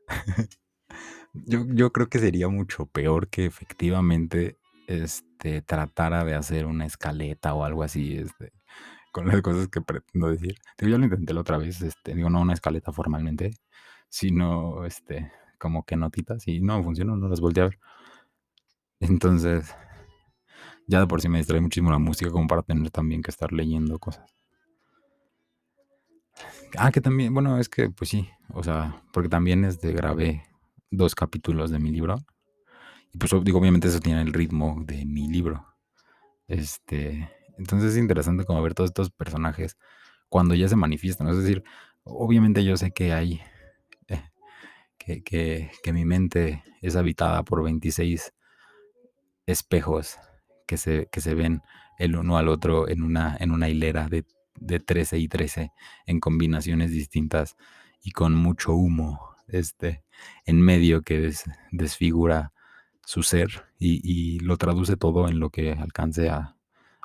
yo, 1.33 1.65
yo 1.67 1.91
creo 1.91 2.07
que 2.07 2.19
sería 2.19 2.47
mucho 2.47 2.85
peor 2.85 3.27
que 3.27 3.45
efectivamente 3.45 4.57
este, 4.87 5.61
tratara 5.61 6.23
de 6.23 6.35
hacer 6.35 6.65
una 6.65 6.85
escaleta 6.85 7.53
o 7.53 7.65
algo 7.65 7.83
así, 7.83 8.17
este, 8.17 8.53
con 9.11 9.27
las 9.27 9.41
cosas 9.41 9.67
que 9.67 9.81
pretendo 9.81 10.29
decir. 10.29 10.55
Yo 10.77 10.97
lo 10.97 11.03
intenté 11.03 11.33
la 11.33 11.41
otra 11.41 11.57
vez, 11.57 11.81
este, 11.81 12.15
digo, 12.15 12.29
no 12.29 12.39
una 12.41 12.53
escaleta 12.53 12.93
formalmente, 12.93 13.51
sino 14.07 14.85
este, 14.85 15.29
como 15.59 15.83
que 15.83 15.97
notitas 15.97 16.47
y 16.47 16.61
no 16.61 16.81
funcionó, 16.81 17.17
no 17.17 17.27
las 17.27 17.41
volteé 17.41 17.63
a 17.63 17.67
ver. 17.67 17.79
Entonces, 19.01 19.75
ya 20.87 20.99
de 20.99 21.07
por 21.07 21.21
sí 21.21 21.29
me 21.29 21.37
distrae 21.37 21.61
muchísimo 21.61 21.91
la 21.91 21.99
música 21.99 22.31
como 22.31 22.47
para 22.47 22.61
tener 22.61 22.89
también 22.91 23.21
que 23.21 23.31
estar 23.31 23.51
leyendo 23.51 23.99
cosas. 23.99 24.33
Ah, 26.77 26.91
que 26.91 27.01
también, 27.01 27.33
bueno, 27.33 27.59
es 27.59 27.69
que 27.69 27.89
pues 27.89 28.09
sí, 28.09 28.27
o 28.49 28.63
sea, 28.63 29.03
porque 29.11 29.29
también 29.29 29.63
este, 29.63 29.91
grabé 29.93 30.43
dos 30.89 31.15
capítulos 31.15 31.69
de 31.69 31.79
mi 31.79 31.91
libro. 31.91 32.17
Y 33.13 33.17
pues 33.17 33.31
digo, 33.43 33.59
obviamente 33.59 33.87
eso 33.87 33.99
tiene 33.99 34.21
el 34.21 34.33
ritmo 34.33 34.81
de 34.85 35.05
mi 35.05 35.27
libro. 35.27 35.67
Este, 36.47 37.29
entonces 37.57 37.91
es 37.91 37.97
interesante 37.97 38.43
como 38.45 38.61
ver 38.61 38.73
todos 38.73 38.89
estos 38.89 39.11
personajes 39.11 39.77
cuando 40.29 40.55
ya 40.55 40.67
se 40.67 40.75
manifiestan. 40.75 41.27
Es 41.27 41.37
decir, 41.37 41.63
obviamente 42.03 42.63
yo 42.63 42.75
sé 42.75 42.91
que 42.91 43.13
hay, 43.13 43.41
eh, 44.07 44.23
que, 44.97 45.23
que, 45.23 45.71
que, 45.83 45.93
mi 45.93 46.05
mente 46.05 46.63
es 46.81 46.95
habitada 46.95 47.43
por 47.43 47.63
26 47.63 48.33
espejos 49.45 50.17
que 50.73 50.77
se, 50.77 51.07
que 51.11 51.21
se 51.21 51.35
ven 51.35 51.61
el 51.99 52.15
uno 52.15 52.37
al 52.37 52.47
otro 52.47 52.89
en 52.89 53.03
una, 53.03 53.37
en 53.39 53.51
una 53.51 53.69
hilera 53.69 54.07
de 54.07 54.25
de 54.59 54.79
13 54.79 55.19
y 55.19 55.27
13 55.27 55.71
en 56.05 56.19
combinaciones 56.19 56.91
distintas 56.91 57.55
y 58.01 58.11
con 58.11 58.35
mucho 58.35 58.73
humo 58.73 59.35
este, 59.47 60.03
en 60.45 60.61
medio 60.61 61.01
que 61.01 61.31
desfigura 61.71 62.53
su 63.05 63.23
ser 63.23 63.65
y, 63.77 64.39
lo 64.39 64.57
traduce 64.57 64.95
todo 64.95 65.27
en 65.27 65.39
lo 65.39 65.49
que 65.49 65.73
alcance 65.73 66.29
a, 66.29 66.55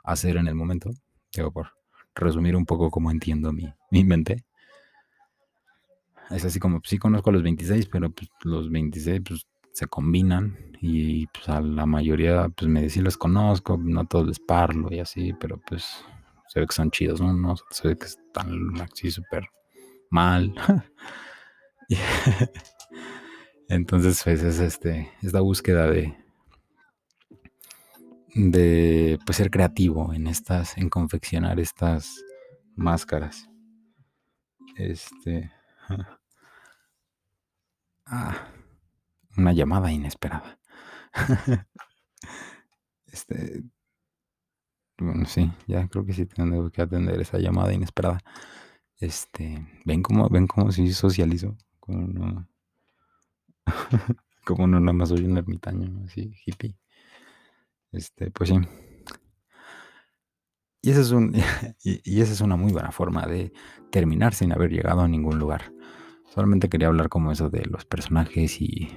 hacer 0.04 0.38
en 0.38 0.46
el 0.46 0.54
momento. 0.54 0.90
Digo, 1.34 1.52
por 1.52 1.72
resumir 2.14 2.56
un 2.56 2.64
poco 2.64 2.90
cómo 2.90 3.10
entiendo 3.10 3.52
mi, 3.52 3.74
mente. 4.04 4.44
Es 6.30 6.44
así 6.44 6.58
como, 6.58 6.80
sí 6.84 6.98
conozco 6.98 7.28
a 7.28 7.32
los 7.34 7.42
26, 7.42 7.86
pero 7.86 8.10
pues, 8.10 8.30
los 8.42 8.70
26 8.70 9.20
pues, 9.22 9.46
se 9.78 9.86
combinan 9.86 10.56
y 10.80 11.26
pues, 11.28 11.48
a 11.48 11.60
la 11.60 11.86
mayoría 11.86 12.48
pues 12.48 12.68
me 12.68 12.88
sí 12.90 13.00
los 13.00 13.16
conozco, 13.16 13.78
no 13.80 14.06
todos 14.06 14.26
les 14.26 14.40
parlo 14.40 14.88
y 14.90 14.98
así, 14.98 15.32
pero 15.38 15.60
pues 15.66 16.04
se 16.48 16.60
ve 16.60 16.66
que 16.66 16.74
son 16.74 16.90
chidos, 16.90 17.20
no 17.20 17.54
se 17.70 17.88
ve 17.88 17.96
que 17.96 18.06
están 18.06 18.80
así 18.80 19.10
súper 19.10 19.48
mal. 20.10 20.52
Entonces, 23.68 24.20
pues 24.24 24.42
es 24.42 24.58
este, 24.60 25.12
esta 25.22 25.40
búsqueda 25.40 25.86
de, 25.86 26.16
de 28.34 29.18
pues, 29.24 29.36
ser 29.36 29.50
creativo 29.50 30.12
en 30.12 30.26
estas, 30.26 30.76
en 30.76 30.88
confeccionar 30.88 31.60
estas 31.60 32.22
máscaras. 32.74 33.48
Este. 34.76 35.50
Ah, 38.06 38.47
una 39.48 39.54
llamada 39.54 39.90
inesperada. 39.90 40.58
este, 43.06 43.64
bueno, 44.98 45.24
sí, 45.24 45.50
ya 45.66 45.88
creo 45.88 46.04
que 46.04 46.12
sí 46.12 46.26
tengo 46.26 46.70
que 46.70 46.82
atender 46.82 47.20
esa 47.20 47.38
llamada 47.38 47.72
inesperada. 47.72 48.20
Este, 48.98 49.66
ven 49.86 50.02
cómo, 50.02 50.28
ven 50.28 50.46
cómo 50.46 50.70
sí 50.70 50.92
socializo. 50.92 51.56
Como 51.80 52.06
no, 52.08 52.48
como 54.44 54.66
no 54.66 54.80
nada 54.80 54.92
más 54.92 55.08
soy 55.08 55.24
un 55.24 55.38
ermitaño, 55.38 56.04
así, 56.04 56.34
hippie. 56.44 56.76
Este, 57.92 58.30
pues 58.30 58.50
sí. 58.50 58.56
Y 60.82 60.90
esa 60.90 61.00
es 61.00 61.10
un, 61.10 61.34
y, 61.82 62.20
esa 62.20 62.32
es 62.32 62.40
una 62.42 62.56
muy 62.56 62.72
buena 62.72 62.92
forma 62.92 63.26
de 63.26 63.52
terminar 63.90 64.34
sin 64.34 64.52
haber 64.52 64.70
llegado 64.70 65.00
a 65.00 65.08
ningún 65.08 65.38
lugar. 65.38 65.72
Solamente 66.34 66.68
quería 66.68 66.88
hablar 66.88 67.08
como 67.08 67.32
eso 67.32 67.48
de 67.48 67.64
los 67.64 67.86
personajes 67.86 68.60
y, 68.60 68.90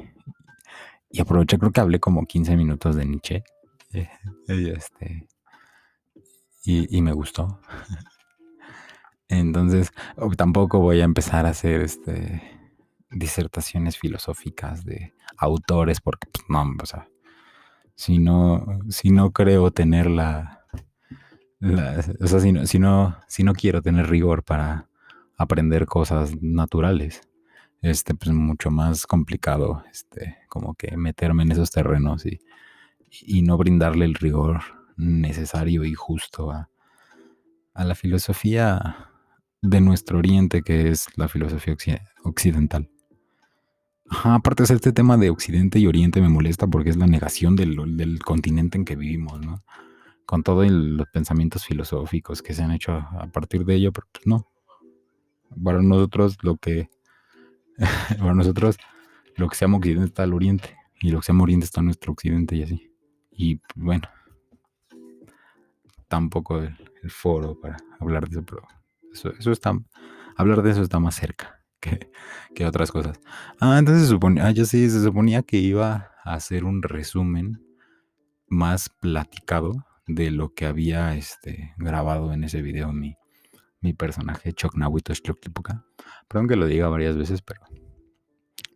y 1.12 1.22
aproveché, 1.22 1.58
creo 1.58 1.72
que 1.72 1.82
hablé 1.82 2.00
como 2.00 2.26
15 2.26 2.56
minutos 2.56 2.96
de 2.96 3.06
Nietzsche. 3.06 3.44
Y 4.48 4.70
este, 4.70 5.28
y, 6.64 7.02
me 7.02 7.12
gustó. 7.12 7.60
Entonces, 9.28 9.92
tampoco 10.38 10.80
voy 10.80 11.02
a 11.02 11.06
empezar 11.06 11.46
a 11.46 11.50
hacer 11.50 11.82
este 11.82 12.42
disertaciones 13.10 13.98
filosóficas 13.98 14.86
de 14.86 15.14
autores, 15.38 16.00
porque 16.00 16.28
pues, 16.32 16.46
no, 16.48 16.64
o 16.82 16.86
sea, 16.86 17.10
si 17.96 18.20
no, 18.20 18.80
si 18.90 19.10
no 19.10 19.32
creo 19.32 19.72
tener 19.72 20.10
la, 20.10 20.66
o 21.62 22.28
sea, 22.28 22.40
si 22.40 22.52
no, 22.52 22.66
si 22.66 22.80
no, 22.80 23.18
si 23.28 23.44
no 23.44 23.54
quiero 23.54 23.82
tener 23.82 24.10
rigor 24.10 24.44
para 24.44 24.88
aprender 25.38 25.86
cosas 25.86 26.42
naturales, 26.42 27.22
este, 27.82 28.14
pues 28.14 28.32
mucho 28.32 28.72
más 28.72 29.08
complicado, 29.08 29.84
este, 29.92 30.38
como 30.50 30.76
que 30.76 30.96
meterme 30.98 31.44
en 31.44 31.52
esos 31.52 31.72
terrenos 31.72 32.26
y, 32.26 32.40
y 33.10 33.42
no 33.42 33.58
brindarle 33.58 34.06
el 34.06 34.16
rigor 34.16 34.62
necesario 34.98 35.84
y 35.84 35.94
justo 35.94 36.52
a, 36.52 36.70
a 37.74 37.86
la 37.86 37.96
filosofía 37.96 39.10
de 39.62 39.82
nuestro 39.82 40.20
oriente, 40.20 40.62
que 40.62 40.90
es 40.90 41.08
la 41.16 41.28
filosofía 41.28 41.76
occidental. 42.24 42.90
aparte 44.24 44.64
de 44.64 44.74
este 44.74 44.92
tema 44.92 45.18
de 45.18 45.30
Occidente 45.30 45.80
y 45.80 45.88
Oriente 45.88 46.22
me 46.22 46.30
molesta 46.30 46.68
porque 46.68 46.90
es 46.90 46.98
la 46.98 47.08
negación 47.08 47.56
del, 47.56 47.98
del 47.98 48.20
continente 48.20 48.78
en 48.78 48.86
que 48.86 48.96
vivimos, 48.96 49.40
¿no? 49.46 49.64
Con 50.26 50.44
todos 50.44 50.70
los 50.70 51.08
pensamientos 51.10 51.66
filosóficos 51.66 52.42
que 52.42 52.54
se 52.54 52.64
han 52.64 52.72
hecho 52.72 52.94
a, 52.94 53.28
partir 53.32 53.66
de 53.66 53.76
ello, 53.76 53.92
pero 53.92 54.08
pues 54.12 54.26
no. 54.26 54.48
Para 55.64 55.82
nosotros 55.82 56.38
lo 56.42 56.58
que, 56.58 56.90
para 58.20 58.34
nosotros 58.34 58.78
lo 59.36 59.48
que 59.48 59.56
se 59.56 59.66
llama 59.66 59.78
Occidente 59.78 60.06
está 60.06 60.24
al 60.24 60.34
Oriente 60.34 60.78
y 61.02 61.10
lo 61.12 61.20
que 61.20 61.26
se 61.26 61.32
llama 61.32 61.44
Oriente 61.44 61.66
está 61.66 61.82
nuestro 61.82 62.12
Occidente 62.12 62.56
y 62.56 62.64
así. 62.64 62.94
Y 63.32 63.62
bueno, 63.76 64.08
tampoco 66.08 66.60
el, 66.60 66.78
foro 67.10 67.60
para 67.60 67.78
hablar 68.00 68.30
de 68.30 68.38
eso, 68.38 68.46
pero 68.46 68.62
eso, 69.12 69.52
está, 69.52 69.74
hablar 70.38 70.62
de 70.62 70.70
eso 70.70 70.84
está 70.84 71.00
más 71.00 71.16
cerca 71.16 71.64
que, 71.80 72.12
que 72.54 72.66
otras 72.68 72.92
cosas. 72.92 73.20
Ah, 73.60 73.80
entonces 73.80 74.04
se 74.04 74.10
suponía, 74.10 74.46
ah, 74.46 74.52
ya 74.52 74.66
sí, 74.66 74.88
se 74.88 75.02
suponía 75.02 75.42
que 75.42 75.58
iba 75.58 76.12
a 76.24 76.34
hacer 76.36 76.64
un 76.64 76.84
resumen 76.84 77.66
más 78.48 78.90
platicado 78.90 79.72
de 80.06 80.30
lo 80.30 80.54
que 80.54 80.66
había 80.68 81.16
este, 81.16 81.74
grabado 81.78 82.34
en 82.34 82.44
ese 82.44 82.62
video 82.62 82.94
mi, 82.94 83.16
mi 83.82 83.94
personaje 83.94 84.54
Chocnahuito 84.54 85.14
Choclipuca. 85.14 85.86
Perdón 86.28 86.48
que 86.48 86.56
lo 86.56 86.68
diga 86.68 86.88
varias 86.88 87.18
veces, 87.18 87.42
pero 87.42 87.62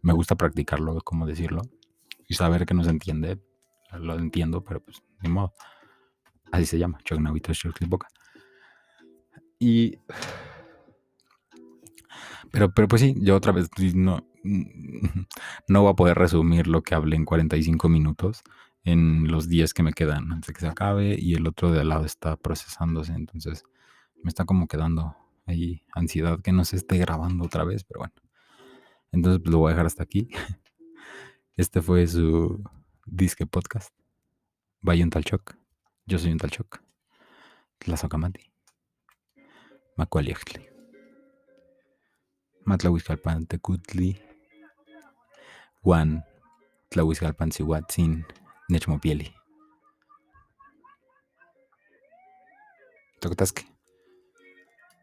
me 0.01 0.14
gusta 0.14 0.36
practicarlo, 0.36 0.99
cómo 1.01 1.26
decirlo, 1.26 1.62
y 2.28 2.34
saber 2.34 2.66
que 2.66 2.74
no 2.74 2.84
se 2.84 2.89
entiende. 2.89 3.39
Lo 3.93 4.18
entiendo, 4.18 4.64
pero 4.64 4.82
pues 4.82 5.01
ni 5.22 5.30
modo. 5.30 5.53
Así 6.51 6.66
se 6.66 6.78
llama, 6.78 6.99
Chognavito 7.03 7.53
Boca. 7.88 8.08
Y. 9.60 9.97
Pero, 12.51 12.74
pero 12.74 12.88
pues 12.88 13.01
sí, 13.01 13.16
yo 13.18 13.36
otra 13.36 13.51
vez 13.51 13.70
no, 13.95 14.28
no 15.68 15.82
voy 15.82 15.91
a 15.91 15.95
poder 15.95 16.18
resumir 16.18 16.68
lo 16.68 16.84
que 16.84 16.95
hablé 16.95 17.16
en 17.16 17.26
45 17.26 17.89
minutos 17.89 18.43
en 18.84 19.28
los 19.28 19.49
días 19.49 19.74
que 19.74 19.84
me 19.84 19.93
quedan 19.93 20.32
antes 20.32 20.47
de 20.47 20.53
que 20.53 20.62
se 20.62 20.68
acabe 20.68 21.16
y 21.20 21.34
el 21.34 21.47
otro 21.47 21.72
de 21.72 21.82
al 21.82 21.89
lado 21.89 22.06
está 22.06 22.38
procesándose. 22.38 23.14
Entonces 23.14 23.64
me 24.26 24.30
está 24.30 24.43
como 24.43 24.67
quedando 24.67 25.15
ahí 25.45 25.84
ansiedad 25.93 26.41
que 26.41 26.51
no 26.51 26.65
se 26.65 26.78
esté 26.78 26.97
grabando 26.97 27.45
otra 27.45 27.63
vez, 27.63 27.84
pero 27.84 27.99
bueno. 27.99 28.13
Entonces 29.11 29.39
pues, 29.39 29.51
lo 29.51 29.59
voy 29.59 29.69
a 29.69 29.73
dejar 29.73 29.86
hasta 29.86 30.01
aquí. 30.01 30.30
Este 31.57 31.80
fue 31.84 32.07
su 32.07 32.63
disque 33.05 33.45
podcast. 33.45 33.93
Vaya 34.82 35.03
un 35.03 35.11
tal 35.11 35.23
choc. 35.23 35.55
Yo 36.07 36.17
soy 36.17 36.32
un 36.32 36.39
Talchoc. 36.39 36.82
Tlazocamati. 37.78 38.51
Macualiextli. 39.95 40.67
Matlahuizcalpan 42.65 43.45
tecutli. 43.45 44.19
Juan. 45.82 46.26
Tlahuizcalpan. 46.89 47.51
Nechmopieli. 48.69 49.34
Tocotasque. 53.21 53.74